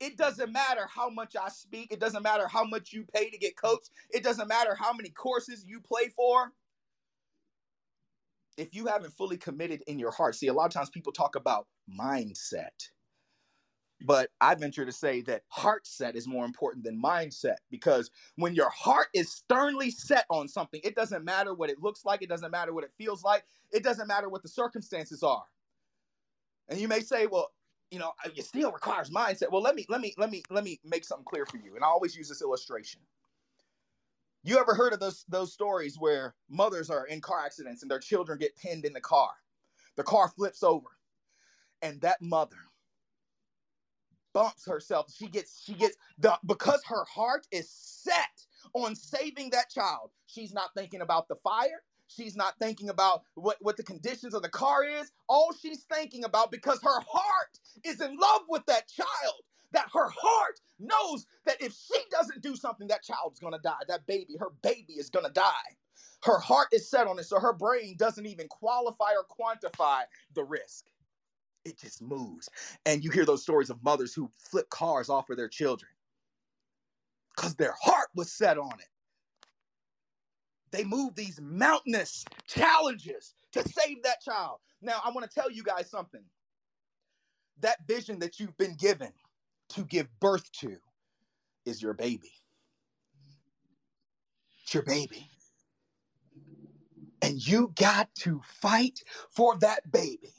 it 0.00 0.16
doesn't 0.16 0.52
matter 0.52 0.86
how 0.94 1.08
much 1.08 1.36
I 1.36 1.48
speak. 1.48 1.92
It 1.92 2.00
doesn't 2.00 2.22
matter 2.22 2.46
how 2.48 2.64
much 2.64 2.92
you 2.92 3.04
pay 3.14 3.30
to 3.30 3.38
get 3.38 3.56
coached. 3.56 3.90
It 4.10 4.22
doesn't 4.22 4.48
matter 4.48 4.74
how 4.74 4.92
many 4.92 5.10
courses 5.10 5.64
you 5.66 5.80
play 5.80 6.08
for. 6.14 6.52
If 8.58 8.74
you 8.74 8.86
haven't 8.86 9.12
fully 9.12 9.36
committed 9.36 9.82
in 9.86 9.98
your 9.98 10.10
heart, 10.10 10.34
see, 10.34 10.48
a 10.48 10.52
lot 10.54 10.66
of 10.66 10.72
times 10.72 10.90
people 10.90 11.12
talk 11.12 11.36
about 11.36 11.66
mindset. 11.90 12.88
But 14.02 14.30
I 14.40 14.54
venture 14.54 14.84
to 14.84 14.92
say 14.92 15.22
that 15.22 15.42
heart 15.48 15.86
set 15.86 16.16
is 16.16 16.28
more 16.28 16.44
important 16.44 16.84
than 16.84 17.00
mindset 17.02 17.56
because 17.70 18.10
when 18.36 18.54
your 18.54 18.70
heart 18.70 19.08
is 19.14 19.32
sternly 19.32 19.90
set 19.90 20.26
on 20.30 20.48
something, 20.48 20.80
it 20.84 20.94
doesn't 20.94 21.24
matter 21.24 21.54
what 21.54 21.70
it 21.70 21.82
looks 21.82 22.04
like, 22.04 22.22
it 22.22 22.28
doesn't 22.28 22.50
matter 22.50 22.74
what 22.74 22.84
it 22.84 22.92
feels 22.98 23.24
like, 23.24 23.44
it 23.72 23.82
doesn't 23.82 24.08
matter 24.08 24.28
what 24.28 24.42
the 24.42 24.48
circumstances 24.48 25.22
are. 25.22 25.44
And 26.68 26.80
you 26.80 26.88
may 26.88 27.00
say, 27.00 27.26
well, 27.26 27.52
you 27.90 27.98
know, 27.98 28.12
it 28.36 28.44
still 28.44 28.72
requires 28.72 29.10
mindset. 29.10 29.50
Well, 29.52 29.62
let 29.62 29.74
me 29.76 29.86
let 29.88 30.00
me 30.00 30.14
let 30.18 30.30
me 30.30 30.42
let 30.50 30.64
me 30.64 30.80
make 30.84 31.04
something 31.04 31.24
clear 31.24 31.46
for 31.46 31.58
you. 31.58 31.74
And 31.76 31.84
I 31.84 31.88
always 31.88 32.16
use 32.16 32.28
this 32.28 32.42
illustration. 32.42 33.00
You 34.44 34.58
ever 34.58 34.74
heard 34.74 34.92
of 34.94 35.00
those 35.00 35.24
those 35.28 35.52
stories 35.52 35.98
where 35.98 36.34
mothers 36.50 36.90
are 36.90 37.06
in 37.06 37.20
car 37.20 37.44
accidents 37.44 37.82
and 37.82 37.90
their 37.90 38.00
children 38.00 38.38
get 38.38 38.56
pinned 38.56 38.84
in 38.86 38.92
the 38.94 39.00
car? 39.00 39.30
The 39.96 40.04
car 40.04 40.28
flips 40.28 40.62
over, 40.62 40.88
and 41.82 42.00
that 42.02 42.22
mother 42.22 42.56
bumps 44.36 44.66
herself. 44.66 45.10
She 45.16 45.28
gets, 45.28 45.62
she 45.64 45.72
gets 45.72 45.96
the 46.18 46.38
because 46.44 46.82
her 46.88 47.06
heart 47.06 47.46
is 47.50 47.70
set 47.70 48.44
on 48.74 48.94
saving 48.94 49.48
that 49.50 49.70
child. 49.70 50.10
She's 50.26 50.52
not 50.52 50.70
thinking 50.76 51.00
about 51.00 51.28
the 51.28 51.36
fire. 51.36 51.82
She's 52.08 52.36
not 52.36 52.54
thinking 52.60 52.90
about 52.90 53.22
what, 53.34 53.56
what 53.62 53.78
the 53.78 53.82
conditions 53.82 54.34
of 54.34 54.42
the 54.42 54.50
car 54.50 54.84
is. 54.84 55.10
All 55.26 55.54
she's 55.58 55.84
thinking 55.84 56.24
about 56.24 56.52
because 56.52 56.80
her 56.82 57.00
heart 57.08 57.60
is 57.82 58.02
in 58.02 58.18
love 58.18 58.42
with 58.50 58.66
that 58.66 58.88
child, 58.88 59.42
that 59.72 59.88
her 59.94 60.10
heart 60.10 60.60
knows 60.78 61.26
that 61.46 61.62
if 61.62 61.72
she 61.72 61.98
doesn't 62.10 62.42
do 62.42 62.56
something, 62.56 62.88
that 62.88 63.04
child's 63.04 63.40
gonna 63.40 63.58
die. 63.58 63.84
That 63.88 64.06
baby, 64.06 64.36
her 64.38 64.50
baby 64.62 64.94
is 64.94 65.08
gonna 65.08 65.30
die. 65.30 65.78
Her 66.24 66.40
heart 66.40 66.68
is 66.72 66.90
set 66.90 67.06
on 67.06 67.18
it, 67.18 67.24
so 67.24 67.40
her 67.40 67.54
brain 67.54 67.96
doesn't 67.98 68.26
even 68.26 68.48
qualify 68.48 69.12
or 69.12 69.24
quantify 69.24 70.02
the 70.34 70.44
risk 70.44 70.84
it 71.66 71.78
just 71.78 72.00
moves. 72.00 72.48
And 72.86 73.02
you 73.02 73.10
hear 73.10 73.24
those 73.24 73.42
stories 73.42 73.70
of 73.70 73.82
mothers 73.82 74.14
who 74.14 74.30
flip 74.38 74.70
cars 74.70 75.08
off 75.08 75.28
of 75.30 75.36
their 75.36 75.48
children 75.48 75.90
because 77.34 77.56
their 77.56 77.74
heart 77.80 78.08
was 78.14 78.32
set 78.32 78.56
on 78.56 78.72
it. 78.78 78.88
They 80.70 80.84
move 80.84 81.14
these 81.14 81.40
mountainous 81.40 82.24
challenges 82.46 83.34
to 83.52 83.68
save 83.68 84.02
that 84.04 84.22
child. 84.22 84.58
Now, 84.80 85.00
I 85.04 85.10
want 85.10 85.28
to 85.28 85.34
tell 85.34 85.50
you 85.50 85.62
guys 85.62 85.90
something. 85.90 86.22
That 87.60 87.86
vision 87.86 88.18
that 88.20 88.38
you've 88.38 88.56
been 88.58 88.76
given 88.76 89.12
to 89.70 89.84
give 89.84 90.08
birth 90.20 90.50
to 90.60 90.76
is 91.64 91.82
your 91.82 91.94
baby. 91.94 92.32
It's 94.62 94.74
your 94.74 94.82
baby. 94.82 95.30
And 97.22 97.44
you 97.44 97.72
got 97.74 98.14
to 98.16 98.40
fight 98.44 99.00
for 99.30 99.56
that 99.58 99.90
baby. 99.90 100.35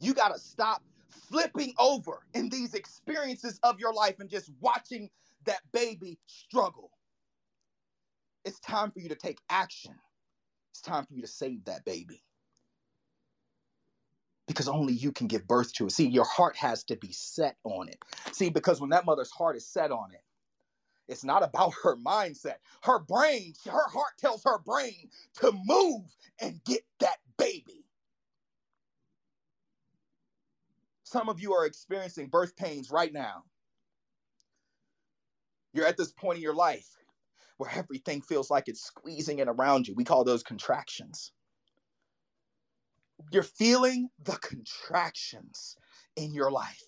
You 0.00 0.14
got 0.14 0.34
to 0.34 0.40
stop 0.40 0.82
flipping 1.08 1.74
over 1.78 2.22
in 2.34 2.48
these 2.48 2.74
experiences 2.74 3.58
of 3.62 3.78
your 3.78 3.92
life 3.92 4.20
and 4.20 4.30
just 4.30 4.50
watching 4.60 5.10
that 5.44 5.60
baby 5.72 6.18
struggle. 6.26 6.90
It's 8.44 8.60
time 8.60 8.90
for 8.90 9.00
you 9.00 9.08
to 9.08 9.14
take 9.14 9.38
action. 9.50 9.94
It's 10.72 10.80
time 10.80 11.04
for 11.04 11.14
you 11.14 11.22
to 11.22 11.28
save 11.28 11.64
that 11.64 11.84
baby. 11.84 12.22
Because 14.46 14.68
only 14.68 14.94
you 14.94 15.12
can 15.12 15.26
give 15.26 15.46
birth 15.46 15.74
to 15.74 15.86
it. 15.86 15.92
See, 15.92 16.08
your 16.08 16.24
heart 16.24 16.56
has 16.56 16.84
to 16.84 16.96
be 16.96 17.12
set 17.12 17.56
on 17.64 17.88
it. 17.88 17.98
See, 18.32 18.48
because 18.48 18.80
when 18.80 18.90
that 18.90 19.04
mother's 19.04 19.30
heart 19.30 19.56
is 19.56 19.66
set 19.66 19.90
on 19.90 20.12
it, 20.12 20.22
it's 21.08 21.24
not 21.24 21.42
about 21.42 21.74
her 21.82 21.96
mindset. 21.96 22.56
Her 22.82 22.98
brain, 22.98 23.54
her 23.66 23.88
heart 23.88 24.12
tells 24.18 24.44
her 24.44 24.58
brain 24.58 25.10
to 25.40 25.52
move 25.64 26.04
and 26.40 26.62
get 26.64 26.82
that 27.00 27.18
baby. 27.38 27.84
Some 31.08 31.30
of 31.30 31.40
you 31.40 31.54
are 31.54 31.64
experiencing 31.64 32.26
birth 32.26 32.54
pains 32.54 32.90
right 32.90 33.14
now. 33.14 33.44
You're 35.72 35.86
at 35.86 35.96
this 35.96 36.12
point 36.12 36.36
in 36.36 36.42
your 36.42 36.54
life 36.54 36.86
where 37.56 37.70
everything 37.74 38.20
feels 38.20 38.50
like 38.50 38.64
it's 38.66 38.82
squeezing 38.82 39.38
in 39.38 39.48
around 39.48 39.88
you. 39.88 39.94
We 39.94 40.04
call 40.04 40.22
those 40.22 40.42
contractions. 40.42 41.32
You're 43.32 43.42
feeling 43.42 44.10
the 44.22 44.36
contractions 44.36 45.76
in 46.16 46.34
your 46.34 46.50
life. 46.50 46.82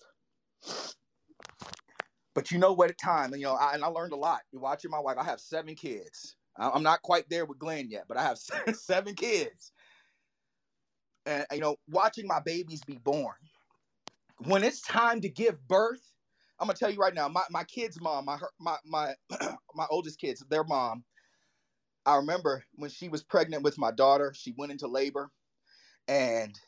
But 2.35 2.51
you 2.51 2.59
know 2.59 2.73
what? 2.73 2.91
At 2.91 2.99
time, 2.99 3.33
you 3.33 3.41
know, 3.41 3.55
I, 3.55 3.73
and 3.73 3.83
I 3.83 3.87
learned 3.87 4.13
a 4.13 4.17
lot. 4.17 4.41
You're 4.51 4.61
watching 4.61 4.91
my 4.91 4.99
wife. 4.99 5.17
I 5.17 5.23
have 5.23 5.39
seven 5.39 5.73
kids. 5.73 6.35
I'm 6.57 6.83
not 6.83 7.01
quite 7.01 7.27
there 7.27 7.45
with 7.45 7.57
Glenn 7.57 7.89
yet, 7.89 8.05
but 8.07 8.17
I 8.17 8.23
have 8.23 8.37
seven 8.77 9.15
kids. 9.15 9.71
And 11.25 11.43
you 11.51 11.59
know, 11.59 11.77
watching 11.89 12.27
my 12.27 12.39
babies 12.39 12.81
be 12.85 12.97
born. 12.97 13.33
When 14.45 14.63
it's 14.63 14.81
time 14.81 15.21
to 15.21 15.29
give 15.29 15.67
birth, 15.67 16.01
I'm 16.59 16.67
gonna 16.67 16.77
tell 16.77 16.91
you 16.91 16.99
right 16.99 17.13
now, 17.13 17.27
my, 17.27 17.43
my 17.51 17.63
kid's 17.63 18.01
mom, 18.01 18.25
my 18.25 18.39
my 18.59 18.77
my 18.85 19.13
my 19.75 19.85
oldest 19.89 20.19
kids, 20.19 20.43
their 20.49 20.63
mom. 20.63 21.03
I 22.05 22.15
remember 22.15 22.65
when 22.75 22.89
she 22.89 23.09
was 23.09 23.23
pregnant 23.23 23.63
with 23.63 23.77
my 23.77 23.91
daughter, 23.91 24.33
she 24.35 24.53
went 24.57 24.71
into 24.71 24.87
labor, 24.87 25.31
and 26.07 26.59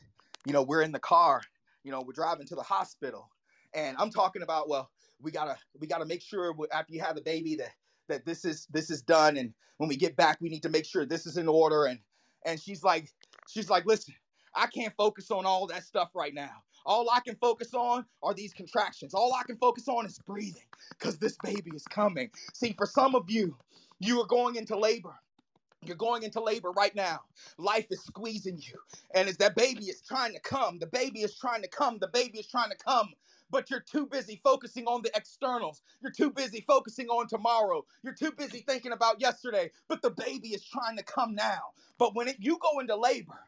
you 0.46 0.52
know 0.52 0.62
we're 0.62 0.82
in 0.82 0.92
the 0.92 1.00
car, 1.00 1.42
you 1.82 1.90
know 1.90 2.02
we're 2.02 2.12
driving 2.12 2.46
to 2.48 2.54
the 2.54 2.62
hospital, 2.62 3.30
and 3.74 3.96
I'm 3.98 4.10
talking 4.10 4.42
about 4.42 4.68
well 4.68 4.90
we 5.20 5.32
gotta 5.32 5.56
we 5.80 5.86
gotta 5.88 6.06
make 6.06 6.22
sure 6.22 6.54
after 6.72 6.92
you 6.92 7.00
have 7.02 7.16
the 7.16 7.22
baby 7.22 7.56
that 7.56 7.72
that 8.08 8.24
this 8.26 8.44
is 8.44 8.66
this 8.70 8.90
is 8.90 9.02
done. 9.02 9.36
And 9.36 9.52
when 9.78 9.88
we 9.88 9.96
get 9.96 10.16
back 10.16 10.40
we 10.40 10.48
need 10.48 10.62
to 10.62 10.68
make 10.70 10.86
sure 10.86 11.04
this 11.06 11.26
is 11.26 11.36
in 11.38 11.48
order. 11.48 11.86
And 11.86 12.00
and 12.44 12.60
she's 12.60 12.84
like 12.84 13.10
she's 13.48 13.70
like 13.70 13.86
listen 13.86 14.14
i 14.54 14.66
can't 14.66 14.94
focus 14.96 15.30
on 15.30 15.46
all 15.46 15.66
that 15.66 15.84
stuff 15.84 16.10
right 16.14 16.34
now 16.34 16.62
all 16.86 17.08
i 17.10 17.20
can 17.20 17.36
focus 17.36 17.74
on 17.74 18.04
are 18.22 18.34
these 18.34 18.54
contractions 18.54 19.14
all 19.14 19.34
i 19.34 19.42
can 19.44 19.56
focus 19.58 19.88
on 19.88 20.06
is 20.06 20.18
breathing 20.20 20.66
because 20.90 21.18
this 21.18 21.38
baby 21.38 21.72
is 21.74 21.84
coming 21.86 22.30
see 22.54 22.74
for 22.78 22.86
some 22.86 23.14
of 23.14 23.30
you 23.30 23.56
you 24.00 24.20
are 24.20 24.26
going 24.26 24.56
into 24.56 24.78
labor 24.78 25.16
you're 25.82 25.96
going 25.96 26.24
into 26.24 26.42
labor 26.42 26.72
right 26.72 26.94
now. 26.94 27.20
Life 27.58 27.86
is 27.90 28.04
squeezing 28.04 28.58
you. 28.58 28.78
And 29.14 29.28
as 29.28 29.38
that 29.38 29.56
baby 29.56 29.86
is 29.86 30.02
trying 30.02 30.34
to 30.34 30.40
come, 30.40 30.78
the 30.78 30.86
baby 30.88 31.22
is 31.22 31.36
trying 31.36 31.62
to 31.62 31.68
come, 31.68 31.98
the 32.00 32.08
baby 32.08 32.40
is 32.40 32.48
trying 32.48 32.70
to 32.70 32.76
come 32.76 33.10
but 33.50 33.70
you're 33.70 33.80
too 33.80 34.06
busy 34.06 34.40
focusing 34.44 34.86
on 34.86 35.02
the 35.02 35.10
externals. 35.16 35.82
You're 36.02 36.12
too 36.12 36.30
busy 36.30 36.62
focusing 36.66 37.08
on 37.08 37.28
tomorrow. 37.28 37.84
You're 38.02 38.14
too 38.14 38.32
busy 38.32 38.60
thinking 38.60 38.92
about 38.92 39.20
yesterday, 39.20 39.70
but 39.88 40.02
the 40.02 40.10
baby 40.10 40.48
is 40.50 40.64
trying 40.64 40.96
to 40.98 41.02
come 41.04 41.34
now. 41.34 41.60
But 41.98 42.14
when 42.14 42.28
it, 42.28 42.36
you 42.40 42.58
go 42.60 42.80
into 42.80 42.96
labor, 42.96 43.40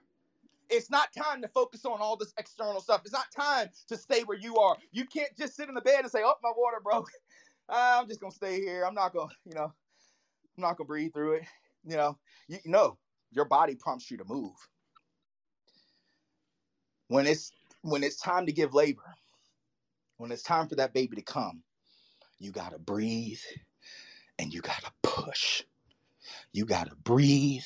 it's 0.70 0.90
not 0.90 1.12
time 1.12 1.42
to 1.42 1.48
focus 1.48 1.84
on 1.84 2.00
all 2.00 2.16
this 2.16 2.34
external 2.38 2.80
stuff. 2.80 3.02
It's 3.04 3.12
not 3.12 3.30
time 3.32 3.70
to 3.88 3.96
stay 3.96 4.22
where 4.24 4.38
you 4.38 4.58
are. 4.58 4.76
You 4.92 5.06
can't 5.06 5.36
just 5.38 5.56
sit 5.56 5.68
in 5.68 5.74
the 5.74 5.80
bed 5.80 6.00
and 6.02 6.10
say, 6.10 6.22
"Oh, 6.24 6.34
my 6.42 6.52
water 6.56 6.80
broke. 6.82 7.10
Uh, 7.68 7.98
I'm 8.00 8.08
just 8.08 8.20
gonna 8.20 8.32
stay 8.32 8.60
here. 8.60 8.84
I'm 8.86 8.94
not 8.94 9.12
gonna, 9.14 9.32
you 9.44 9.54
know, 9.54 9.64
I'm 9.64 10.62
not 10.62 10.76
gonna 10.76 10.88
breathe 10.88 11.14
through 11.14 11.34
it." 11.34 11.44
You 11.84 11.96
know, 11.96 12.18
you 12.48 12.58
know, 12.66 12.98
your 13.32 13.46
body 13.46 13.74
prompts 13.76 14.10
you 14.10 14.18
to 14.18 14.24
move. 14.24 14.54
When 17.08 17.26
it's 17.26 17.52
when 17.82 18.04
it's 18.04 18.16
time 18.20 18.46
to 18.46 18.52
give 18.52 18.74
labor, 18.74 19.14
when 20.18 20.32
it's 20.32 20.42
time 20.42 20.68
for 20.68 20.76
that 20.76 20.94
baby 20.94 21.16
to 21.16 21.22
come, 21.22 21.62
you 22.38 22.52
got 22.52 22.72
to 22.72 22.78
breathe 22.78 23.40
and 24.38 24.52
you 24.54 24.62
got 24.62 24.82
to 24.84 24.92
push. 25.02 25.64
You 26.52 26.66
got 26.66 26.88
to 26.90 26.96
breathe 26.96 27.64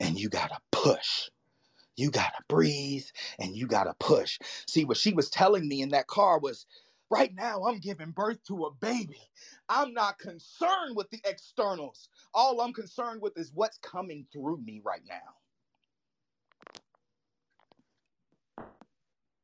and 0.00 0.18
you 0.18 0.28
got 0.28 0.50
to 0.50 0.60
push. 0.72 1.30
You 1.96 2.10
got 2.10 2.34
to 2.36 2.44
breathe 2.48 3.06
and 3.38 3.56
you 3.56 3.66
got 3.66 3.84
to 3.84 3.94
push. 4.00 4.38
See, 4.68 4.84
what 4.84 4.96
she 4.98 5.12
was 5.14 5.30
telling 5.30 5.68
me 5.68 5.82
in 5.82 5.90
that 5.90 6.08
car 6.08 6.38
was 6.40 6.66
right 7.10 7.34
now 7.34 7.64
I'm 7.64 7.78
giving 7.78 8.12
birth 8.12 8.42
to 8.48 8.64
a 8.66 8.72
baby. 8.72 9.20
I'm 9.68 9.94
not 9.94 10.18
concerned 10.18 10.96
with 10.96 11.10
the 11.10 11.20
externals. 11.24 12.08
All 12.34 12.60
I'm 12.60 12.72
concerned 12.74 13.22
with 13.22 13.38
is 13.38 13.52
what's 13.54 13.78
coming 13.78 14.26
through 14.32 14.58
me 14.58 14.80
right 14.84 15.02
now. 15.08 15.36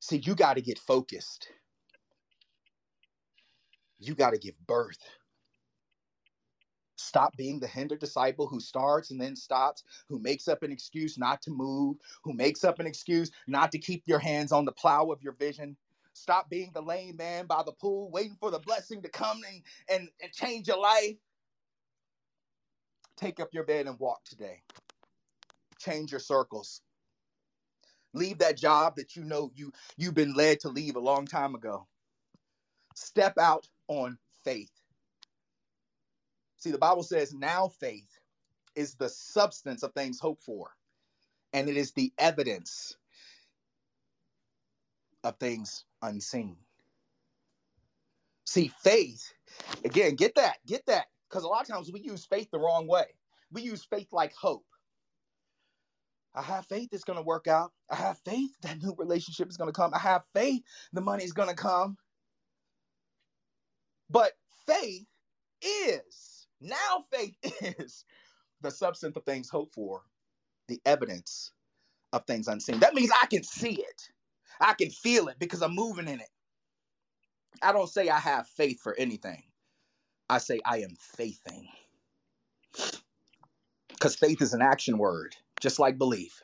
See, 0.01 0.18
you 0.18 0.34
got 0.34 0.55
to 0.57 0.62
get 0.62 0.78
focused 0.78 1.48
you 4.01 4.16
got 4.16 4.32
to 4.32 4.38
give 4.38 4.55
birth. 4.66 4.98
Stop 7.11 7.37
being 7.37 7.59
the 7.59 7.67
hinder 7.67 7.97
disciple 7.97 8.47
who 8.47 8.61
starts 8.61 9.11
and 9.11 9.21
then 9.21 9.35
stops, 9.35 9.83
who 10.09 10.21
makes 10.21 10.47
up 10.47 10.63
an 10.63 10.71
excuse 10.71 11.19
not 11.19 11.43
to 11.43 11.51
move, 11.51 11.97
who 12.23 12.33
makes 12.33 12.63
up 12.63 12.79
an 12.79 12.87
excuse 12.87 13.33
not 13.49 13.73
to 13.73 13.81
keep 13.81 14.05
your 14.07 14.21
hands 14.21 14.53
on 14.53 14.65
the 14.65 14.71
plow 14.71 15.11
of 15.11 15.21
your 15.21 15.33
vision. 15.33 15.77
Stop 16.13 16.49
being 16.49 16.71
the 16.73 16.81
lame 16.81 17.17
man 17.17 17.47
by 17.47 17.65
the 17.67 17.73
pool, 17.73 18.13
waiting 18.13 18.37
for 18.39 18.53
the 18.53 18.61
blessing 18.61 19.03
to 19.03 19.09
come 19.09 19.41
and, 19.53 19.63
and, 19.89 20.09
and 20.23 20.33
change 20.33 20.69
your 20.69 20.79
life. 20.79 21.17
Take 23.17 23.41
up 23.41 23.53
your 23.53 23.65
bed 23.65 23.89
and 23.89 23.99
walk 23.99 24.23
today. 24.25 24.63
Change 25.81 26.13
your 26.13 26.21
circles. 26.21 26.81
Leave 28.15 28.39
that 28.39 28.57
job 28.57 28.95
that 28.95 29.17
you 29.17 29.25
know 29.25 29.51
you 29.57 29.73
you've 29.97 30.15
been 30.15 30.35
led 30.35 30.61
to 30.61 30.69
leave 30.69 30.95
a 30.95 31.01
long 31.01 31.27
time 31.27 31.57
ago. 31.57 31.89
Step 32.95 33.37
out 33.37 33.67
on 33.89 34.17
faith. 34.45 34.80
See, 36.61 36.71
the 36.71 36.79
Bible 36.79 37.03
says 37.03 37.35
now 37.35 37.69
faith 37.69 38.21
is 38.77 38.95
the 38.95 39.09
substance 39.09 39.83
of 39.83 39.93
things 39.95 40.21
hoped 40.21 40.45
for, 40.45 40.71
and 41.53 41.69
it 41.69 41.77
is 41.77 41.93
the 41.93 42.13
evidence 42.19 42.97
of 45.25 45.39
things 45.39 45.85
unseen. 46.03 46.57
See, 48.47 48.69
faith, 48.69 49.33
again, 49.85 50.17
get 50.17 50.35
that, 50.37 50.59
get 50.67 50.87
that, 50.87 51.07
because 51.29 51.45
a 51.45 51.49
lot 51.49 51.63
of 51.63 51.69
times 51.69 51.91
we 51.93 52.01
use 52.01 52.27
faith 52.27 52.51
the 52.51 52.61
wrong 52.61 52.87
way. 52.87 53.07
We 53.53 53.63
use 53.63 53.85
faith 53.85 54.09
like 54.13 54.35
hope. 54.35 54.67
I 56.35 56.43
have 56.43 56.67
faith 56.67 56.91
it's 56.93 57.05
going 57.05 57.19
to 57.19 57.25
work 57.25 57.49
out. 57.49 57.73
I 57.91 57.97
have 57.97 58.19
faith 58.19 58.53
that 58.63 58.83
new 58.83 58.95
relationship 58.97 59.49
is 59.49 59.57
going 59.57 59.69
to 59.69 59.73
come. 59.73 59.93
I 59.95 59.99
have 59.99 60.25
faith 60.33 60.63
the 60.93 61.01
money 61.01 61.25
is 61.25 61.33
going 61.33 61.49
to 61.49 61.55
come. 61.57 61.97
But 64.09 64.33
faith 64.67 65.07
is, 65.63 66.30
now 66.61 67.05
faith 67.13 67.37
is 67.79 68.05
the 68.61 68.71
substance 68.71 69.17
of 69.17 69.25
things 69.25 69.49
hoped 69.49 69.75
for, 69.75 70.03
the 70.69 70.81
evidence 70.85 71.53
of 72.13 72.27
things 72.27 72.49
unseen. 72.49 72.81
That 72.81 72.95
means 72.95 73.11
I 73.23 73.27
can 73.27 73.43
see 73.43 73.81
it, 73.81 74.11
I 74.61 74.75
can 74.75 74.91
feel 74.91 75.29
it 75.29 75.39
because 75.39 75.63
I'm 75.63 75.75
moving 75.75 76.09
in 76.09 76.21
it. 76.21 76.31
I 77.63 77.73
don't 77.73 77.89
say 77.89 78.09
I 78.09 78.19
have 78.19 78.47
faith 78.49 78.81
for 78.81 78.95
anything, 78.97 79.43
I 80.29 80.39
say 80.39 80.61
I 80.65 80.79
am 80.79 80.97
faithing. 80.99 81.69
Because 83.89 84.17
faith 84.17 84.41
is 84.41 84.55
an 84.55 84.63
action 84.63 84.97
word, 84.97 85.37
just 85.61 85.79
like 85.79 85.99
belief. 85.99 86.43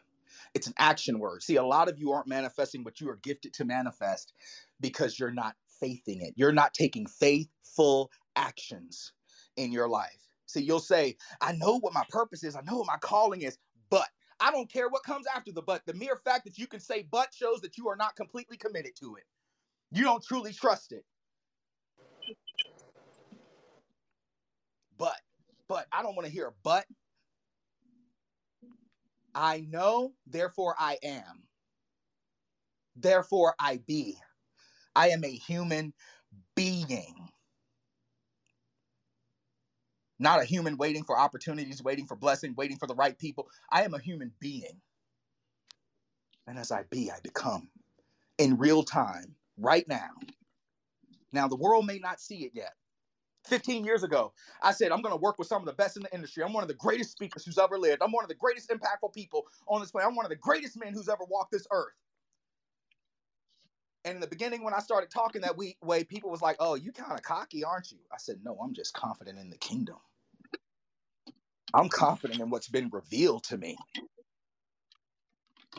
It's 0.54 0.66
an 0.66 0.74
action 0.78 1.18
word. 1.18 1.42
See, 1.42 1.56
a 1.56 1.62
lot 1.64 1.88
of 1.88 1.98
you 1.98 2.12
aren't 2.12 2.28
manifesting 2.28 2.84
what 2.84 3.00
you 3.00 3.08
are 3.08 3.16
gifted 3.16 3.54
to 3.54 3.64
manifest 3.64 4.32
because 4.80 5.18
you're 5.18 5.30
not 5.32 5.54
faithing 5.80 6.20
it. 6.22 6.34
You're 6.36 6.52
not 6.52 6.74
taking 6.74 7.06
faithful 7.06 8.10
actions 8.36 9.12
in 9.56 9.72
your 9.72 9.88
life. 9.88 10.28
See, 10.46 10.62
you'll 10.62 10.80
say, 10.80 11.16
I 11.40 11.52
know 11.52 11.78
what 11.78 11.92
my 11.92 12.04
purpose 12.10 12.44
is, 12.44 12.56
I 12.56 12.62
know 12.62 12.78
what 12.78 12.86
my 12.86 12.98
calling 12.98 13.42
is, 13.42 13.58
but 13.90 14.08
I 14.40 14.50
don't 14.50 14.70
care 14.70 14.88
what 14.88 15.02
comes 15.02 15.26
after 15.34 15.52
the 15.52 15.62
but. 15.62 15.84
The 15.86 15.94
mere 15.94 16.16
fact 16.16 16.44
that 16.44 16.58
you 16.58 16.66
can 16.66 16.80
say 16.80 17.06
but 17.10 17.34
shows 17.34 17.60
that 17.62 17.76
you 17.76 17.88
are 17.88 17.96
not 17.96 18.16
completely 18.16 18.56
committed 18.56 18.94
to 19.00 19.16
it. 19.16 19.24
You 19.90 20.04
don't 20.04 20.22
truly 20.24 20.52
trust 20.52 20.92
it. 20.92 21.04
But, 24.98 25.20
but 25.68 25.86
I 25.92 26.02
don't 26.02 26.16
want 26.16 26.26
to 26.26 26.32
hear 26.32 26.54
but. 26.62 26.86
I 29.34 29.66
know, 29.68 30.14
therefore 30.26 30.74
I 30.78 30.98
am. 31.02 31.42
Therefore 32.96 33.54
I 33.60 33.82
be. 33.86 34.16
I 34.94 35.10
am 35.10 35.24
a 35.24 35.30
human 35.30 35.92
being. 36.54 37.28
Not 40.18 40.42
a 40.42 40.46
human 40.46 40.78
waiting 40.78 41.04
for 41.04 41.18
opportunities, 41.18 41.82
waiting 41.82 42.06
for 42.06 42.16
blessing, 42.16 42.54
waiting 42.56 42.78
for 42.78 42.86
the 42.88 42.96
right 42.96 43.18
people. 43.18 43.48
I 43.70 43.84
am 43.84 43.94
a 43.94 44.00
human 44.00 44.32
being. 44.40 44.80
And 46.46 46.58
as 46.58 46.72
I 46.72 46.84
be, 46.90 47.10
I 47.10 47.20
become 47.22 47.70
in 48.38 48.58
real 48.58 48.84
time, 48.84 49.36
right 49.58 49.88
now. 49.88 50.10
Now, 51.32 51.48
the 51.48 51.56
world 51.56 51.86
may 51.86 51.98
not 51.98 52.20
see 52.20 52.44
it 52.44 52.52
yet. 52.54 52.74
15 53.46 53.84
years 53.84 54.04
ago, 54.04 54.34
I 54.62 54.72
said, 54.72 54.92
I'm 54.92 55.02
going 55.02 55.14
to 55.14 55.20
work 55.20 55.38
with 55.38 55.48
some 55.48 55.62
of 55.62 55.66
the 55.66 55.74
best 55.74 55.96
in 55.96 56.04
the 56.04 56.14
industry. 56.14 56.44
I'm 56.44 56.52
one 56.52 56.64
of 56.64 56.68
the 56.68 56.74
greatest 56.74 57.12
speakers 57.12 57.44
who's 57.44 57.58
ever 57.58 57.78
lived. 57.78 58.02
I'm 58.02 58.12
one 58.12 58.24
of 58.24 58.28
the 58.28 58.36
greatest 58.36 58.70
impactful 58.70 59.14
people 59.14 59.46
on 59.68 59.80
this 59.80 59.90
planet. 59.92 60.08
I'm 60.10 60.16
one 60.16 60.26
of 60.26 60.30
the 60.30 60.36
greatest 60.36 60.78
men 60.78 60.94
who's 60.94 61.08
ever 61.08 61.24
walked 61.28 61.52
this 61.52 61.66
earth. 61.72 61.94
And 64.06 64.14
in 64.14 64.20
the 64.20 64.28
beginning, 64.28 64.62
when 64.62 64.72
I 64.72 64.78
started 64.78 65.10
talking 65.10 65.42
that 65.42 65.56
way, 65.56 66.04
people 66.04 66.30
was 66.30 66.40
like, 66.40 66.56
"Oh, 66.60 66.76
you 66.76 66.92
kind 66.92 67.12
of 67.12 67.22
cocky, 67.22 67.64
aren't 67.64 67.90
you?" 67.90 67.98
I 68.12 68.18
said, 68.18 68.44
"No, 68.44 68.56
I'm 68.62 68.72
just 68.72 68.94
confident 68.94 69.36
in 69.36 69.50
the 69.50 69.58
kingdom. 69.58 69.96
I'm 71.74 71.88
confident 71.88 72.40
in 72.40 72.48
what's 72.48 72.68
been 72.68 72.88
revealed 72.90 73.42
to 73.44 73.58
me. 73.58 73.76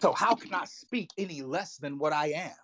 So 0.02 0.12
how 0.12 0.36
can 0.36 0.54
I 0.54 0.66
speak 0.66 1.10
any 1.18 1.42
less 1.42 1.78
than 1.78 1.98
what 2.00 2.12
I 2.12 2.34
am? 2.34 2.58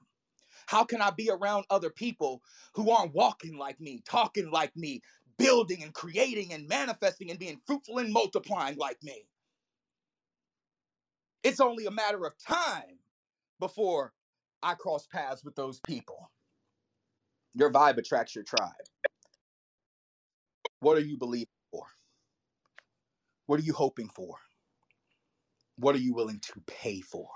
How 0.65 0.83
can 0.83 1.01
I 1.01 1.11
be 1.11 1.29
around 1.29 1.65
other 1.69 1.89
people 1.89 2.43
who 2.73 2.91
aren't 2.91 3.13
walking 3.13 3.57
like 3.57 3.79
me, 3.79 4.03
talking 4.05 4.51
like 4.51 4.75
me, 4.75 5.01
building 5.37 5.81
and 5.81 5.93
creating 5.93 6.51
and 6.51 6.67
manifesting 6.67 7.31
and 7.31 7.39
being 7.39 7.61
fruitful 7.65 7.99
and 7.99 8.11
multiplying 8.11 8.77
like 8.77 9.01
me? 9.01 9.29
It's 11.41 11.61
only 11.61 11.85
a 11.85 11.91
matter 11.91 12.25
of 12.25 12.37
time 12.37 12.99
before 13.59 14.13
I 14.63 14.75
cross 14.75 15.07
paths 15.07 15.43
with 15.43 15.55
those 15.55 15.79
people. 15.81 16.31
Your 17.53 17.71
vibe 17.71 17.97
attracts 17.97 18.35
your 18.35 18.43
tribe. 18.43 18.73
What 20.79 20.97
are 20.97 21.01
you 21.01 21.17
believing 21.17 21.47
for? 21.71 21.87
What 23.47 23.59
are 23.59 23.63
you 23.63 23.73
hoping 23.73 24.09
for? 24.09 24.37
What 25.77 25.95
are 25.95 25.99
you 25.99 26.13
willing 26.13 26.39
to 26.41 26.61
pay 26.67 27.01
for? 27.01 27.29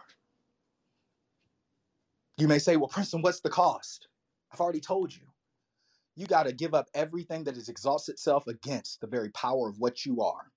You 2.38 2.48
may 2.48 2.60
say, 2.60 2.78
well, 2.78 2.88
Princeton, 2.88 3.22
what's 3.22 3.42
the 3.42 3.50
cost? 3.50 4.08
I've 4.52 4.62
already 4.62 4.80
told 4.82 5.16
you. 5.16 5.24
You 6.16 6.28
got 6.28 6.44
to 6.44 6.54
give 6.54 6.74
up 6.74 6.88
everything 6.94 7.44
that 7.46 7.56
has 7.56 7.70
exhausted 7.70 8.14
itself 8.14 8.48
against 8.48 9.02
the 9.02 9.08
very 9.08 9.30
power 9.32 9.70
of 9.70 9.80
what 9.80 10.06
you 10.06 10.22
are. 10.22 10.52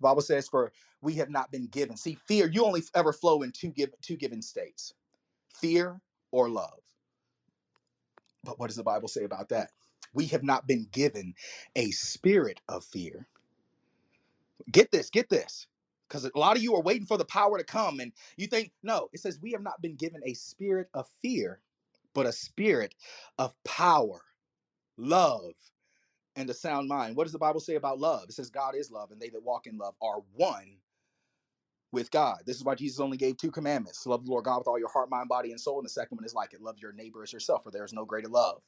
The 0.00 0.02
Bible 0.02 0.22
says, 0.22 0.48
for 0.48 0.72
we 1.00 1.14
have 1.14 1.30
not 1.30 1.52
been 1.52 1.66
given. 1.66 1.96
See, 1.96 2.14
fear, 2.14 2.48
you 2.48 2.64
only 2.64 2.82
ever 2.94 3.12
flow 3.12 3.42
in 3.42 3.52
two, 3.52 3.70
give, 3.70 3.90
two 4.02 4.16
given 4.16 4.42
states 4.42 4.94
fear 5.60 6.00
or 6.30 6.48
love. 6.48 6.80
But 8.44 8.58
what 8.58 8.68
does 8.68 8.76
the 8.76 8.82
Bible 8.82 9.08
say 9.08 9.24
about 9.24 9.50
that? 9.50 9.72
We 10.14 10.26
have 10.26 10.42
not 10.42 10.66
been 10.66 10.86
given 10.90 11.34
a 11.76 11.90
spirit 11.90 12.60
of 12.68 12.84
fear. 12.84 13.28
Get 14.70 14.90
this, 14.90 15.10
get 15.10 15.28
this. 15.28 15.66
Because 16.08 16.24
a 16.24 16.38
lot 16.38 16.56
of 16.56 16.62
you 16.62 16.74
are 16.74 16.82
waiting 16.82 17.06
for 17.06 17.18
the 17.18 17.24
power 17.26 17.58
to 17.58 17.64
come, 17.64 18.00
and 18.00 18.12
you 18.36 18.46
think, 18.46 18.72
no, 18.82 19.10
it 19.12 19.20
says 19.20 19.38
we 19.42 19.52
have 19.52 19.62
not 19.62 19.82
been 19.82 19.94
given 19.94 20.22
a 20.24 20.32
spirit 20.34 20.88
of 20.94 21.06
fear, 21.20 21.60
but 22.14 22.24
a 22.24 22.32
spirit 22.32 22.94
of 23.38 23.52
power, 23.64 24.22
love, 24.96 25.52
and 26.34 26.48
a 26.48 26.54
sound 26.54 26.88
mind. 26.88 27.16
What 27.16 27.24
does 27.24 27.32
the 27.32 27.38
Bible 27.38 27.60
say 27.60 27.74
about 27.74 27.98
love? 27.98 28.24
It 28.28 28.32
says 28.32 28.48
God 28.48 28.74
is 28.74 28.90
love, 28.90 29.10
and 29.10 29.20
they 29.20 29.28
that 29.28 29.42
walk 29.42 29.66
in 29.66 29.76
love 29.76 29.94
are 30.00 30.22
one 30.34 30.78
with 31.92 32.10
God. 32.10 32.42
This 32.46 32.56
is 32.56 32.64
why 32.64 32.74
Jesus 32.74 33.00
only 33.00 33.16
gave 33.16 33.36
two 33.36 33.50
commandments 33.50 34.06
love 34.06 34.24
the 34.24 34.30
Lord 34.30 34.44
God 34.44 34.58
with 34.58 34.68
all 34.68 34.78
your 34.78 34.90
heart, 34.90 35.10
mind, 35.10 35.28
body, 35.28 35.50
and 35.50 35.60
soul. 35.60 35.78
And 35.78 35.84
the 35.86 35.90
second 35.90 36.18
one 36.18 36.24
is 36.24 36.34
like 36.34 36.54
it 36.54 36.62
love 36.62 36.78
your 36.80 36.92
neighbor 36.92 37.22
as 37.22 37.32
yourself, 37.32 37.64
for 37.64 37.70
there 37.70 37.84
is 37.84 37.92
no 37.92 38.04
greater 38.04 38.28
love. 38.28 38.62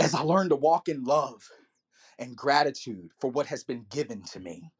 As 0.00 0.14
I 0.14 0.22
learn 0.22 0.50
to 0.50 0.56
walk 0.56 0.88
in 0.88 1.04
love 1.04 1.50
and 2.18 2.36
gratitude 2.36 3.12
for 3.20 3.30
what 3.30 3.46
has 3.46 3.64
been 3.64 3.86
given 3.90 4.22
to 4.24 4.40
me, 4.40 4.72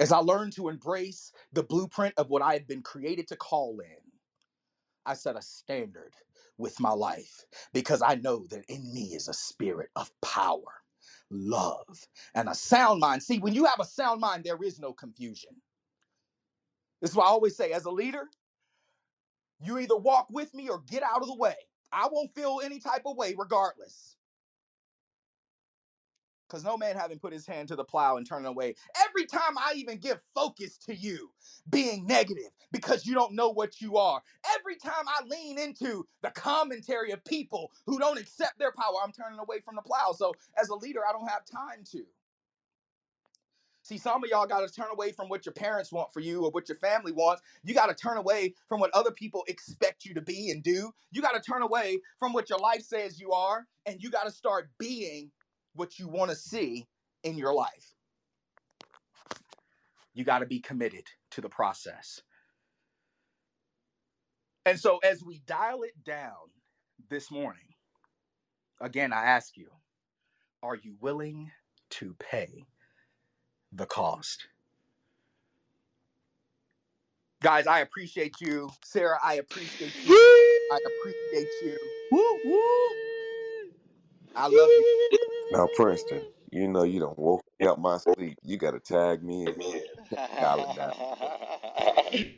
as 0.00 0.12
I 0.12 0.18
learn 0.18 0.50
to 0.52 0.68
embrace 0.68 1.32
the 1.52 1.62
blueprint 1.64 2.14
of 2.18 2.30
what 2.30 2.42
I 2.42 2.54
have 2.54 2.68
been 2.68 2.82
created 2.82 3.28
to 3.28 3.36
call 3.36 3.80
in, 3.80 4.12
I 5.06 5.14
set 5.14 5.36
a 5.36 5.42
standard 5.42 6.14
with 6.58 6.80
my 6.80 6.92
life 6.92 7.44
because 7.72 8.02
I 8.02 8.16
know 8.16 8.46
that 8.48 8.64
in 8.66 8.92
me 8.94 9.14
is 9.14 9.28
a 9.28 9.34
spirit 9.34 9.90
of 9.96 10.12
power 10.22 10.81
love, 11.32 12.08
and 12.34 12.48
a 12.48 12.54
sound 12.54 13.00
mind. 13.00 13.22
See, 13.22 13.38
when 13.40 13.54
you 13.54 13.66
have 13.66 13.80
a 13.80 13.84
sound 13.86 14.20
mind, 14.20 14.44
there 14.44 14.62
is 14.62 14.80
no 14.80 14.92
confusion. 14.92 15.50
This 17.02 17.10
is 17.12 17.16
why 17.16 17.26
I 17.26 17.28
always 17.30 17.56
say, 17.56 17.72
as 17.72 17.86
a 17.86 17.90
leader, 17.90 18.28
you 19.60 19.78
either 19.78 19.96
walk 19.96 20.28
with 20.30 20.54
me 20.54 20.68
or 20.70 20.80
get 20.88 21.02
out 21.02 21.22
of 21.22 21.28
the 21.28 21.36
way. 21.36 21.56
I 21.92 22.08
won't 22.12 22.34
feel 22.34 22.60
any 22.64 22.80
type 22.80 23.02
of 23.06 23.16
way 23.16 23.34
regardless. 23.38 24.16
Because 26.52 26.64
no 26.64 26.76
man 26.76 26.96
having 26.96 27.18
put 27.18 27.32
his 27.32 27.46
hand 27.46 27.68
to 27.68 27.76
the 27.76 27.84
plow 27.84 28.18
and 28.18 28.26
turning 28.26 28.44
away. 28.44 28.74
Every 29.08 29.24
time 29.24 29.56
I 29.56 29.72
even 29.76 29.96
give 29.96 30.20
focus 30.34 30.76
to 30.86 30.94
you 30.94 31.30
being 31.70 32.06
negative 32.06 32.50
because 32.72 33.06
you 33.06 33.14
don't 33.14 33.32
know 33.32 33.48
what 33.48 33.80
you 33.80 33.96
are. 33.96 34.22
Every 34.58 34.76
time 34.76 35.06
I 35.08 35.24
lean 35.24 35.58
into 35.58 36.06
the 36.22 36.28
commentary 36.28 37.10
of 37.12 37.24
people 37.24 37.72
who 37.86 37.98
don't 37.98 38.18
accept 38.18 38.58
their 38.58 38.72
power, 38.72 38.96
I'm 39.02 39.12
turning 39.12 39.38
away 39.38 39.60
from 39.60 39.76
the 39.76 39.82
plow. 39.82 40.12
So 40.14 40.34
as 40.60 40.68
a 40.68 40.74
leader, 40.74 41.00
I 41.08 41.12
don't 41.12 41.26
have 41.26 41.46
time 41.46 41.84
to. 41.92 42.04
See, 43.84 43.96
some 43.96 44.22
of 44.22 44.28
y'all 44.28 44.46
got 44.46 44.60
to 44.60 44.72
turn 44.72 44.90
away 44.92 45.10
from 45.10 45.30
what 45.30 45.46
your 45.46 45.54
parents 45.54 45.90
want 45.90 46.12
for 46.12 46.20
you 46.20 46.44
or 46.44 46.50
what 46.50 46.68
your 46.68 46.78
family 46.78 47.12
wants. 47.12 47.42
You 47.64 47.72
got 47.72 47.86
to 47.86 47.94
turn 47.94 48.18
away 48.18 48.54
from 48.68 48.78
what 48.78 48.90
other 48.92 49.10
people 49.10 49.42
expect 49.48 50.04
you 50.04 50.14
to 50.14 50.20
be 50.20 50.50
and 50.50 50.62
do. 50.62 50.92
You 51.10 51.22
got 51.22 51.32
to 51.32 51.40
turn 51.40 51.62
away 51.62 52.00
from 52.18 52.32
what 52.32 52.50
your 52.50 52.58
life 52.58 52.82
says 52.82 53.18
you 53.18 53.32
are, 53.32 53.66
and 53.86 54.00
you 54.02 54.10
got 54.10 54.24
to 54.24 54.30
start 54.30 54.70
being 54.78 55.32
what 55.74 55.98
you 55.98 56.08
want 56.08 56.30
to 56.30 56.36
see 56.36 56.88
in 57.24 57.38
your 57.38 57.54
life. 57.54 57.94
You 60.14 60.24
got 60.24 60.40
to 60.40 60.46
be 60.46 60.60
committed 60.60 61.06
to 61.32 61.40
the 61.40 61.48
process. 61.48 62.22
And 64.66 64.78
so, 64.78 64.98
as 64.98 65.24
we 65.24 65.40
dial 65.46 65.82
it 65.82 66.04
down 66.04 66.50
this 67.10 67.30
morning, 67.30 67.74
again, 68.80 69.12
I 69.12 69.24
ask 69.26 69.56
you, 69.56 69.70
are 70.62 70.76
you 70.76 70.96
willing 71.00 71.50
to 71.90 72.14
pay 72.18 72.66
the 73.72 73.86
cost? 73.86 74.48
Guys, 77.42 77.66
I 77.68 77.80
appreciate 77.80 78.40
you. 78.40 78.70
Sarah, 78.84 79.18
I 79.22 79.34
appreciate 79.34 79.94
you. 80.04 80.14
I 80.72 80.78
appreciate 80.86 81.48
you. 81.64 81.78
Woo, 82.12 82.40
woo. 82.44 83.01
I 84.34 84.44
love 84.44 84.52
you. 84.52 85.08
Now, 85.52 85.68
Princeton, 85.74 86.22
you 86.50 86.68
know 86.68 86.84
you 86.84 87.00
don't 87.00 87.18
woke 87.18 87.44
me 87.60 87.66
up 87.66 87.78
my 87.78 87.98
sleep. 87.98 88.38
You 88.42 88.56
got 88.56 88.70
to 88.72 88.80
tag 88.80 89.22
me 89.22 89.44
in. 89.44 89.54
Dial 90.10 90.70
it 90.70 90.76
down. 90.76 90.94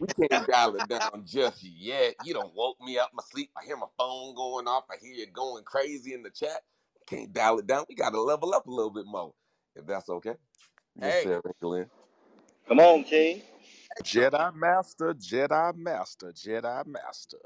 We 0.00 0.28
can't 0.28 0.46
dial 0.46 0.76
it 0.76 0.88
down 0.88 1.24
just 1.26 1.62
yet. 1.62 2.16
You 2.24 2.34
don't 2.34 2.54
woke 2.54 2.80
me 2.80 2.98
up 2.98 3.10
my 3.14 3.22
sleep. 3.30 3.50
I 3.56 3.64
hear 3.64 3.76
my 3.76 3.86
phone 3.96 4.34
going 4.34 4.66
off. 4.66 4.84
I 4.90 4.96
hear 5.00 5.12
you 5.12 5.26
going 5.32 5.64
crazy 5.64 6.14
in 6.14 6.22
the 6.22 6.30
chat. 6.30 6.62
Can't 7.06 7.32
dial 7.32 7.58
it 7.58 7.66
down. 7.66 7.84
We 7.88 7.94
got 7.94 8.10
to 8.10 8.20
level 8.20 8.54
up 8.54 8.66
a 8.66 8.70
little 8.70 8.92
bit 8.92 9.06
more, 9.06 9.32
if 9.76 9.86
that's 9.86 10.08
okay. 10.08 10.34
Hey. 11.00 11.22
Sarah 11.22 11.42
Glenn. 11.60 11.86
Come 12.66 12.80
on, 12.80 13.04
King. 13.04 13.42
Jedi 14.02 14.54
Master, 14.54 15.14
Jedi 15.14 15.76
Master, 15.76 16.32
Jedi 16.32 16.84
Master. 16.86 17.38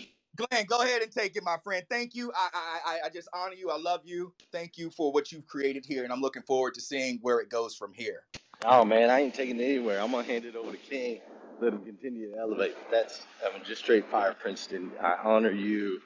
Glenn, 0.36 0.66
go 0.66 0.82
ahead 0.82 1.02
and 1.02 1.12
take 1.12 1.36
it, 1.36 1.44
my 1.44 1.58
friend. 1.64 1.86
Thank 1.90 2.14
you. 2.14 2.32
I, 2.36 2.50
I 2.54 3.06
I 3.06 3.10
just 3.10 3.28
honor 3.34 3.54
you. 3.54 3.70
I 3.70 3.78
love 3.78 4.02
you. 4.06 4.34
Thank 4.52 4.78
you 4.78 4.90
for 4.90 5.12
what 5.12 5.32
you've 5.32 5.46
created 5.46 5.86
here, 5.86 6.04
and 6.04 6.12
I'm 6.12 6.22
looking 6.22 6.42
forward 6.44 6.74
to 6.74 6.82
seeing 6.82 7.20
where 7.22 7.40
it 7.40 7.50
goes 7.50 7.76
from 7.76 7.94
here. 7.94 8.24
oh 8.64 8.84
man, 8.84 9.10
I 9.10 9.20
ain't 9.20 9.34
taking 9.34 9.60
it 9.60 9.64
anywhere. 9.64 10.00
I'm 10.00 10.12
gonna 10.12 10.24
hand 10.24 10.44
it 10.46 10.56
over 10.56 10.72
to 10.72 10.78
King. 10.78 11.20
Let 11.60 11.74
him 11.74 11.84
continue 11.84 12.32
to 12.32 12.38
elevate. 12.38 12.76
That's 12.90 13.26
I 13.46 13.52
mean, 13.54 13.64
just 13.64 13.82
straight 13.82 14.06
fire, 14.06 14.34
Princeton. 14.34 14.92
I 15.00 15.16
honor 15.24 15.52
you. 15.52 16.02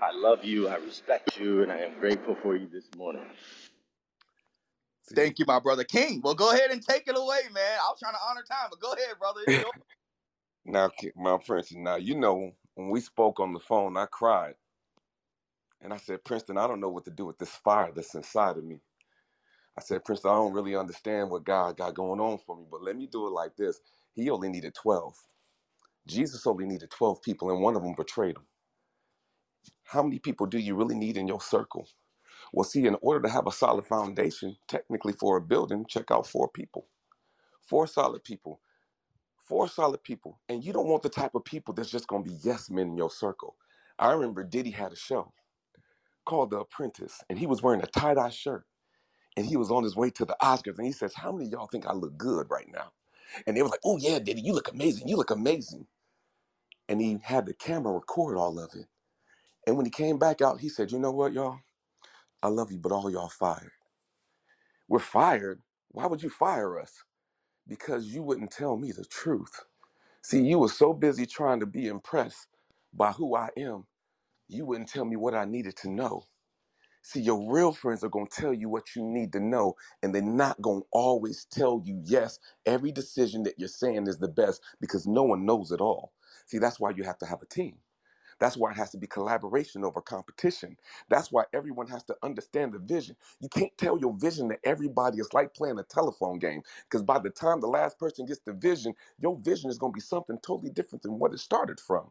I 0.00 0.12
love 0.12 0.44
you. 0.44 0.68
I 0.68 0.76
respect 0.76 1.38
you, 1.40 1.62
and 1.62 1.72
I 1.72 1.78
am 1.78 1.98
grateful 2.00 2.36
for 2.36 2.56
you 2.56 2.68
this 2.68 2.90
morning. 2.96 3.26
Thank 5.14 5.38
you, 5.38 5.46
my 5.46 5.60
brother 5.60 5.84
King. 5.84 6.20
Well, 6.22 6.34
go 6.34 6.52
ahead 6.52 6.70
and 6.70 6.82
take 6.82 7.08
it 7.08 7.16
away, 7.18 7.40
man. 7.52 7.78
I 7.80 7.88
was 7.90 8.00
trying 8.00 8.14
to 8.14 8.20
honor 8.28 8.42
time, 8.42 8.68
but 8.70 8.80
go 8.80 8.92
ahead, 8.92 9.18
brother. 9.18 9.42
Now, 10.64 10.88
Ki- 10.90 11.12
my 11.16 11.38
Princeton, 11.44 11.84
now 11.84 11.96
you 11.96 12.16
know 12.16 12.52
when 12.74 12.90
we 12.90 13.00
spoke 13.00 13.40
on 13.40 13.52
the 13.54 13.60
phone, 13.60 13.96
I 13.96 14.06
cried. 14.06 14.56
And 15.82 15.92
I 15.92 15.98
said, 15.98 16.24
Princeton, 16.24 16.58
I 16.58 16.66
don't 16.68 16.80
know 16.80 16.90
what 16.90 17.04
to 17.06 17.12
do 17.12 17.26
with 17.26 17.38
this 17.38 17.50
fire 17.50 17.92
that's 17.94 18.14
inside 18.16 18.58
of 18.58 18.64
me. 18.64 18.80
I 19.78 19.82
said, 19.82 20.04
Princeton, 20.04 20.32
I 20.32 20.34
don't 20.36 20.54
really 20.54 20.76
understand 20.76 21.30
what 21.30 21.44
God 21.44 21.78
got 21.78 21.94
going 21.94 22.20
on 22.20 22.38
for 22.38 22.56
me, 22.56 22.64
but 22.70 22.82
let 22.82 22.96
me 22.96 23.06
do 23.08 23.26
it 23.26 23.32
like 23.32 23.56
this. 23.56 23.80
He 24.14 24.30
only 24.30 24.48
needed 24.50 24.74
12. 24.74 25.14
Jesus 26.06 26.46
only 26.46 26.66
needed 26.66 26.90
12 26.90 27.22
people, 27.22 27.50
and 27.50 27.62
one 27.62 27.76
of 27.76 27.82
them 27.82 27.94
betrayed 27.96 28.36
him. 28.36 28.46
How 29.84 30.02
many 30.02 30.18
people 30.20 30.46
do 30.46 30.58
you 30.58 30.76
really 30.76 30.96
need 30.96 31.16
in 31.16 31.28
your 31.28 31.40
circle? 31.40 31.88
Well, 32.52 32.64
see, 32.64 32.86
in 32.86 32.96
order 33.02 33.22
to 33.28 33.32
have 33.32 33.46
a 33.46 33.52
solid 33.52 33.86
foundation, 33.86 34.56
technically 34.68 35.14
for 35.14 35.38
a 35.38 35.42
building, 35.42 35.86
check 35.88 36.10
out 36.10 36.26
four 36.26 36.48
people. 36.48 36.88
Four 37.68 37.86
solid 37.88 38.24
people. 38.24 38.60
Four 39.50 39.68
solid 39.68 40.04
people. 40.04 40.40
And 40.48 40.64
you 40.64 40.72
don't 40.74 40.88
want 40.88 41.04
the 41.04 41.10
type 41.10 41.36
of 41.36 41.44
people 41.44 41.74
that's 41.74 41.90
just 41.90 42.08
to 42.24 42.30
be 42.32 42.38
yes 42.44 42.70
men 42.70 42.88
in 42.90 42.98
your 42.98 43.10
circle. 43.10 43.56
I 44.00 44.12
remember 44.12 44.44
Diddy 44.44 44.72
had 44.72 44.92
a 44.92 44.96
show 44.96 45.34
called 46.26 46.50
The 46.50 46.60
Apprentice, 46.60 47.22
and 47.30 47.38
he 47.38 47.46
was 47.46 47.62
wearing 47.62 47.82
a 47.82 47.86
tie 47.86 48.14
dye 48.14 48.30
shirt. 48.30 48.66
And 49.36 49.46
he 49.46 49.56
was 49.56 49.70
on 49.70 49.84
his 49.84 49.96
way 49.96 50.10
to 50.12 50.26
the 50.26 50.36
Oscars, 50.42 50.78
and 50.78 50.86
he 50.86 50.92
says, 50.92 51.14
How 51.14 51.32
many 51.32 51.46
of 51.46 51.52
y'all 51.52 51.68
think 51.68 51.86
I 51.86 51.94
look 51.94 52.18
good 52.18 52.48
right 52.50 52.68
now? 52.72 52.92
And 53.46 53.56
they 53.56 53.62
were 53.62 53.68
like, 53.68 53.80
Oh, 53.84 53.98
yeah, 53.98 54.18
Diddy, 54.20 54.42
you 54.42 54.54
look 54.54 54.72
amazing. 54.72 55.08
You 55.08 55.16
look 55.16 55.30
amazing. 55.30 55.86
And 56.88 57.00
he 57.00 57.18
had 57.22 57.46
the 57.46 57.54
camera 57.54 57.94
record 57.94 58.38
all 58.38 58.58
of 58.60 58.72
it. 58.74 58.86
And 59.66 59.76
when 59.76 59.86
he 59.86 59.90
came 59.92 60.18
back 60.18 60.42
out, 60.42 60.60
he 60.60 60.68
said, 60.70 60.92
You 60.92 61.00
know 61.00 61.12
what, 61.12 61.32
y'all? 61.34 61.60
I 62.42 62.48
love 62.48 62.72
you, 62.72 62.78
but 62.78 62.92
all 62.92 63.10
y'all 63.10 63.28
fired. 63.30 63.72
We're 64.88 65.00
fired. 65.00 65.62
Why 65.90 66.06
would 66.06 66.22
you 66.22 66.30
fire 66.30 66.80
us? 66.80 67.04
Because 67.70 68.08
you 68.08 68.22
wouldn't 68.24 68.52
tell 68.52 68.76
me 68.78 68.92
the 68.92 69.06
truth. 69.06 69.62
See, 70.22 70.42
you 70.42 70.58
were 70.60 70.68
so 70.68 70.92
busy 70.94 71.26
trying 71.26 71.60
to 71.60 71.66
be 71.66 71.88
impressed 71.88 72.48
by 72.94 73.12
who 73.12 73.36
I 73.36 73.50
am, 73.56 73.86
you 74.48 74.66
wouldn't 74.66 74.90
tell 74.90 75.04
me 75.06 75.16
what 75.16 75.34
I 75.34 75.44
needed 75.46 75.76
to 75.78 75.90
know. 75.90 76.24
See, 77.02 77.20
your 77.22 77.52
real 77.52 77.72
friends 77.72 78.04
are 78.04 78.10
going 78.10 78.28
to 78.28 78.42
tell 78.42 78.54
you 78.54 78.68
what 78.68 78.96
you 78.96 79.04
need 79.04 79.32
to 79.34 79.40
know, 79.40 79.76
and 80.02 80.14
they're 80.14 80.22
not 80.22 80.62
going 80.62 80.82
to 80.82 80.88
always 80.92 81.46
tell 81.46 81.82
you, 81.84 82.02
yes, 82.04 82.38
every 82.66 82.92
decision 82.92 83.44
that 83.44 83.58
you're 83.58 83.68
saying 83.68 84.06
is 84.08 84.18
the 84.18 84.28
best 84.28 84.62
because 84.80 85.06
no 85.06 85.24
one 85.24 85.46
knows 85.46 85.72
it 85.72 85.80
all. 85.80 86.12
See, 86.46 86.58
that's 86.58 86.80
why 86.80 86.90
you 86.90 87.04
have 87.04 87.18
to 87.20 87.26
have 87.26 87.42
a 87.42 87.46
team. 87.46 87.78
That's 88.40 88.56
why 88.58 88.72
it 88.72 88.78
has 88.78 88.90
to 88.92 88.98
be 88.98 89.08
collaboration 89.08 89.84
over 89.84 90.02
competition. 90.02 90.78
That's 91.10 91.32
why 91.32 91.44
everyone 91.54 91.88
has 91.88 92.04
to 92.04 92.16
understand 92.22 92.74
the 92.74 92.80
vision. 92.80 93.16
You 93.40 93.48
can't 93.50 93.76
tell 93.78 93.98
your 93.98 94.14
vision 94.18 94.50
to 94.50 94.58
everybody. 94.64 95.18
It's 95.18 95.34
like 95.34 95.54
playing 95.54 95.78
a 95.80 95.84
telephone 95.84 96.40
game 96.40 96.62
because 96.90 97.04
by 97.04 97.20
the 97.20 97.30
time 97.30 97.60
the 97.60 97.68
last 97.68 97.98
person 97.98 98.26
gets 98.26 98.40
the 98.40 98.54
vision, 98.54 98.94
your 99.20 99.38
vision 99.38 99.70
is 99.70 99.78
going 99.78 99.92
to 99.92 99.96
be 99.96 100.02
something 100.02 100.38
totally 100.42 100.70
different 100.70 101.02
than 101.02 101.18
what 101.18 101.34
it 101.34 101.40
started 101.40 101.80
from. 101.80 102.10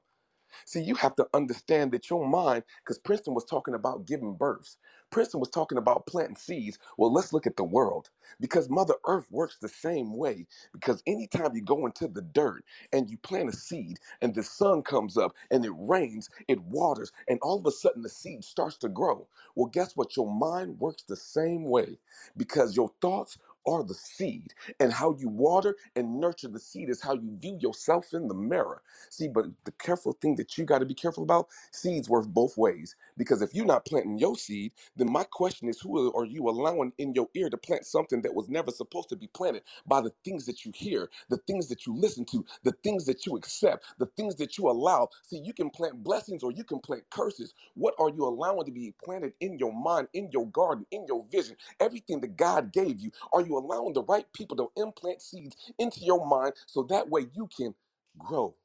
See, 0.66 0.82
you 0.84 0.96
have 0.96 1.16
to 1.18 1.28
understand 1.34 1.92
that 1.94 2.10
your 2.10 2.28
mind, 2.28 2.64
because 2.84 3.00
Princeton 3.00 3.36
was 3.36 3.46
talking 3.46 3.76
about 3.76 4.06
giving 4.08 4.36
births. 4.36 4.78
Princeton 5.12 5.40
was 5.42 5.50
talking 5.50 5.78
about 5.78 6.08
planting 6.08 6.38
seeds. 6.38 6.80
Well, 6.98 7.14
let's 7.14 7.34
look 7.34 7.48
at 7.48 7.58
the 7.58 7.64
world 7.66 8.10
because 8.40 8.70
Mother 8.70 8.96
Earth 9.08 9.28
works 9.32 9.58
the 9.62 9.70
same 9.70 10.14
way. 10.18 10.48
Because 10.74 11.04
anytime 11.08 11.56
you 11.56 11.62
go 11.64 11.86
into 11.86 12.08
the 12.08 12.22
dirt 12.22 12.66
and 12.94 13.10
you 13.10 13.18
plant 13.18 13.50
a 13.50 13.54
seed 13.54 14.00
and 14.22 14.36
the 14.36 14.44
sun 14.44 14.84
comes 14.84 15.18
up 15.18 15.36
and 15.52 15.66
it 15.66 15.74
rains, 15.76 16.30
it 16.48 16.62
waters, 16.64 17.12
and 17.28 17.40
all 17.42 17.60
of 17.60 17.66
a 17.66 17.72
sudden 17.72 18.04
the 18.04 18.10
seed 18.10 18.44
starts 18.44 18.78
to 18.80 18.90
grow. 18.90 19.28
Well, 19.56 19.68
guess 19.68 19.96
what? 19.98 20.16
Your 20.18 20.32
mind 20.34 20.80
works 20.80 21.04
the 21.04 21.16
same 21.18 21.66
way 21.66 22.00
because 22.38 22.76
your 22.76 22.92
thoughts 23.02 23.38
are 23.68 23.84
the 23.84 23.94
seed, 23.94 24.54
and 24.80 24.92
how 24.94 25.16
you 25.20 25.30
water 25.30 25.76
and 25.96 26.20
nurture 26.20 26.48
the 26.48 26.60
seed 26.60 26.90
is 26.90 27.02
how 27.02 27.14
you 27.14 27.38
view 27.38 27.58
yourself 27.62 28.14
in 28.14 28.28
the 28.28 28.34
mirror. 28.36 28.82
See, 29.10 29.28
but 29.28 29.46
the 29.66 29.74
careful 29.74 30.14
thing 30.14 30.36
that 30.38 30.58
you 30.58 30.66
got 30.66 30.80
to 30.80 30.86
be 30.88 30.96
careful 30.96 31.24
about 31.24 31.50
seeds 31.72 32.10
work 32.10 32.28
both 32.28 32.58
ways. 32.58 32.96
Because 33.20 33.44
if 33.44 33.56
you're 33.56 33.68
not 33.68 33.86
planting 33.86 34.20
your 34.20 34.38
seed, 34.38 34.74
then 34.98 35.12
my 35.14 35.26
question 35.26 35.70
is 35.70 35.82
who 35.82 36.14
are 36.16 36.26
you 36.26 36.50
allowing 36.50 36.94
in 37.00 37.14
your 37.16 37.30
ear 37.36 37.52
to 37.52 37.58
plant 37.58 37.86
something 37.86 38.24
that 38.24 38.36
was 38.36 38.50
never 38.50 38.72
supposed 38.72 39.10
to 39.12 39.18
be 39.18 39.28
planted 39.30 39.64
by 39.88 40.02
the 40.02 40.14
things 40.26 40.48
that 40.48 40.66
you 40.66 40.74
hear, 40.76 41.12
the 41.30 41.38
things 41.48 41.70
that 41.70 41.88
you 41.88 41.96
listen 41.96 42.26
to, 42.28 42.46
the 42.64 42.74
things 42.84 43.06
that 43.08 43.28
you 43.28 43.38
accept, 43.38 43.86
the 44.00 44.08
things 44.18 44.38
that 44.38 44.58
you 44.58 44.70
allow? 44.70 45.10
See, 45.24 45.40
you 45.40 45.54
can 45.54 45.72
plant 45.72 46.04
blessings 46.04 46.44
or 46.44 46.54
you 46.54 46.66
can 46.66 46.80
plant 46.82 47.06
curses. 47.12 47.56
What 47.76 47.96
are 48.00 48.10
you 48.12 48.26
allowing 48.26 48.66
to 48.68 48.74
be 48.74 48.96
planted 49.04 49.34
in 49.42 49.60
your 49.60 49.74
mind, 49.74 50.10
in 50.14 50.32
your 50.34 50.48
garden, 50.50 50.88
in 50.92 51.06
your 51.08 51.26
vision? 51.32 51.58
Everything 51.82 52.22
that 52.22 52.38
God 52.38 52.74
gave 52.74 53.02
you, 53.02 53.12
are 53.34 53.44
you 53.44 53.58
allowing 53.60 53.94
the 53.94 54.04
right 54.06 54.26
people 54.34 54.58
to 54.58 54.72
implant 54.82 55.22
seeds 55.24 55.58
into 55.80 56.02
your 56.02 56.26
mind 56.28 56.56
so 56.68 56.84
that 56.86 57.10
way 57.10 57.28
you 57.36 57.50
can 57.56 57.76
grow? 58.20 58.56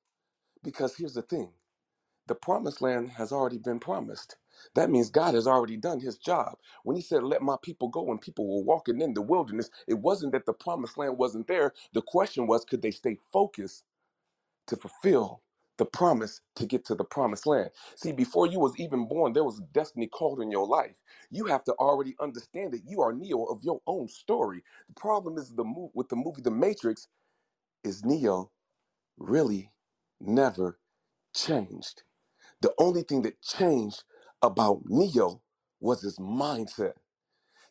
Because 0.64 0.96
here's 0.96 1.14
the 1.14 1.22
thing 1.22 1.50
the 2.28 2.36
promised 2.36 2.82
land 2.82 3.10
has 3.12 3.32
already 3.32 3.58
been 3.58 3.80
promised. 3.80 4.36
That 4.74 4.90
means 4.90 5.10
God 5.10 5.34
has 5.34 5.46
already 5.46 5.76
done 5.76 6.00
his 6.00 6.18
job. 6.18 6.56
When 6.84 6.96
he 6.96 7.02
said, 7.02 7.22
Let 7.24 7.42
my 7.42 7.56
people 7.62 7.88
go, 7.88 8.02
when 8.02 8.18
people 8.18 8.48
were 8.48 8.64
walking 8.64 9.00
in 9.00 9.14
the 9.14 9.22
wilderness, 9.22 9.70
it 9.88 9.94
wasn't 9.96 10.32
that 10.32 10.46
the 10.46 10.54
promised 10.54 10.98
land 10.98 11.18
wasn't 11.18 11.48
there. 11.48 11.74
The 11.94 12.02
question 12.02 12.46
was, 12.46 12.64
could 12.64 12.82
they 12.82 12.92
stay 12.92 13.18
focused 13.32 13.84
to 14.68 14.76
fulfill 14.76 15.42
the 15.78 15.86
promise 15.86 16.40
to 16.56 16.66
get 16.66 16.84
to 16.86 16.96
the 16.96 17.04
promised 17.04 17.46
land? 17.46 17.70
See, 17.96 18.12
before 18.12 18.46
you 18.48 18.60
was 18.60 18.74
even 18.78 19.08
born, 19.08 19.34
there 19.34 19.44
was 19.44 19.60
a 19.60 19.64
destiny 19.74 20.08
called 20.08 20.40
in 20.40 20.50
your 20.52 20.66
life. 20.66 20.96
You 21.30 21.46
have 21.46 21.64
to 21.64 21.74
already 21.74 22.16
understand 22.20 22.72
that 22.74 22.84
you 22.86 23.02
are 23.02 23.12
Neo 23.14 23.44
of 23.44 23.62
your 23.64 23.80
own 23.86 24.08
story. 24.08 24.64
The 24.88 24.94
problem 25.00 25.38
is 25.38 25.50
the 25.54 25.64
move 25.64 25.92
with 25.94 26.10
the 26.10 26.16
movie 26.16 26.42
The 26.42 26.52
Matrix 26.52 27.08
is 27.84 28.04
Neo 28.04 28.50
really 29.18 29.72
never 30.20 30.78
changed. 31.34 32.04
The 32.62 32.74
only 32.78 33.02
thing 33.04 33.22
that 33.22 33.42
changed 33.42 34.04
about 34.46 34.82
Neo 34.86 35.42
was 35.80 36.02
his 36.02 36.18
mindset. 36.18 36.94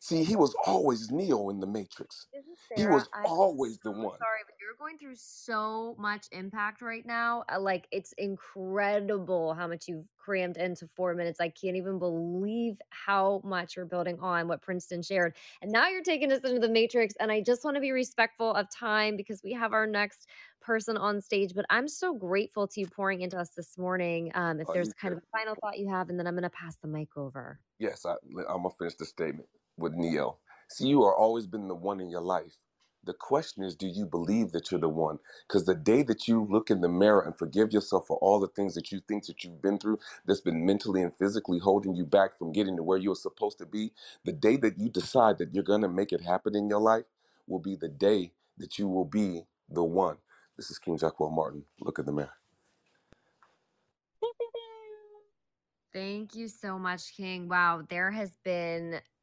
See, 0.04 0.22
he 0.22 0.36
was 0.36 0.54
always 0.66 1.10
Neo 1.10 1.48
in 1.48 1.60
the 1.60 1.66
Matrix. 1.66 2.26
This 2.30 2.44
is 2.44 2.58
He 2.76 2.82
Sarah. 2.82 2.92
was 2.92 3.08
I'm 3.14 3.24
always 3.24 3.78
the 3.78 3.90
so 3.90 4.02
one. 4.02 4.18
sorry, 4.18 4.40
but 4.44 4.54
you're 4.60 4.76
going 4.78 4.98
through 4.98 5.14
so 5.16 5.94
much 5.98 6.26
impact 6.30 6.82
right 6.82 7.06
now. 7.06 7.42
Uh, 7.50 7.58
Like, 7.58 7.88
it's 7.90 8.12
incredible 8.18 9.54
how 9.54 9.66
much 9.66 9.88
you've 9.88 10.04
crammed 10.18 10.58
into 10.58 10.86
four 10.94 11.14
minutes. 11.14 11.40
I 11.40 11.48
can't 11.48 11.76
even 11.78 11.98
believe 11.98 12.76
how 12.90 13.40
much 13.44 13.76
you're 13.76 13.86
building 13.86 14.18
on 14.20 14.46
what 14.46 14.60
Princeton 14.60 15.00
shared. 15.00 15.36
And 15.62 15.72
now 15.72 15.88
you're 15.88 16.02
taking 16.02 16.30
us 16.32 16.40
into 16.40 16.58
the 16.60 16.68
matrix. 16.68 17.14
And 17.18 17.32
I 17.32 17.40
just 17.40 17.64
want 17.64 17.76
to 17.76 17.80
be 17.80 17.92
respectful 17.92 18.52
of 18.52 18.68
time 18.68 19.16
because 19.16 19.40
we 19.42 19.52
have 19.54 19.72
our 19.72 19.86
next 19.86 20.28
person 20.60 20.98
on 20.98 21.22
stage. 21.22 21.54
But 21.54 21.64
I'm 21.70 21.88
so 21.88 22.12
grateful 22.14 22.68
to 22.68 22.80
you 22.80 22.86
pouring 22.88 23.22
into 23.22 23.38
us 23.38 23.52
this 23.56 23.78
morning. 23.78 24.32
Um, 24.34 24.60
if 24.60 24.68
Are 24.68 24.74
there's 24.74 24.88
you 24.88 24.92
kind 25.00 25.14
of 25.14 25.18
a 25.22 25.38
final 25.38 25.54
thought 25.54 25.78
you 25.78 25.88
have, 25.88 26.10
and 26.10 26.18
then 26.18 26.26
I'm 26.26 26.34
going 26.34 26.42
to 26.42 26.50
pass 26.50 26.76
the 26.76 26.88
mic 26.88 27.16
over. 27.16 27.58
Yes, 27.78 28.04
I, 28.06 28.12
I'm 28.48 28.62
gonna 28.62 28.70
finish 28.78 28.94
the 28.96 29.04
statement 29.06 29.48
with 29.76 29.94
Neo. 29.94 30.38
See, 30.68 30.86
you 30.86 31.02
are 31.04 31.14
always 31.14 31.46
been 31.46 31.68
the 31.68 31.74
one 31.74 32.00
in 32.00 32.10
your 32.10 32.20
life. 32.20 32.56
The 33.04 33.12
question 33.12 33.62
is, 33.62 33.76
do 33.76 33.86
you 33.86 34.06
believe 34.06 34.52
that 34.52 34.70
you're 34.70 34.80
the 34.80 34.88
one? 34.88 35.18
Because 35.46 35.66
the 35.66 35.74
day 35.74 36.02
that 36.04 36.26
you 36.26 36.46
look 36.48 36.70
in 36.70 36.80
the 36.80 36.88
mirror 36.88 37.20
and 37.20 37.36
forgive 37.36 37.70
yourself 37.72 38.06
for 38.06 38.16
all 38.18 38.40
the 38.40 38.48
things 38.48 38.74
that 38.74 38.90
you 38.90 39.00
think 39.06 39.26
that 39.26 39.44
you've 39.44 39.60
been 39.60 39.78
through, 39.78 39.98
that's 40.24 40.40
been 40.40 40.64
mentally 40.64 41.02
and 41.02 41.14
physically 41.14 41.58
holding 41.58 41.94
you 41.94 42.06
back 42.06 42.38
from 42.38 42.52
getting 42.52 42.76
to 42.76 42.82
where 42.82 42.96
you're 42.96 43.14
supposed 43.14 43.58
to 43.58 43.66
be, 43.66 43.92
the 44.24 44.32
day 44.32 44.56
that 44.56 44.78
you 44.78 44.88
decide 44.88 45.36
that 45.38 45.54
you're 45.54 45.62
gonna 45.62 45.88
make 45.88 46.12
it 46.12 46.22
happen 46.22 46.56
in 46.56 46.68
your 46.68 46.80
life 46.80 47.04
will 47.46 47.58
be 47.58 47.76
the 47.76 47.88
day 47.88 48.32
that 48.56 48.78
you 48.78 48.88
will 48.88 49.04
be 49.04 49.42
the 49.68 49.84
one. 49.84 50.16
This 50.56 50.70
is 50.70 50.78
King 50.78 50.96
Jacquel 50.96 51.30
Martin. 51.30 51.64
Look 51.80 51.98
in 51.98 52.06
the 52.06 52.12
mirror. 52.12 52.32
Thank 55.92 56.34
you 56.34 56.48
so 56.48 56.78
much, 56.78 57.14
King. 57.14 57.48
Wow, 57.48 57.82
there 57.88 58.10
has 58.10 58.36
been, 58.44 59.00